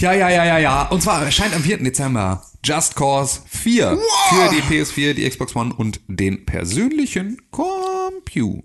[0.01, 0.89] Ja, ja, ja, ja, ja.
[0.89, 1.79] Und zwar erscheint am 4.
[1.79, 3.99] Dezember Just Cause 4
[4.31, 8.65] für die PS4, die Xbox One und den persönlichen Computer.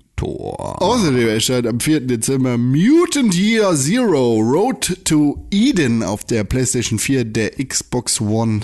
[0.82, 2.08] Außerdem erscheint am 4.
[2.08, 8.62] Dezember Mutant Year Zero Road to Eden auf der PlayStation 4, der Xbox One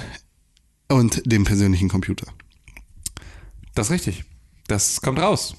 [0.89, 2.27] und dem persönlichen Computer.
[3.73, 4.23] Das ist richtig.
[4.67, 5.55] Das kommt raus.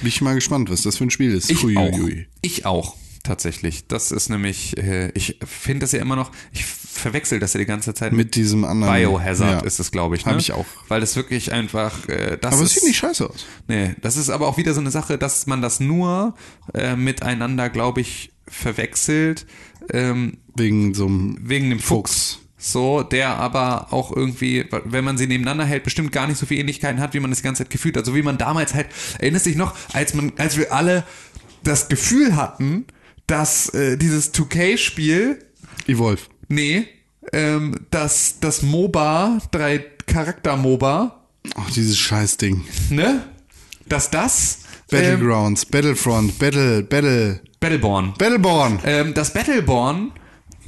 [0.00, 1.50] Bin ich mal gespannt, was das für ein Spiel ist.
[1.50, 1.98] Ich Hui, auch.
[2.42, 2.96] Ich auch.
[3.28, 3.86] Tatsächlich.
[3.88, 7.66] Das ist nämlich, äh, ich finde das ja immer noch, ich verwechsel das ja die
[7.66, 8.94] ganze Zeit Mit diesem anderen.
[8.94, 9.66] Biohazard ja.
[9.66, 10.24] ist es, glaube ich.
[10.24, 10.38] Ne?
[10.38, 10.64] ich auch.
[10.88, 13.44] Weil das wirklich einfach, äh, das Aber es sieht nicht scheiße aus.
[13.66, 16.36] Nee, das ist aber auch wieder so eine Sache, dass man das nur
[16.72, 19.44] äh, miteinander, glaube ich, verwechselt,
[19.92, 21.36] ähm, Wegen so einem.
[21.42, 22.38] wegen dem Fuchs.
[22.56, 26.62] So, der aber auch irgendwie, wenn man sie nebeneinander hält, bestimmt gar nicht so viele
[26.62, 28.04] Ähnlichkeiten hat, wie man das die ganze Zeit gefühlt hat.
[28.04, 28.86] Also wie man damals halt,
[29.18, 31.04] erinnerst dich noch, als man, als wir alle
[31.62, 32.86] das Gefühl hatten,
[33.28, 35.38] dass äh, dieses 2K-Spiel,
[35.86, 36.22] Evolve.
[36.48, 36.86] nee,
[37.32, 41.14] ähm, dass das MOBA, drei Charakter-MOBA,
[41.54, 42.64] Ach, dieses Scheißding.
[42.90, 43.24] ne?
[43.86, 44.58] Dass das
[44.90, 48.14] ähm, Battlegrounds, Battlefront, Battle, Battle, Battleborn.
[48.18, 48.80] Battleborn.
[48.84, 50.12] ähm, dass Battleborn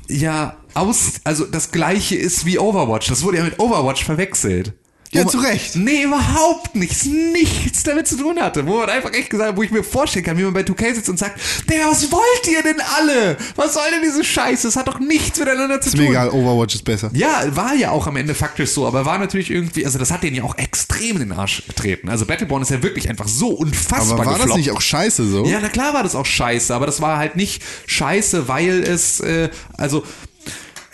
[0.09, 3.09] ja aus, also das gleiche ist wie Overwatch.
[3.09, 4.73] Das wurde ja mit Overwatch verwechselt.
[5.13, 5.75] Ja, man- zu Recht.
[5.75, 7.05] Nee, überhaupt nichts.
[7.07, 8.65] Nichts damit zu tun hatte.
[8.67, 11.09] Wo man einfach echt gesagt, wo ich mir vorstellen kann, wie man bei 2K sitzt
[11.09, 13.37] und sagt, der, was wollt ihr denn alle?
[13.57, 14.69] Was soll denn diese Scheiße?
[14.69, 16.05] Das hat doch nichts miteinander zu Ist tun.
[16.05, 17.11] mir egal, Overwatch ist besser.
[17.13, 20.23] Ja, war ja auch am Ende faktisch so, aber war natürlich irgendwie, also das hat
[20.23, 22.09] den ja auch extrem in den Arsch getreten.
[22.09, 24.59] Also Battleborn ist ja wirklich einfach so unfassbar Aber war das gefloppt.
[24.59, 25.45] nicht auch scheiße so?
[25.45, 29.19] Ja, na klar war das auch scheiße, aber das war halt nicht scheiße, weil es,
[29.21, 30.05] äh, also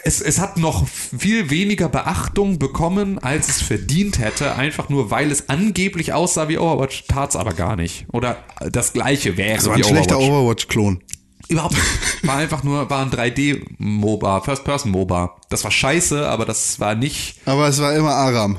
[0.06, 5.32] es, es hat noch viel weniger Beachtung bekommen, als es verdient hätte, einfach nur weil
[5.32, 8.06] es angeblich aussah wie Overwatch, tat's aber gar nicht.
[8.12, 8.36] Oder
[8.70, 10.66] das gleiche wäre Das war ein schlechter Overwatch.
[10.68, 11.02] Overwatch-Klon.
[11.48, 12.26] Überhaupt nicht.
[12.26, 15.40] War einfach nur, war ein 3D-MOBA, First-Person-MOBA.
[15.48, 17.40] Das war scheiße, aber das war nicht.
[17.44, 18.58] Aber es war immer Aram.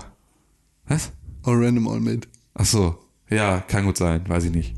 [0.87, 1.11] Was?
[1.43, 2.27] All random, all mid.
[2.55, 2.97] Ach so.
[3.29, 4.75] Ja, kann gut sein, weiß ich nicht.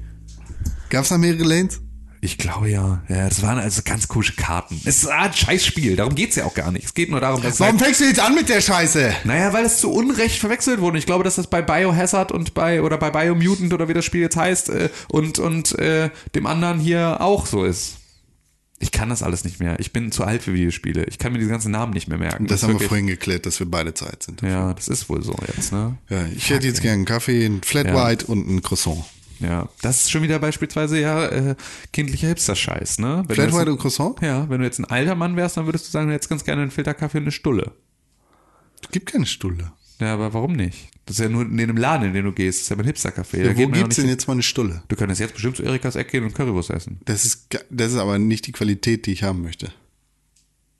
[0.89, 1.81] Gab's da mehrere Lanes?
[2.21, 3.01] Ich glaube ja.
[3.07, 4.75] Ja, das waren also ganz komische Karten.
[4.85, 6.85] Es ist ein scheiß Spiel, darum geht's ja auch gar nicht.
[6.85, 9.13] Es geht nur darum, dass es Warum halt, fängst du jetzt an mit der Scheiße?
[9.23, 10.97] Naja, weil es zu Unrecht verwechselt wurde.
[10.97, 14.21] Ich glaube, dass das bei Biohazard und bei oder bei Biomutant oder wie das Spiel
[14.21, 17.95] jetzt heißt äh, und und äh, dem anderen hier auch so ist.
[18.81, 19.77] Ich kann das alles nicht mehr.
[19.79, 21.03] Ich bin zu alt für Videospiele.
[21.05, 22.47] Ich kann mir diese ganzen Namen nicht mehr merken.
[22.47, 24.41] Das ist haben wir vorhin geklärt, dass wir beide Zeit sind.
[24.41, 25.97] Ja, das ist wohl so jetzt, ne?
[26.09, 28.07] Ja, ich hätte jetzt gerne einen Kaffee, einen Flat Ja.
[28.07, 29.03] White und einen Croissant.
[29.39, 31.55] Ja, das ist schon wieder beispielsweise ja äh,
[31.93, 33.19] kindlicher Hipster-Scheiß, ne?
[33.19, 34.15] Wenn du Flat jetzt- White und Croissant?
[34.21, 36.43] Ja, wenn du jetzt ein alter Mann wärst, dann würdest du sagen, du hättest ganz
[36.43, 37.71] gerne einen Filterkaffee und eine Stulle.
[38.91, 39.71] Gibt keine Stulle.
[39.99, 40.89] Ja, aber warum nicht?
[41.05, 42.59] Das ist ja nur in dem Laden, in den du gehst.
[42.59, 43.43] Das ist ja mein Hipster-Café.
[43.45, 44.83] Ja, wo gibt's denn jetzt mal eine Stulle?
[44.87, 46.99] Du könntest jetzt bestimmt zu Erikas Eck gehen und Currywurst essen.
[47.05, 49.71] Das ist, das ist aber nicht die Qualität, die ich haben möchte.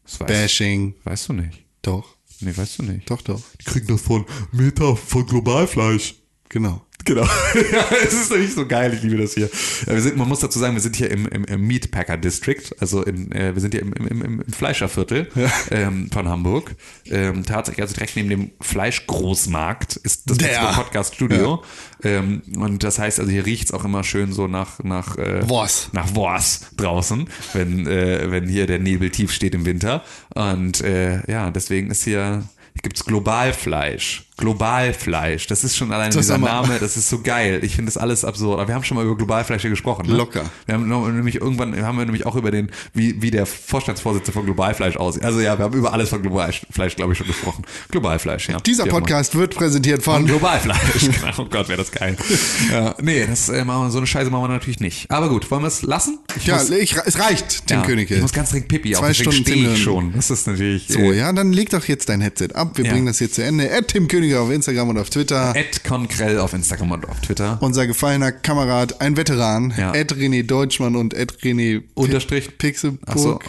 [0.03, 0.95] Das weißt, Bashing.
[1.03, 1.63] weißt du nicht.
[1.81, 3.09] Doch, Nee, weißt du nicht.
[3.09, 3.41] doch, doch.
[3.59, 6.15] Die kriegen das von Meta, von Globalfleisch.
[6.47, 6.85] Genau.
[7.09, 7.23] Genau.
[7.71, 9.49] ja, es ist nämlich so geil, ich liebe das hier.
[9.87, 12.61] Ja, wir sind, man muss dazu sagen, wir sind hier im, im, im Meatpacker District,
[12.79, 15.27] also in, äh, wir sind hier im, im, im, im Fleischerviertel
[15.71, 16.75] ähm, von Hamburg.
[17.05, 20.49] Ähm, tatsächlich, also direkt neben dem Fleischgroßmarkt ist das Der.
[20.49, 21.63] Pittsburgh Podcast Studio.
[22.03, 25.89] Ähm, und das heißt, also hier riecht's auch immer schön so nach, nach, äh, Wors.
[25.93, 30.03] nach Wors draußen, wenn, äh, wenn hier der Nebel tief steht im Winter.
[30.35, 32.43] Und äh, ja, deswegen ist hier,
[32.83, 34.28] gibt's Globalfleisch.
[34.39, 35.47] Globalfleisch.
[35.47, 37.59] Das ist schon allein Das dieser Name, das ist so geil.
[37.61, 38.59] Ich finde das alles absurd.
[38.59, 40.07] Aber wir haben schon mal über Globalfleisch hier gesprochen.
[40.07, 40.13] Ne?
[40.15, 40.49] Locker.
[40.65, 44.45] Wir haben nämlich irgendwann haben wir nämlich auch über den, wie, wie der Vorstandsvorsitzende von
[44.45, 45.25] Globalfleisch aussieht.
[45.25, 47.65] Also ja, wir haben über alles von Globalfleisch, glaube ich, schon gesprochen.
[47.91, 48.59] Globalfleisch, ja.
[48.61, 48.93] Dieser immer.
[48.93, 50.25] Podcast wird präsentiert Von von.
[50.25, 50.79] Globalfleisch.
[51.21, 51.33] genau.
[51.37, 52.15] Oh Gott, wäre das geil.
[52.71, 55.09] Ja, nee, das, äh, machen wir, so eine Scheiße machen wir natürlich nicht.
[55.09, 56.19] Aber gut, wollen wir es lassen?
[56.37, 58.15] Ich Ja, muss- ich, es reicht, Tim ja, Königke.
[58.15, 60.13] Ich muss ganz dringend Pipi Zwei deswegen Stunden, ich schon.
[60.13, 60.87] Das ist natürlich...
[60.87, 62.77] So, äh, ja, dann leg doch jetzt dein Headset ab.
[62.77, 62.91] Wir Ja.
[62.91, 63.71] bringen das hier zu Ende.
[63.73, 65.55] At Tim Königke auf Instagram und auf Twitter.
[65.55, 67.57] Ed Konkrell auf Instagram und auf Twitter.
[67.61, 69.93] Unser gefallener Kamerad, ein Veteran, Ja.
[69.93, 72.57] Ed René Deutschmann und Ed René Unterstrich?
[72.57, 73.01] Pixelburg.
[73.07, 73.39] Ach so.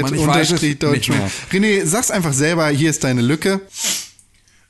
[0.00, 1.30] Mann, Unterstrich Deutschmann.
[1.52, 3.60] René, sag's einfach selber, hier ist deine Lücke.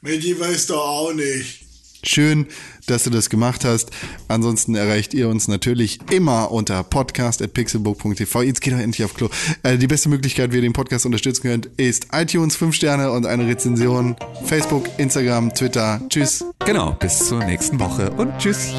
[0.00, 1.63] Mensch, weiß doch auch nicht.
[2.06, 2.46] Schön,
[2.86, 3.90] dass du das gemacht hast.
[4.28, 8.42] Ansonsten erreicht ihr uns natürlich immer unter podcast.pixelbook.tv.
[8.42, 9.28] Jetzt geht doch endlich auf Klo.
[9.62, 13.26] Äh, die beste Möglichkeit, wie ihr den Podcast unterstützen könnt, ist iTunes 5 Sterne und
[13.26, 14.16] eine Rezension.
[14.44, 16.00] Facebook, Instagram, Twitter.
[16.08, 16.44] Tschüss.
[16.66, 18.70] Genau, bis zur nächsten Woche und tschüss.